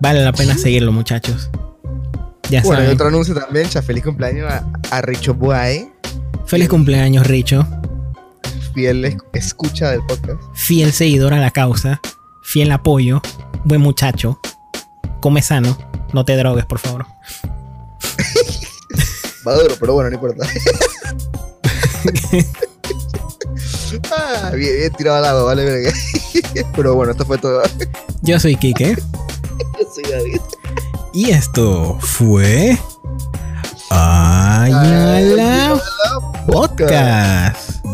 Vale 0.01 0.25
la 0.25 0.33
pena 0.33 0.57
seguirlo, 0.59 0.91
muchachos. 0.93 1.51
Ya 2.51 2.63
Bueno, 2.63 2.81
y 2.81 2.85
saben. 2.85 2.95
otro 2.95 3.09
anuncio 3.09 3.35
también, 3.35 3.69
cha, 3.69 3.83
feliz 3.83 4.05
cumpleaños 4.05 4.51
a, 4.53 4.67
a 4.91 5.01
Richo 5.03 5.35
Boy, 5.35 5.91
Feliz 6.47 6.69
cumpleaños, 6.69 7.27
Richo. 7.27 7.67
fiel 8.73 9.05
es- 9.05 9.17
escucha 9.33 9.91
del 9.91 10.05
podcast. 10.07 10.41
Fiel 10.55 10.93
seguidor 10.93 11.35
a 11.35 11.39
la 11.41 11.51
causa. 11.51 12.01
Fiel 12.43 12.71
apoyo. 12.71 13.21
Buen 13.65 13.81
muchacho. 13.81 14.39
Come 15.21 15.43
sano. 15.43 15.77
No 16.13 16.25
te 16.25 16.37
drogues, 16.37 16.65
por 16.67 16.79
favor. 16.79 17.05
Pero 19.79 19.95
bueno, 19.95 20.11
no 20.11 20.17
importa. 20.17 20.45
ah, 24.11 24.51
bien, 24.55 24.77
bien 24.77 24.93
tirado 24.93 25.19
al 25.19 25.25
agua, 25.25 25.45
vale, 25.45 25.65
verga. 25.65 25.93
pero 26.77 26.95
bueno, 26.95 27.13
esto 27.13 27.25
fue 27.25 27.39
todo. 27.39 27.63
Yo 28.23 28.41
soy 28.41 28.57
Kike. 28.57 28.97
Yo 29.79 29.87
soy 29.95 30.05
David. 30.11 30.41
Y 31.13 31.31
esto 31.31 31.97
fue. 32.01 32.77
Ayala. 33.91 35.81
Podcast. 36.47 37.85